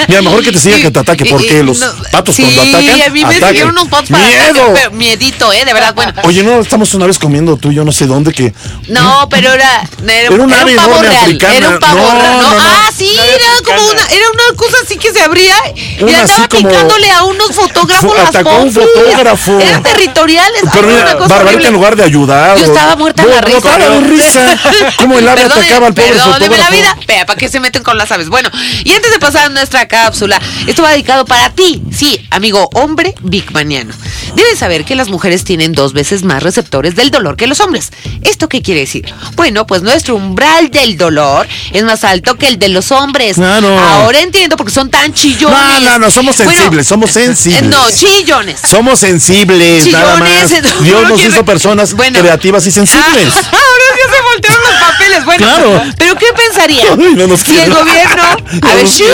Mira, 0.08 0.22
mejor 0.22 0.42
que 0.42 0.52
te 0.52 0.58
siga 0.58 0.78
que 0.78 0.90
te 0.90 0.98
ataque, 0.98 1.24
porque 1.26 1.62
los 1.62 1.78
patos 2.10 2.34
sí, 2.36 2.42
cuando 2.42 2.62
atacan. 2.62 3.02
a 3.02 3.08
mí 3.10 3.24
me 3.24 3.36
atacan. 3.36 3.68
unos 3.68 3.88
patos 3.88 4.10
para 4.10 4.26
¡Miedo! 4.26 4.42
atacar, 4.44 4.72
pero 4.74 4.90
miedito, 4.92 5.52
eh, 5.52 5.64
de 5.64 5.72
verdad, 5.72 5.94
bueno. 5.94 6.12
Oye, 6.24 6.42
no, 6.42 6.60
estamos 6.60 6.92
una 6.94 7.06
vez 7.06 7.18
comiendo 7.18 7.56
tú 7.56 7.70
y 7.70 7.74
yo 7.74 7.84
no 7.84 7.92
sé 7.92 8.06
dónde 8.06 8.32
que. 8.32 8.52
No, 8.88 9.28
pero 9.28 9.52
era, 9.52 9.82
era, 10.02 10.34
Era 10.34 10.42
un 10.42 10.52
ave 10.52 10.74
pavo 10.76 10.90
enorme 10.92 11.08
real. 11.08 11.38
Era 11.54 11.68
un 11.70 11.78
pavo 11.78 11.98
No, 11.98 12.20
real. 12.20 12.31
No, 12.32 12.54
no. 12.54 12.60
Ah, 12.62 12.90
sí, 12.96 13.10
era 13.18 13.46
como 13.64 13.90
una, 13.90 14.02
era 14.06 14.24
una 14.32 14.56
cosa 14.56 14.76
así 14.84 14.96
que 14.96 15.12
se 15.12 15.20
abría 15.22 15.54
y 15.98 16.02
Una 16.02 16.20
andaba 16.20 16.48
picándole 16.48 17.10
a 17.10 17.24
unos 17.24 17.52
fotógrafos 17.54 18.16
las 18.16 18.28
atacó 18.30 18.50
a 18.50 18.58
un 18.58 18.72
fotógrafo. 18.72 19.58
Era 19.60 19.82
territorial, 19.82 20.50
estaba 20.56 20.72
Pero 20.74 20.88
una 20.88 20.96
mira, 21.14 21.26
Barbarita 21.26 21.68
en 21.68 21.74
lugar 21.74 21.96
de 21.96 22.04
ayudar. 22.04 22.58
Yo 22.58 22.64
estaba 22.66 22.96
muerta 22.96 23.22
de 23.22 23.28
Bo- 23.28 23.34
la 23.34 23.40
risa. 23.42 23.56
botaba 23.58 23.78
de 23.88 24.00
risa. 24.00 24.58
Como 24.98 25.18
el 25.18 25.28
ave 25.28 25.42
atacaba 25.42 25.86
al 25.88 25.94
pobre 25.94 26.08
Perdóneme 26.12 26.56
la 26.58 26.64
fotógrafo. 26.66 26.72
vida. 26.74 26.96
Vea, 27.06 27.26
¿para 27.26 27.38
qué 27.38 27.48
se 27.48 27.60
meten 27.60 27.82
con 27.82 27.98
las 27.98 28.10
aves? 28.12 28.28
Bueno, 28.28 28.50
y 28.84 28.92
antes 28.92 29.10
de 29.10 29.18
pasar 29.18 29.46
a 29.46 29.48
nuestra 29.48 29.86
cápsula, 29.88 30.40
esto 30.66 30.82
va 30.82 30.90
dedicado 30.90 31.24
para 31.24 31.50
ti. 31.50 31.82
Sí, 31.94 32.26
amigo 32.30 32.68
hombre 32.74 33.14
bigmaniano. 33.22 33.94
Debes 34.36 34.58
saber 34.58 34.84
que 34.84 34.94
las 34.94 35.08
mujeres 35.08 35.44
tienen 35.44 35.72
dos 35.72 35.92
veces 35.92 36.22
más 36.22 36.42
receptores 36.42 36.94
del 36.94 37.10
dolor 37.10 37.36
que 37.36 37.46
los 37.46 37.60
hombres. 37.60 37.90
¿Esto 38.22 38.48
qué 38.48 38.62
quiere 38.62 38.80
decir? 38.80 39.12
Bueno, 39.34 39.66
pues 39.66 39.82
nuestro 39.82 40.14
umbral 40.16 40.70
del 40.70 40.96
dolor 40.96 41.46
es 41.72 41.82
más 41.84 42.04
alto 42.04 42.21
que 42.22 42.46
el 42.48 42.58
de 42.58 42.68
los 42.68 42.90
hombres. 42.92 43.34
Claro. 43.34 43.78
Ahora 43.78 44.20
entiendo 44.20 44.56
por 44.56 44.66
qué 44.66 44.72
son 44.72 44.88
tan 44.90 45.12
chillones. 45.12 45.58
No, 45.58 45.80
no, 45.80 45.98
no, 45.98 46.10
somos 46.10 46.36
Bueno, 46.36 46.52
sensibles, 46.52 46.86
somos 46.86 47.10
eh, 47.10 47.24
sensibles. 47.24 47.62
No, 47.64 47.90
chillones. 47.90 48.60
Somos 48.68 48.98
sensibles, 49.00 49.86
nada 49.88 50.14
Chillones, 50.14 50.50
más. 50.50 50.62
no, 50.62 50.80
Dios 50.82 51.02
no 51.02 51.08
nos 51.08 51.18
quiero- 51.20 51.34
hizo 51.34 51.44
personas 51.44 51.92
Bueno. 51.94 52.20
creativas 52.20 52.66
y 52.66 52.70
sensibles. 52.70 53.28
Ah, 53.34 53.40
ahora 53.52 53.84
sí 53.94 54.00
se 54.14 54.22
voltearon 54.22 54.62
los 54.62 54.74
papeles. 54.90 55.24
Bueno, 55.24 55.44
Claro. 55.46 55.82
pero 55.98 56.16
¿qué 56.16 56.26
pensaría 56.34 56.84
Ay, 56.92 57.36
si 57.44 57.58
el 57.58 57.74
gobierno, 57.74 58.22
a 58.62 58.74
ver, 58.74 58.86
shoo, 58.86 59.06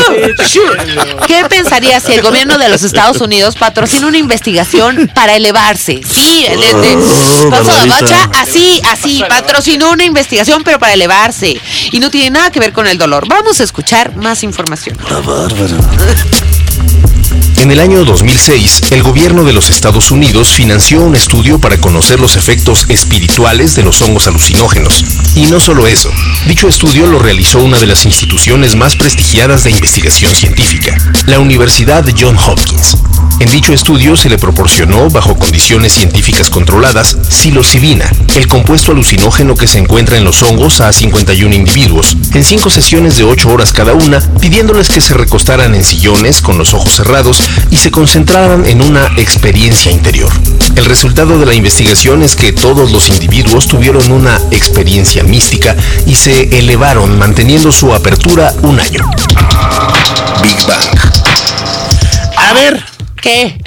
shoo. 0.46 1.26
¿qué 1.26 1.44
pensaría 1.48 2.00
si 2.00 2.12
el 2.12 2.22
gobierno 2.22 2.58
de 2.58 2.68
los 2.68 2.82
Estados 2.82 3.20
Unidos 3.20 3.56
patrocina 3.56 4.06
una 4.06 4.18
investigación 4.18 5.10
para 5.14 5.34
elevarse? 5.36 6.00
Sí, 6.08 6.44
el, 6.46 6.62
el- 6.62 6.84
el- 6.84 7.48
paso 7.50 7.72
bacha, 7.88 8.30
así, 8.38 8.80
así, 8.90 9.24
patrocinó 9.28 9.90
una 9.90 10.04
investigación 10.04 10.62
pero 10.64 10.78
para 10.78 10.92
elevarse 10.92 11.60
y 11.90 12.00
no 12.00 12.10
tiene 12.10 12.30
nada 12.30 12.50
que 12.50 12.60
ver 12.60 12.72
con 12.72 12.86
el 12.86 12.97
dolor. 12.98 13.26
Vamos 13.28 13.60
a 13.60 13.64
escuchar 13.64 14.16
más 14.16 14.42
información. 14.42 14.96
En 17.56 17.72
el 17.72 17.80
año 17.80 18.04
2006, 18.04 18.92
el 18.92 19.02
gobierno 19.02 19.42
de 19.44 19.52
los 19.52 19.68
Estados 19.68 20.10
Unidos 20.10 20.52
financió 20.52 21.00
un 21.02 21.16
estudio 21.16 21.58
para 21.58 21.76
conocer 21.78 22.20
los 22.20 22.36
efectos 22.36 22.86
espirituales 22.88 23.74
de 23.74 23.82
los 23.82 24.00
hongos 24.00 24.28
alucinógenos. 24.28 25.04
Y 25.34 25.46
no 25.46 25.58
solo 25.58 25.86
eso, 25.86 26.10
dicho 26.46 26.68
estudio 26.68 27.06
lo 27.06 27.18
realizó 27.18 27.58
una 27.58 27.78
de 27.78 27.86
las 27.86 28.04
instituciones 28.04 28.76
más 28.76 28.94
prestigiadas 28.94 29.64
de 29.64 29.70
investigación 29.70 30.32
científica, 30.32 30.96
la 31.26 31.40
Universidad 31.40 32.04
John 32.16 32.36
Hopkins. 32.36 32.96
En 33.40 33.50
dicho 33.50 33.72
estudio 33.72 34.16
se 34.16 34.28
le 34.28 34.36
proporcionó, 34.36 35.08
bajo 35.10 35.36
condiciones 35.36 35.92
científicas 35.92 36.50
controladas, 36.50 37.16
psilocibina, 37.28 38.10
el 38.34 38.48
compuesto 38.48 38.90
alucinógeno 38.90 39.54
que 39.54 39.68
se 39.68 39.78
encuentra 39.78 40.16
en 40.16 40.24
los 40.24 40.42
hongos 40.42 40.80
a 40.80 40.92
51 40.92 41.54
individuos, 41.54 42.16
en 42.34 42.42
cinco 42.42 42.68
sesiones 42.68 43.16
de 43.16 43.24
8 43.24 43.48
horas 43.48 43.72
cada 43.72 43.94
una, 43.94 44.20
pidiéndoles 44.40 44.88
que 44.88 45.00
se 45.00 45.14
recostaran 45.14 45.74
en 45.76 45.84
sillones 45.84 46.42
con 46.42 46.58
los 46.58 46.74
ojos 46.74 46.96
cerrados 46.96 47.40
y 47.70 47.76
se 47.76 47.92
concentraran 47.92 48.66
en 48.66 48.82
una 48.82 49.06
experiencia 49.16 49.92
interior. 49.92 50.32
El 50.74 50.84
resultado 50.86 51.38
de 51.38 51.46
la 51.46 51.54
investigación 51.54 52.24
es 52.24 52.34
que 52.34 52.52
todos 52.52 52.90
los 52.90 53.08
individuos 53.08 53.68
tuvieron 53.68 54.10
una 54.10 54.40
experiencia 54.50 55.22
mística 55.22 55.76
y 56.06 56.16
se 56.16 56.58
elevaron 56.58 57.18
manteniendo 57.18 57.70
su 57.70 57.94
apertura 57.94 58.52
un 58.62 58.80
año. 58.80 59.08
Big 60.42 60.56
Bang. 60.66 60.98
A 62.36 62.52
ver, 62.54 62.84
¿Qué? 63.22 63.58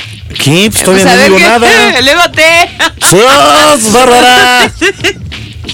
¿qué? 0.43 0.69
Pues 0.71 0.83
todavía 0.83 1.05
Pues 1.05 1.17
no 1.17 1.23
digo 1.23 1.37
qué. 1.37 1.43
nada. 1.43 1.89
Elévate. 1.99 2.69
¡Sos, 2.99 3.91
Bárbara! 3.93 4.71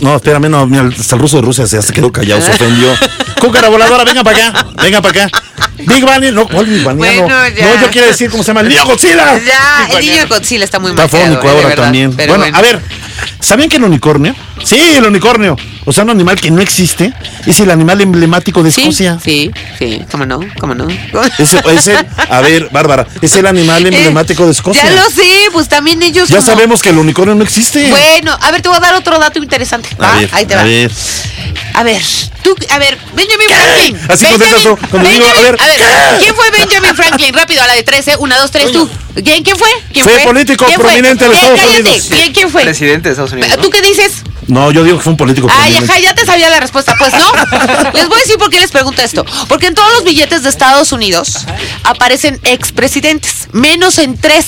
No, 0.02 0.16
espérame, 0.16 0.50
no, 0.50 0.68
mira, 0.68 0.90
hasta 0.96 1.16
el 1.16 1.22
ruso 1.22 1.38
de 1.38 1.42
Rusia 1.44 1.66
se, 1.66 1.82
quedó 1.92 2.12
callado, 2.12 2.40
se 2.42 2.52
ofendió. 2.52 2.94
Cúcara 3.42 3.70
voladora, 3.70 4.04
venga 4.04 4.24
para 4.24 4.50
acá, 4.50 4.66
venga 4.84 5.02
para 5.02 5.26
acá. 5.26 5.42
Big 5.78 6.06
Bang, 6.06 6.24
no, 6.34 6.48
¿cuál 6.48 6.66
Big 6.68 6.84
Bang? 6.84 6.98
Bueno, 6.98 7.28
no, 7.28 7.82
yo 7.82 7.90
quiero 7.90 8.06
decir 8.08 8.30
cómo 8.30 8.44
se 8.44 8.48
llama, 8.50 8.62
el 8.62 8.70
niño 8.70 8.86
Godzilla. 8.86 9.40
Ya, 9.44 9.88
el 9.98 10.06
niño 10.06 10.28
Godzilla 10.28 10.66
está 10.66 10.78
muy 10.78 10.92
Está 10.92 11.04
mal. 11.04 11.10
fónico 11.10 11.50
ahora 11.50 11.76
también. 11.76 12.16
Bueno, 12.16 12.46
a 12.54 12.62
ver, 12.62 12.80
¿sabían 13.40 13.70
que 13.70 13.78
el 13.78 13.84
unicornio? 13.84 14.36
Sí, 14.64 14.80
el 14.96 15.06
unicornio. 15.06 15.56
O 15.86 15.94
sea, 15.94 16.04
un 16.04 16.10
animal 16.10 16.40
que 16.40 16.52
no 16.52 16.60
existe, 16.62 17.14
es 17.46 17.60
el 17.62 17.72
animal 17.72 18.02
emblemático 18.02 18.62
de 18.62 18.72
Sí, 18.72 18.82
Escocia. 18.82 19.20
sí, 19.24 19.52
sí, 19.80 20.02
cómo 20.12 20.26
no, 20.26 20.40
cómo 20.60 20.76
no. 20.76 20.88
Es, 21.40 21.54
es 21.54 21.88
el, 21.88 22.06
a 22.30 22.42
ver, 22.42 22.70
Bárbara, 22.72 23.08
es 23.22 23.34
el 23.36 23.48
animal 23.48 23.86
emblemático 23.86 24.46
de 24.46 24.52
Escocia. 24.52 24.84
Ya 24.84 24.92
lo 25.02 25.10
sé, 25.10 25.48
pues 25.54 25.70
también 25.70 26.02
ellos. 26.04 26.28
Ya 26.30 26.38
como- 26.38 26.46
sabemos 26.48 26.82
que 26.82 26.90
el 26.90 26.98
unicornio 26.98 27.36
no 27.36 27.44
existe. 27.44 27.90
Bueno, 27.90 28.38
a 28.42 28.52
ver, 28.52 28.62
te 28.62 28.68
voy 28.70 28.78
a 28.78 28.82
dar 28.82 28.96
otro 28.96 29.18
dato 29.20 29.40
interesante. 29.42 29.90
a 29.98 30.02
¿va? 30.02 30.16
ver, 30.16 30.30
Ahí 30.34 30.46
te 30.46 30.54
a 30.56 30.58
va. 30.58 30.64
ver. 30.64 30.92
A 31.78 31.84
ver, 31.84 32.02
tú, 32.44 32.56
a 32.72 32.80
ver, 32.80 32.98
Benjamin 33.14 33.48
Franklin. 33.50 33.96
Así 34.10 34.26
Benjamin, 34.26 34.32
contestas 34.32 34.64
tú, 34.64 34.88
cuando 34.90 35.10
digo, 35.12 35.28
a 35.28 35.42
ver. 35.42 35.58
¿quién 36.18 36.36
fue 36.36 36.50
Benjamin 36.50 36.96
Franklin? 36.96 37.34
Rápido, 37.36 37.62
a 37.62 37.68
la 37.68 37.74
de 37.76 37.84
13, 37.84 38.16
una, 38.18 38.40
dos, 38.40 38.50
tres, 38.50 38.72
tú. 38.72 38.90
¿Quién, 39.24 39.44
quién 39.44 39.58
fue? 39.58 39.70
¿Quién 39.94 40.04
Fue 40.04 40.14
fue? 40.14 40.24
político 40.24 40.66
¿Quién 40.66 40.80
fue? 40.80 40.90
prominente 40.90 41.24
de 41.26 41.30
los 41.32 41.40
¿Quién? 41.40 41.54
Estados 41.54 41.72
Cállate, 41.76 41.90
Unidos. 41.90 42.08
¿Quién, 42.10 42.34
quién 42.34 42.50
fue? 42.50 42.64
Presidente 42.64 43.10
de 43.10 43.14
Estados 43.14 43.32
Unidos. 43.32 43.50
¿no? 43.58 43.58
¿Tú 43.64 43.70
qué 43.70 43.82
dices? 43.82 44.12
No, 44.48 44.72
yo 44.72 44.84
digo 44.84 44.98
que 44.98 45.04
fue 45.04 45.12
un 45.12 45.18
político. 45.18 45.48
Ay, 45.52 45.72
prominente. 45.74 45.92
ajá, 45.92 46.00
ya 46.02 46.16
te 46.16 46.26
sabía 46.26 46.50
la 46.50 46.60
respuesta. 46.60 46.96
Pues 46.98 47.14
no. 47.14 47.32
Les 47.94 48.08
voy 48.08 48.18
a 48.18 48.22
decir 48.22 48.38
por 48.38 48.50
qué 48.50 48.60
les 48.60 48.72
pregunto 48.72 49.02
esto. 49.02 49.26
Porque 49.48 49.68
en 49.68 49.76
todos 49.76 49.92
los 49.94 50.04
billetes 50.04 50.44
de 50.44 50.50
Estados 50.50 50.92
Unidos 50.92 51.46
aparecen 51.84 52.40
expresidentes, 52.44 53.48
menos 53.52 53.98
en 53.98 54.18
tres. 54.18 54.46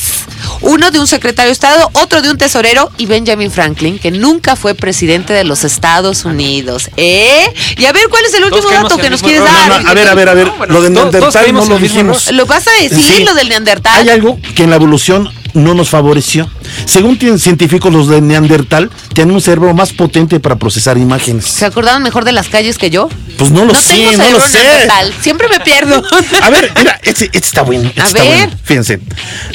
Uno 0.61 0.91
de 0.91 0.99
un 0.99 1.07
secretario 1.07 1.47
de 1.49 1.53
Estado, 1.53 1.89
otro 1.93 2.21
de 2.21 2.29
un 2.29 2.37
tesorero 2.37 2.91
y 2.97 3.05
Benjamin 3.05 3.49
Franklin, 3.51 3.97
que 3.99 4.11
nunca 4.11 4.55
fue 4.55 4.75
presidente 4.75 5.33
de 5.33 5.43
los 5.43 5.63
Estados 5.63 6.25
Unidos. 6.25 6.89
¿Eh? 6.97 7.53
Y 7.77 7.85
a 7.85 7.91
ver, 7.93 8.03
¿cuál 8.09 8.25
es 8.25 8.33
el 8.33 8.43
último 8.43 8.69
dato 8.69 8.97
que 8.97 9.09
nos 9.09 9.21
quieres. 9.21 9.39
No, 9.41 9.45
dar? 9.47 9.83
no, 9.83 9.89
a 9.89 9.93
ver, 9.93 10.07
a 10.07 10.13
ver, 10.15 10.29
a 10.29 10.33
ver. 10.33 10.47
Lo 10.67 10.81
de 10.81 10.89
Todos- 10.89 11.11
todos 11.11 11.33
Neandertal 11.33 11.53
no 11.53 11.65
lo 11.65 11.79
dijimos. 11.79 12.31
¿Lo 12.31 12.45
vas 12.45 12.67
a 12.67 12.71
decir, 12.81 12.99
Sí. 13.17 13.23
lo 13.23 13.33
del 13.35 13.49
Neandertal? 13.49 13.97
Hay 14.01 14.09
algo 14.09 14.37
que 14.55 14.63
en 14.63 14.69
la 14.69 14.75
evolución 14.75 15.31
no 15.53 15.73
nos 15.73 15.89
favoreció. 15.89 16.49
Según 16.85 17.17
tienen 17.17 17.39
científicos, 17.39 17.91
los 17.93 18.07
de 18.07 18.21
Neandertal 18.21 18.89
tienen 19.13 19.33
un 19.33 19.41
cerebro 19.41 19.73
más 19.73 19.91
potente 19.93 20.39
para 20.39 20.55
procesar 20.57 20.97
imágenes. 20.97 21.45
¿Se 21.45 21.65
acordaban 21.65 22.03
mejor 22.03 22.25
de 22.25 22.31
las 22.31 22.47
calles 22.49 22.77
que 22.77 22.89
yo? 22.89 23.09
Pues 23.37 23.51
no 23.51 23.65
lo 23.65 23.73
no 23.73 23.79
sé, 23.79 23.93
tengo 23.93 24.11
no 24.23 24.29
lo 24.31 24.39
sé. 24.47 24.57
neandertal. 24.59 25.13
Siempre 25.21 25.47
me 25.49 25.59
pierdo. 25.61 26.01
A 26.41 26.49
ver, 26.49 26.71
mira, 26.77 26.99
este, 27.03 27.25
este 27.25 27.37
está 27.39 27.61
bueno. 27.63 27.89
este 27.89 28.01
A 28.01 28.05
está 28.07 28.23
ver. 28.23 28.35
bueno. 28.47 28.57
Fíjense. 28.63 28.99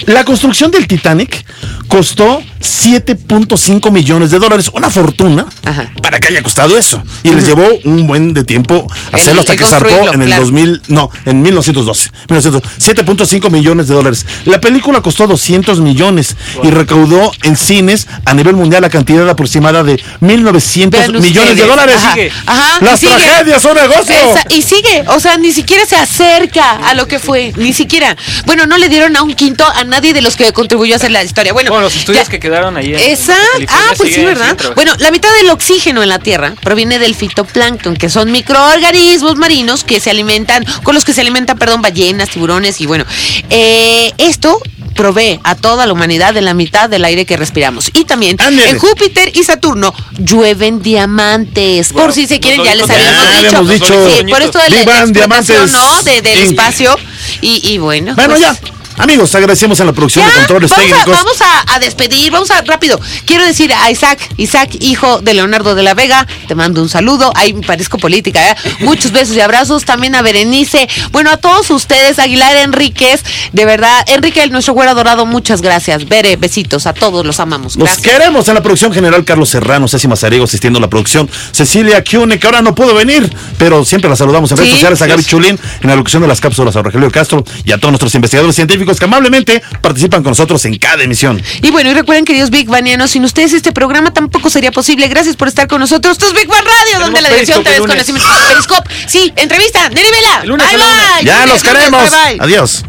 La 0.07 0.25
construcción 0.25 0.71
del 0.71 0.87
Titanic 0.87 1.45
costó 1.89 2.43
7.5 2.65 3.91
millones 3.91 4.31
de 4.31 4.39
dólares. 4.39 4.71
Una 4.73 4.91
fortuna 4.91 5.47
Ajá. 5.65 5.91
para 6.03 6.19
que 6.19 6.29
haya 6.29 6.43
costado 6.43 6.77
eso. 6.79 7.03
Y 7.23 7.31
les 7.31 7.47
llevó 7.47 7.67
un 7.85 8.07
buen 8.07 8.33
de 8.35 8.45
tiempo 8.45 8.87
hacerlo 9.13 9.33
El- 9.33 9.39
hasta 9.41 9.53
el 9.53 9.59
que 9.59 9.65
zarpó 9.67 10.13
en 10.13 10.23
el 10.23 10.27
claro. 10.29 10.43
2000. 10.43 10.83
No, 10.89 11.11
en 11.27 11.43
1912. 11.43 12.11
1912. 12.29 12.95
7.5 12.95 13.51
millones 13.51 13.89
de 13.89 13.95
dólares. 13.95 14.25
La 14.47 14.61
película 14.61 15.01
costó 15.03 15.27
200 15.27 15.81
millones 15.81 16.37
y 16.63 16.71
recaudó 16.71 17.31
en 17.43 17.57
cines 17.57 18.07
a 18.25 18.35
nivel 18.35 18.57
mundial 18.57 18.83
la 18.83 18.91
cantidad 18.91 19.29
aproximada 19.29 19.83
de 19.85 20.01
1.900 20.21 20.91
Vean 20.91 21.21
millones 21.21 21.57
de 21.57 21.67
dólares. 21.67 21.97
Ajá, 21.97 22.17
ajá, 22.47 22.79
Las 22.85 23.01
tragedias 23.01 23.61
son 23.63 23.77
negocio. 23.77 24.15
Esa- 24.17 24.45
y 24.51 24.63
sigue, 24.63 25.05
o 25.09 25.21
sea, 25.21 25.37
ni 25.37 25.53
siquiera 25.53 25.85
se 25.87 25.97
acerca 25.97 26.89
a 26.89 26.95
lo 26.95 27.07
que 27.07 27.19
fue, 27.19 27.53
ni 27.57 27.73
siquiera. 27.73 28.17
Bueno, 28.47 28.67
no 28.67 28.79
le 28.79 28.89
dieron 28.89 29.17
a 29.17 29.23
un 29.23 29.35
quinto 29.35 29.65
a 29.67 29.85
nadie 29.85 30.13
de 30.15 30.23
los 30.23 30.37
que 30.37 30.53
contribuyó 30.53 30.95
a 30.95 30.97
hacer 30.97 31.11
la 31.11 31.23
historia. 31.23 31.53
Bueno, 31.53 31.71
Bueno, 31.71 31.85
los 31.85 31.97
estudios 31.97 32.25
ya- 32.25 32.31
que 32.31 32.41
quedaron 32.41 32.54
ahí. 32.77 32.95
en- 32.95 33.01
en 33.01 33.11
Exacto. 33.11 33.43
California 33.53 33.89
Ah, 33.91 33.95
pues 33.97 34.15
sí, 34.15 34.25
¿verdad? 34.25 34.57
Bueno, 34.75 34.93
la 34.99 35.11
mitad 35.11 35.29
del 35.41 35.51
oxígeno 35.51 36.03
en 36.03 36.09
la 36.09 36.19
Tierra 36.19 36.55
proviene 36.63 36.99
del 36.99 37.15
fitoplancton, 37.15 37.97
que 37.97 38.09
son 38.09 38.31
microorganismos 38.33 39.37
marinos 39.37 39.85
que 39.85 40.01
se 40.01 40.11
alimentan, 40.11 40.65
con 40.83 40.95
los 40.95 41.05
que 41.05 41.13
se 41.13 41.21
alimentan, 41.21 41.59
perdón, 41.59 41.83
ballenas, 41.83 42.31
tiburones 42.31 42.81
y 42.81 42.87
bueno, 42.87 43.05
eh, 43.51 44.13
esto 44.19 44.61
provee 44.95 45.41
a 45.43 45.57
toda 45.57 45.87
la 45.87 45.93
humanidad 45.93 46.35
de 46.35 46.41
la 46.41 46.55
mitad 46.55 46.89
del 46.89 47.05
aire 47.05 47.27
que 47.27 47.37
respiramos. 47.37 47.91
Y 47.95 48.05
también 48.05 48.37
en 48.41 48.79
Júpiter 48.79 49.33
y 49.37 49.43
Saturno 49.43 49.93
llueven 50.19 50.83
diamantes. 50.83 51.93
Por 51.93 52.13
si 52.13 52.27
se 52.29 52.39
quieren, 52.39 52.63
ya 52.65 52.75
les 52.77 52.89
habíamos 52.89 53.25
ya 53.25 53.31
dicho. 53.41 53.47
habíamos 53.59 53.69
dicho. 53.71 54.09
Sí, 54.09 54.25
por 54.31 54.43
esto 54.43 54.59
de 54.61 54.71
la 54.71 55.07
diamantes, 55.07 55.73
¿no? 55.73 56.03
De, 56.05 56.23
del 56.23 56.39
Inc. 56.41 56.51
espacio. 56.51 56.97
Y, 57.41 57.73
y 57.73 57.79
bueno. 57.79 58.15
Bueno, 58.15 58.31
pues, 58.31 58.41
ya. 58.43 58.57
Amigos, 58.97 59.35
agradecemos 59.35 59.81
a 59.81 59.85
la 59.85 59.93
producción 59.93 60.25
Ya, 60.25 60.31
de 60.33 60.39
controles 60.39 60.71
vamos, 60.71 60.85
a, 60.85 60.89
técnicos. 60.89 61.15
vamos 61.25 61.41
a, 61.43 61.75
a 61.75 61.79
despedir, 61.81 62.31
vamos 62.31 62.51
a 62.51 62.63
rápido. 62.63 63.01
Quiero 63.27 63.45
decir 63.45 63.73
a 63.73 63.91
Isaac, 63.91 64.21
Isaac, 64.37 64.71
hijo 64.81 65.21
de 65.21 65.35
Leonardo 65.35 65.75
de 65.75 65.83
la 65.83 65.95
Vega, 65.95 66.27
te 66.47 66.55
mando 66.55 66.81
un 66.81 66.89
saludo. 66.89 67.33
Ahí 67.35 67.53
me 67.55 67.67
parezco 67.67 67.99
política, 67.99 68.53
¿eh? 68.53 68.57
Muchos 68.81 69.11
besos 69.11 69.35
y 69.37 69.41
abrazos. 69.41 69.85
También 69.85 70.15
a 70.15 70.23
Berenice. 70.23 70.89
Bueno, 71.11 71.31
a 71.31 71.37
todos 71.39 71.71
ustedes, 71.71 72.19
Aguilar 72.21 72.57
Enríquez, 72.59 73.23
de 73.53 73.65
verdad, 73.65 74.05
Enrique, 74.09 74.47
nuestro 74.49 74.75
güero 74.75 74.95
dorado, 74.95 75.27
muchas 75.27 75.61
gracias. 75.61 76.09
Bere, 76.09 76.37
besitos, 76.37 76.87
a 76.87 76.93
todos 76.95 77.27
los 77.27 77.41
amamos. 77.41 77.75
Los 77.77 77.99
queremos 77.99 78.47
en 78.49 78.55
la 78.55 78.63
producción 78.63 78.93
general 78.93 79.25
Carlos 79.25 79.49
Serrano, 79.49 79.89
Ceci 79.89 80.07
Mazariego 80.07 80.45
asistiendo 80.45 80.79
a 80.79 80.83
la 80.83 80.89
producción, 80.89 81.29
Cecilia 81.53 82.03
Kiune, 82.05 82.39
que 82.39 82.47
ahora 82.47 82.63
no 82.63 82.75
pudo 82.75 82.95
venir, 82.95 83.29
pero 83.59 83.85
siempre 83.85 84.09
la 84.09 84.15
saludamos 84.17 84.51
en 84.53 84.57
redes 84.59 84.71
Sí, 84.71 84.77
sociales, 84.77 85.03
a 85.03 85.07
Gaby. 85.07 85.25
Chulín 85.25 85.59
en 85.83 85.89
la 85.91 85.97
locución 85.97 86.23
de 86.23 86.29
las 86.29 86.41
cápsulas, 86.41 86.77
a 86.77 86.83
Rogelio 86.83 87.11
Castro 87.11 87.45
y 87.65 87.73
a 87.73 87.79
todos 87.79 87.91
nuestros 87.91 88.15
investigadores 88.15 88.55
científicos 88.55 88.84
que 88.99 89.05
amablemente 89.05 89.63
participan 89.81 90.23
con 90.23 90.31
nosotros 90.33 90.65
en 90.65 90.79
cada 90.79 91.03
emisión. 91.03 91.41
Y 91.63 91.71
bueno, 91.71 91.91
y 91.91 91.95
recuerden, 91.95 92.25
queridos 92.25 92.51
Big 92.51 92.69
Banianos, 92.69 93.11
sin 93.11 93.25
ustedes 93.25 93.53
este 93.53 93.73
programa 93.73 94.13
tampoco 94.13 94.51
sería 94.51 94.71
posible. 94.73 95.09
Gracias 95.09 95.37
por 95.37 95.49
estar 95.49 95.67
con 95.69 95.81
nosotros. 95.81 96.13
Esto 96.13 96.27
es 96.27 96.33
Big 96.35 96.47
Bang 96.49 96.65
Radio, 96.65 97.01
donde 97.07 97.21
la 97.23 97.29
dirección 97.31 97.63
te 97.65 97.71
desconocimiento. 97.71 98.29
Periscope, 98.49 98.91
sí, 99.07 99.33
entrevista, 99.37 99.89
Neri 99.89 100.09
Vela. 100.11 100.41
El 100.43 100.49
lunes, 100.49 100.67
Bye, 100.67 100.75
el 100.75 100.81
lunes. 100.81 100.97
bye. 101.19 101.25
Ya 101.27 101.35
Lunes, 101.47 101.49
los 101.49 101.65
lunes, 101.65 101.79
queremos. 101.79 102.11
bye, 102.11 102.21
bye. 102.37 102.39
Adiós. 102.41 102.85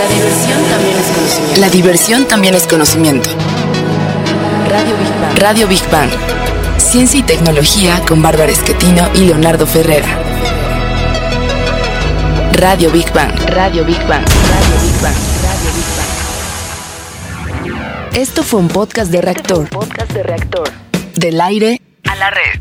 La 0.00 0.08
diversión 0.08 0.64
también 0.68 0.96
es 0.96 1.06
conocimiento. 1.06 1.60
La 1.60 1.68
diversión 1.68 2.24
también 2.26 2.54
es 2.54 2.62
conocimiento. 2.66 3.28
Radio 4.68 4.96
Big 4.96 5.20
Bang. 5.20 5.38
Radio 5.38 5.66
Big 5.68 5.90
Bang. 5.90 6.10
Ciencia 6.78 7.20
y 7.20 7.22
tecnología 7.22 8.00
con 8.08 8.22
Bárbara 8.22 8.50
Esquetino 8.50 9.08
y 9.14 9.20
Leonardo 9.26 9.66
Ferrera. 9.66 10.29
Radio 12.60 12.90
Big 12.90 13.10
Bang. 13.14 13.32
Radio 13.54 13.84
Big 13.86 14.06
Bang. 14.06 14.22
Radio 14.22 14.76
Big 14.82 15.00
Bang. 15.00 15.14
Radio 15.42 15.70
Big 15.72 15.86
Bang. 15.96 16.10
Esto 18.14 18.42
fue 18.42 18.60
un 18.60 18.68
podcast 18.68 19.10
de 19.10 19.22
reactor. 19.22 19.70
Podcast 19.70 20.12
de 20.12 20.22
reactor. 20.22 20.68
Del 21.14 21.40
aire 21.40 21.80
a 22.04 22.14
la 22.16 22.28
red. 22.28 22.60